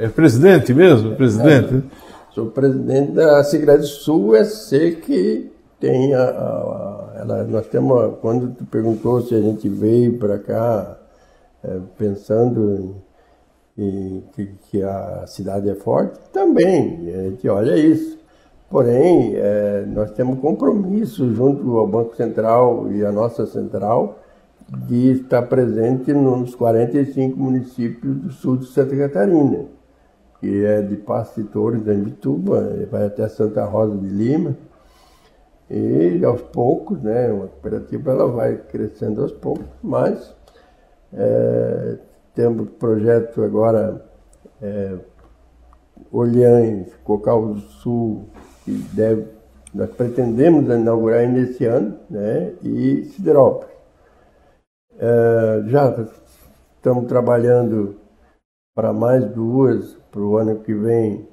[0.02, 1.16] é presidente mesmo?
[1.16, 1.74] Presidente?
[1.74, 1.84] né?
[2.32, 8.56] Sou presidente da Segredo Sul SC, que tem a, a- ela, nós temos, a- quando
[8.56, 10.98] tu perguntou se a gente veio para cá
[11.64, 12.96] eh, pensando
[13.78, 18.20] em que, que a cidade é forte, também, a gente olha isso.
[18.70, 24.20] Porém, eh, nós temos compromisso junto ao Banco Central e a nossa central
[24.88, 29.66] de estar presente nos 45 municípios do sul de Santa Catarina
[30.44, 34.58] que é de Passo de Torres, da Imbituba, vai até Santa Rosa de Lima.
[35.70, 40.36] E aos poucos, né, uma cooperativa ela vai crescendo aos poucos, mas
[41.14, 41.98] é,
[42.34, 44.03] temos projeto agora
[44.61, 44.97] é,
[46.11, 48.30] Olhães, Cocal do Sul,
[48.64, 49.27] que deve,
[49.73, 53.73] nós pretendemos inaugurar ainda esse ano, né, e Siderópolis.
[54.97, 56.07] É, já
[56.76, 57.99] estamos trabalhando
[58.76, 61.27] para mais duas para o ano que vem,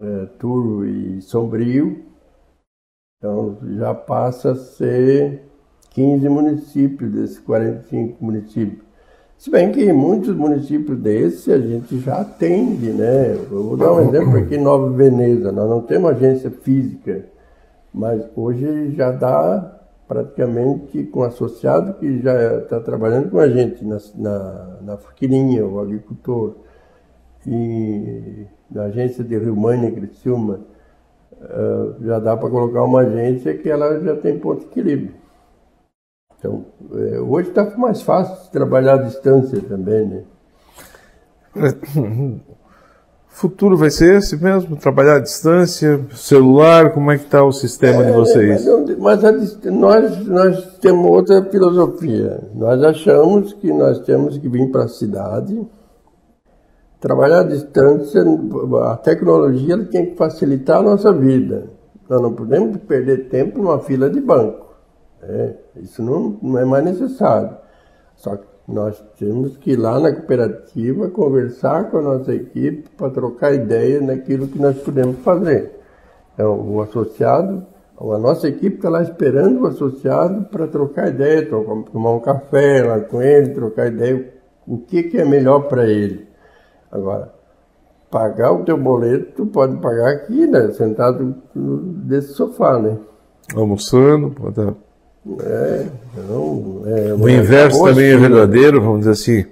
[0.00, 2.04] é, Turvo e Sombrio.
[3.18, 5.44] Então já passa a ser
[5.90, 8.89] 15 municípios desses 45 municípios.
[9.40, 13.32] Se bem que muitos municípios desses a gente já atende, né?
[13.32, 17.24] Eu vou dar um exemplo aqui em Nova Veneza, nós não temos agência física,
[17.90, 23.96] mas hoje já dá praticamente com associado que já está trabalhando com a gente na,
[24.16, 24.98] na, na
[25.64, 26.56] o agricultor
[27.46, 30.60] e na agência de Rio Mãe, Criciúma,
[31.40, 35.19] eh, já dá para colocar uma agência que ela já tem ponto de equilíbrio.
[36.40, 36.64] Então,
[36.94, 40.22] eh, hoje está mais fácil trabalhar à distância também, né?
[43.28, 44.74] futuro vai ser esse mesmo?
[44.76, 48.66] Trabalhar à distância, celular, como é que está o sistema é, de vocês?
[48.66, 52.40] Mas, mas nós, nós temos outra filosofia.
[52.54, 55.60] Nós achamos que nós temos que vir para a cidade,
[57.00, 58.22] trabalhar à distância,
[58.84, 61.64] a tecnologia tem que facilitar a nossa vida.
[62.08, 64.59] Nós não podemos perder tempo numa fila de banco.
[65.22, 65.54] Né?
[65.76, 67.56] Isso não, não é mais necessário.
[68.16, 73.10] Só que nós temos que ir lá na cooperativa conversar com a nossa equipe para
[73.10, 75.72] trocar ideia naquilo que nós podemos fazer.
[76.34, 77.66] Então, o associado,
[77.98, 83.00] a nossa equipe está lá esperando o associado para trocar ideia, tomar um café lá
[83.00, 84.32] com ele, trocar ideia,
[84.66, 86.28] o que, que é melhor para ele.
[86.90, 87.32] Agora,
[88.10, 90.70] pagar o teu boleto, tu pode pagar aqui, né?
[90.72, 92.98] Sentado desse sofá, né?
[93.54, 94.60] Almoçando, pode
[95.40, 95.86] é,
[96.28, 99.46] não, é, o inverso também é verdadeiro, vamos dizer assim.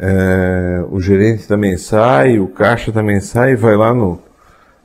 [0.00, 4.20] É, o gerente também sai, o caixa também sai, vai lá no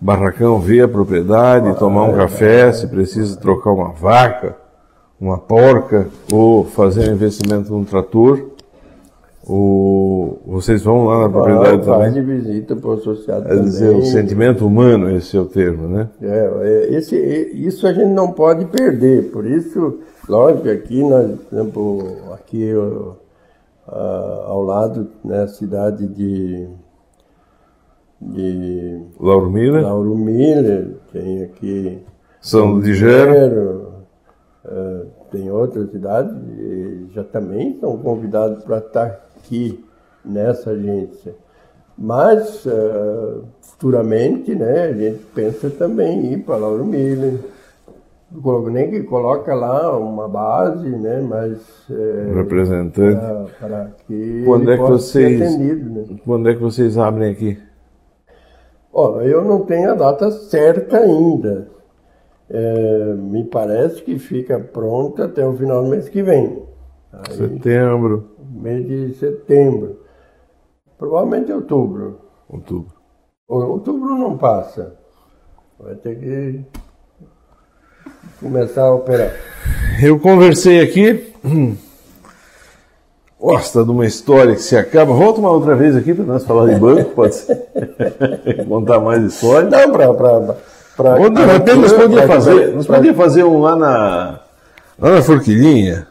[0.01, 4.57] barracão ver a propriedade, ah, tomar um é, café, se precisa trocar uma vaca,
[5.21, 8.52] uma porca, ou fazer um investimento num trator.
[9.45, 12.13] O, vocês vão lá na propriedade ah, também?
[12.13, 16.09] de visita para o associado é dizer, o sentimento humano, esse é o termo, né?
[16.21, 17.17] É, é, esse,
[17.53, 19.99] isso a gente não pode perder, por isso,
[20.29, 22.71] lógico, aqui, nós, por exemplo, aqui
[23.85, 26.69] ao lado, na né, cidade de...
[28.21, 29.83] de Lauro Miller?
[29.83, 32.01] Lauro Miller, tem aqui...
[32.39, 33.91] São Ligero.
[34.65, 36.33] Uh, tem outras cidades,
[37.13, 39.83] já também são convidados para estar aqui
[40.23, 41.35] nessa agência.
[41.97, 47.35] Mas, uh, futuramente, né, a gente pensa também em ir para Lauro Miller.
[48.71, 51.59] Nem que coloca lá uma base, né, mas...
[51.91, 53.21] É, Representante.
[53.59, 56.05] Para que quando é que vocês, atendido, né?
[56.25, 57.59] Quando é que vocês abrem aqui?
[58.91, 61.67] Ó, eu não tenho a data certa ainda.
[62.49, 66.63] É, me parece que fica pronta até o final do mês que vem.
[67.11, 68.32] Aí, Setembro
[68.63, 69.99] mês de setembro.
[70.97, 72.21] Provavelmente outubro.
[72.47, 72.93] Outubro.
[73.47, 74.95] Outubro não passa.
[75.77, 76.61] Vai ter que
[78.39, 79.33] começar a operar.
[80.01, 81.33] Eu conversei aqui.
[83.37, 85.13] Gosta de uma história que se acaba.
[85.13, 87.67] Volta uma outra vez aqui para nós falar de banco, pode ser?
[88.65, 89.69] Contar mais história.
[89.69, 90.13] Não, para.
[90.13, 90.55] Pra,
[90.95, 94.39] pra, de repente nós podíamos fazer, nós podíamos fazer um lá na,
[94.99, 96.07] lá na Forquilhinha,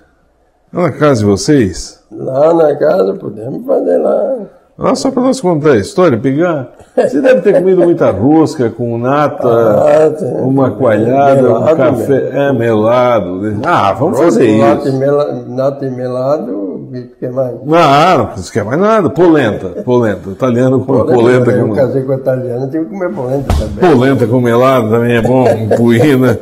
[0.72, 2.01] lá na casa de vocês.
[2.14, 4.36] Lá na casa, podemos fazer lá.
[4.78, 6.72] Ah, só para nós contar a história, pegar.
[6.96, 12.20] Você deve ter comido muita rosca com nata, ah, uma coalhada, melado, um café.
[12.20, 12.38] Mesmo.
[12.38, 13.60] É, melado.
[13.64, 14.96] Ah, vamos fazer nata isso.
[14.96, 17.54] E mela, nata e melado, o que mais?
[17.70, 19.10] Ah, não precisa mais nada.
[19.10, 20.30] Polenta, polenta.
[20.30, 21.14] Italiano com polenta.
[21.14, 21.74] polenta eu com...
[21.74, 23.90] casei com italiano, tive que comer polenta também.
[23.90, 25.44] Polenta com melado também é bom,
[25.76, 26.40] puína.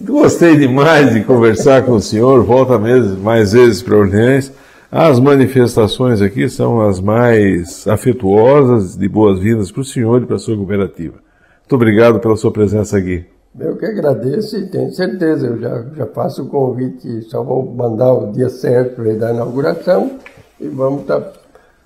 [0.00, 2.42] Gostei demais de conversar com o senhor.
[2.44, 4.50] Volta mesmo, mais vezes para Orleans.
[4.94, 10.38] As manifestações aqui são as mais afetuosas de boas-vindas para o senhor e para a
[10.38, 11.14] sua cooperativa.
[11.60, 13.24] Muito obrigado pela sua presença aqui.
[13.58, 18.12] Eu que agradeço e tenho certeza, eu já, já faço o convite, só vou mandar
[18.12, 20.18] o dia certo da inauguração
[20.60, 21.32] e vamos estar, tá,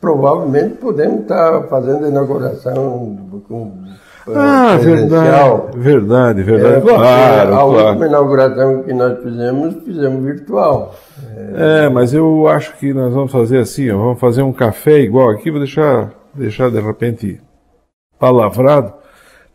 [0.00, 3.84] provavelmente podemos estar tá fazendo a inauguração com
[4.34, 6.76] ah, verdade, verdade, verdade.
[6.76, 7.86] É, claro, a claro.
[7.88, 10.92] última inauguração que nós fizemos, fizemos virtual.
[11.36, 11.84] É...
[11.84, 15.30] é, mas eu acho que nós vamos fazer assim, ó, vamos fazer um café igual
[15.30, 17.40] aqui, vou deixar, deixar de repente
[18.18, 18.94] palavrado,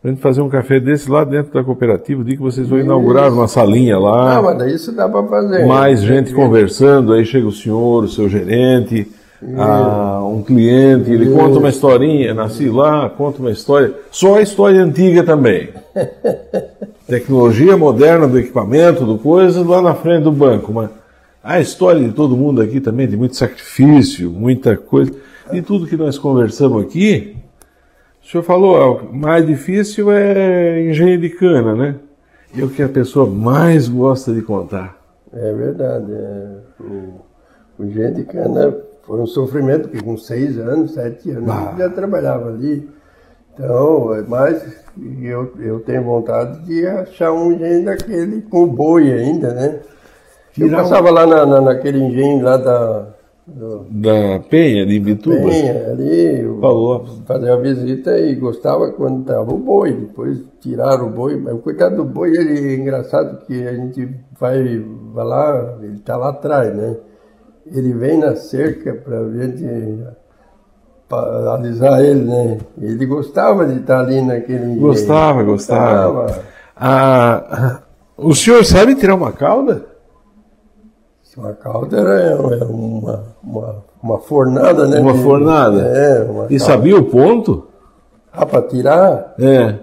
[0.00, 2.78] para a gente fazer um café desse lá dentro da cooperativa, digo que vocês vão
[2.78, 4.36] inaugurar uma salinha lá.
[4.36, 5.66] Não, mas isso dá para fazer.
[5.66, 9.08] Mais gente conversando, aí chega o senhor, o seu gerente,
[9.56, 11.34] a um cliente, ele Isso.
[11.34, 15.70] conta uma historinha, nasci lá, conta uma história, só a história antiga também.
[17.06, 20.90] Tecnologia moderna do equipamento, do coisa, lá na frente do banco, mas
[21.42, 25.12] a história de todo mundo aqui também, de muito sacrifício, muita coisa,
[25.52, 27.36] e tudo que nós conversamos aqui,
[28.22, 31.96] o senhor falou, o mais difícil é engenho de cana, né?
[32.54, 34.96] E é o que a pessoa mais gosta de contar.
[35.32, 36.12] É verdade.
[36.12, 36.56] É.
[36.80, 37.20] O,
[37.78, 41.70] o engenho de cana foi um sofrimento, porque com seis anos, sete anos, ah.
[41.72, 42.88] eu já trabalhava ali.
[43.54, 44.62] Então, é mas
[45.20, 49.80] eu, eu tenho vontade de achar um engenho daquele com boi ainda, né?
[50.58, 53.06] Eu passava lá na, na, naquele engenho lá da...
[53.44, 55.36] Do, da Penha, de Bituba?
[55.36, 57.04] Penha, ali, Falou.
[57.26, 61.96] fazia a visita e gostava quando estava o boi, depois tiraram o boi, mas coitado
[61.96, 64.08] do boi, ele é engraçado que a gente
[64.38, 66.96] vai, vai lá, ele está lá atrás, né?
[67.66, 69.64] ele vem na cerca para a gente
[71.54, 72.58] alisar ele, né?
[72.80, 74.76] Ele gostava de estar ali naquele.
[74.76, 76.42] Gostava, gostava.
[76.74, 77.82] Ah,
[78.16, 79.91] o senhor sabe tirar uma cauda?
[81.36, 82.36] Uma cauda era
[82.66, 85.00] uma, uma, uma fornada, né?
[85.00, 85.80] Uma de, fornada?
[85.80, 87.68] É, uma E sabia o ponto?
[88.30, 89.34] Ah, para tirar?
[89.38, 89.76] É.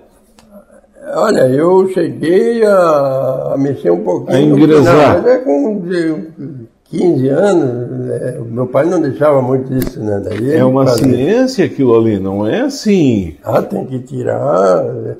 [1.16, 4.56] Olha, eu cheguei a, a mexer um pouquinho.
[4.56, 4.82] A.
[4.82, 10.22] Não, mas é com de 15 anos, é, meu pai não deixava muito disso, né?
[10.24, 11.06] Daí É uma fazia.
[11.06, 13.38] ciência aquilo ali, não é assim.
[13.44, 15.16] Ah, tem que tirar, é,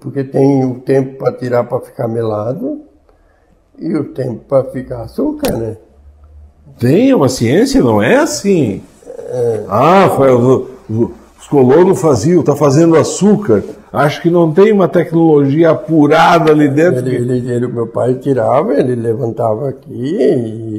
[0.00, 2.85] porque tem o tempo para tirar para ficar melado
[3.78, 5.76] e o tempo para ficar açúcar, né?
[6.78, 8.82] Tem uma ciência, não é assim.
[9.68, 13.62] Ah, foi, o- o- os colonos faziam, tá fazendo açúcar.
[13.92, 16.98] Acho que não tem uma tecnologia apurada ali dentro.
[17.06, 20.16] Ele, ele, ele- meu pai tirava, ele levantava aqui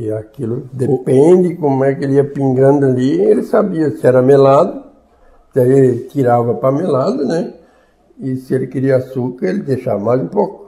[0.06, 4.84] e aquilo depende como é que ele ia pingando ali, ele sabia se era melado,
[5.56, 7.54] daí ele tirava para melado, né?
[8.20, 10.67] E se ele queria açúcar, ele deixava mais um pouco.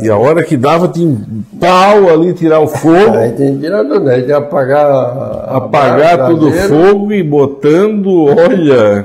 [0.00, 1.16] E a hora que dava, tinha
[1.60, 5.56] pau ali, tirar o fogo, Aí tem que tirar tudo, aí tem que apagar a-
[5.58, 9.04] apagar a tudo o fogo e botando, olha.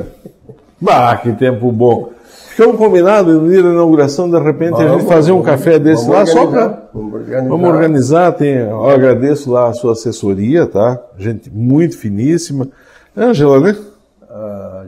[0.79, 2.11] Bah, que tempo bom.
[2.49, 5.77] Ficamos combinados no dia da inauguração, de repente, a gente Vamos, fazer um vamos, café
[5.77, 6.83] desse vamos lá só para.
[6.93, 7.49] Vamos organizar.
[7.49, 10.97] Vamos organizar, tem, eu agradeço lá a sua assessoria, tá?
[11.19, 12.67] Gente muito finíssima.
[13.15, 13.75] Ângela, né?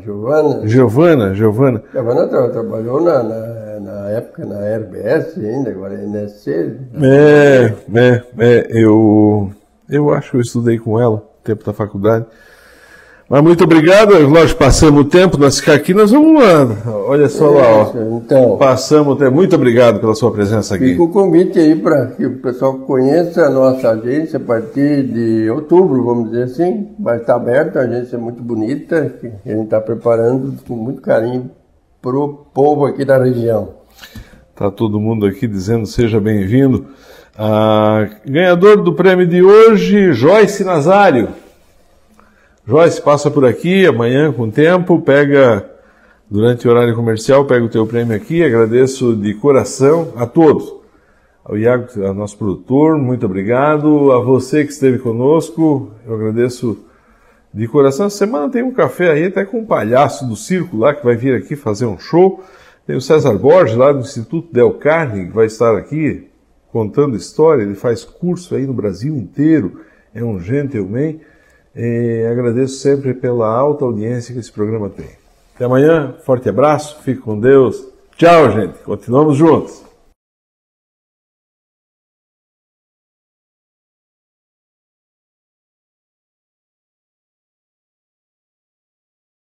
[0.04, 1.84] Giovana, Giovana, Giovana.
[1.92, 6.76] Giovana tra- trabalhou na, na, na época na RBS ainda, agora é NSC.
[7.02, 9.52] É, é, é, eu,
[9.90, 12.26] eu acho que eu estudei com ela, tempo da faculdade.
[13.30, 16.68] Mas muito obrigado, lógico, passamos o tempo, nós ficar aqui, nós vamos lá.
[17.06, 17.94] Olha só lá, ó.
[18.18, 19.36] Então, Passamos o tempo.
[19.36, 20.94] Muito obrigado pela sua presença aqui.
[20.94, 25.48] Fica o convite aí para que o pessoal conheça a nossa agência a partir de
[25.52, 26.88] outubro, vamos dizer assim.
[26.98, 31.00] Vai estar aberta, a agência é muito bonita, que a gente está preparando com muito
[31.00, 31.52] carinho
[32.02, 33.76] para o povo aqui da região.
[34.56, 36.88] Tá todo mundo aqui dizendo seja bem-vindo.
[37.38, 41.28] Ah, ganhador do prêmio de hoje, Joyce Nazário.
[42.70, 45.68] Joyce, passa por aqui amanhã com tempo, pega
[46.30, 48.44] durante o horário comercial, pega o teu prêmio aqui.
[48.44, 50.72] Agradeço de coração a todos.
[51.44, 54.12] Ao Iago, ao nosso produtor, muito obrigado.
[54.12, 56.78] A você que esteve conosco, eu agradeço
[57.52, 58.06] de coração.
[58.06, 61.16] Essa semana tem um café aí, até com um palhaço do circo lá que vai
[61.16, 62.44] vir aqui fazer um show.
[62.86, 66.28] Tem o César Borges, lá do Instituto Del Carne, que vai estar aqui
[66.72, 67.64] contando história.
[67.64, 69.82] Ele faz curso aí no Brasil inteiro.
[70.14, 71.20] É um gentleman.
[71.76, 75.10] E agradeço sempre pela alta audiência que esse programa tem.
[75.56, 77.88] Até amanhã, forte abraço, fique com Deus.
[78.16, 78.78] Tchau, gente.
[78.80, 79.89] Continuamos juntos.